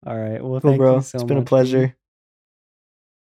All 0.06 0.16
right. 0.18 0.42
Well, 0.42 0.60
Cool, 0.60 0.70
thank 0.70 0.78
bro. 0.78 0.96
you 0.96 1.02
so 1.02 1.16
it's 1.16 1.24
been 1.24 1.38
a 1.38 1.40
much, 1.40 1.44
dude. 1.44 1.48
pleasure. 1.48 1.96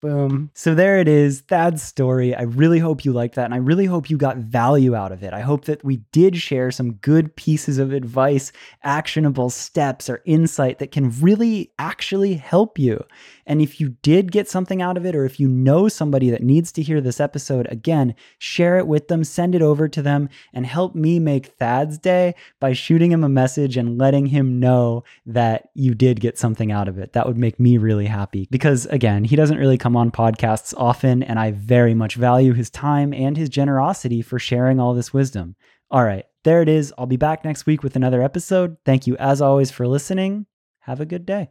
Boom. 0.01 0.51
So 0.55 0.74
there 0.74 0.98
it 0.98 1.09
is. 1.09 1.42
Thad's 1.42 1.82
story. 1.82 2.34
I 2.34 2.42
really 2.42 2.78
hope 2.78 3.05
you 3.05 3.12
liked 3.12 3.34
that. 3.34 3.44
And 3.44 3.53
I 3.53 3.59
really 3.59 3.84
hope 3.84 4.09
you 4.09 4.16
got 4.16 4.38
value 4.38 4.94
out 4.94 5.12
of 5.12 5.22
it. 5.22 5.34
I 5.34 5.40
hope 5.40 5.66
that 5.66 5.84
we 5.84 5.98
did 6.11 6.38
share 6.38 6.70
some 6.70 6.94
good 6.94 7.36
pieces 7.36 7.76
of 7.76 7.92
advice, 7.92 8.51
actionable 8.82 9.51
steps, 9.51 10.09
or 10.09 10.22
insight 10.24 10.78
that 10.78 10.90
can 10.90 11.11
really 11.20 11.72
actually 11.78 12.32
help 12.32 12.78
you. 12.78 13.05
And 13.44 13.61
if 13.61 13.80
you 13.80 13.96
did 14.01 14.32
get 14.32 14.48
something 14.48 14.80
out 14.80 14.96
of 14.96 15.05
it, 15.05 15.14
or 15.14 15.24
if 15.24 15.38
you 15.38 15.48
know 15.48 15.88
somebody 15.88 16.30
that 16.30 16.42
needs 16.42 16.72
to 16.72 16.82
hear 16.82 17.01
this 17.01 17.20
episode, 17.20 17.66
again, 17.70 18.14
share 18.38 18.78
it 18.78 18.86
with 18.86 19.09
them, 19.09 19.24
send 19.24 19.55
it 19.55 19.61
over 19.61 19.88
to 19.88 20.01
them, 20.01 20.28
and 20.55 20.64
help 20.64 20.94
me 20.94 21.18
make 21.18 21.46
Thad's 21.59 21.98
day 21.98 22.36
by 22.61 22.72
shooting 22.72 23.11
him 23.11 23.24
a 23.24 23.28
message 23.28 23.76
and 23.76 23.98
letting 23.98 24.26
him 24.26 24.61
know 24.61 25.05
that 25.26 25.68
you 25.74 25.94
did 25.94 26.20
get 26.20 26.38
something 26.38 26.70
out 26.70 26.88
of 26.88 26.96
it. 26.96 27.12
That 27.12 27.26
would 27.26 27.36
make 27.36 27.59
me 27.59 27.76
really 27.76 28.07
happy 28.07 28.46
because, 28.51 28.86
again, 28.86 29.24
he 29.24 29.36
doesn't 29.36 29.59
really 29.59 29.76
come 29.91 29.97
on 29.97 30.12
podcasts 30.12 30.72
often, 30.76 31.20
and 31.20 31.36
I 31.36 31.51
very 31.51 31.95
much 31.95 32.14
value 32.14 32.53
his 32.53 32.70
time 32.70 33.12
and 33.12 33.36
his 33.36 33.49
generosity 33.49 34.22
for 34.22 34.38
sharing 34.38 34.78
all 34.78 34.95
this 34.95 35.12
wisdom. 35.12 35.57
All 35.91 36.05
right, 36.05 36.24
there 36.45 36.62
it 36.62 36.68
is. 36.68 36.95
I'll 36.97 37.07
be 37.07 37.16
back 37.16 37.45
next 37.45 37.66
week 37.66 37.82
with 37.82 37.97
another 37.97 38.22
episode. 38.22 38.76
Thank 38.84 39.09
you, 39.09 39.16
as 39.16 39.43
always, 39.43 39.72
for 39.72 39.88
listening. 39.88 40.47
Have 40.82 41.01
a 41.01 41.07
good 41.07 41.26
day. 41.26 41.51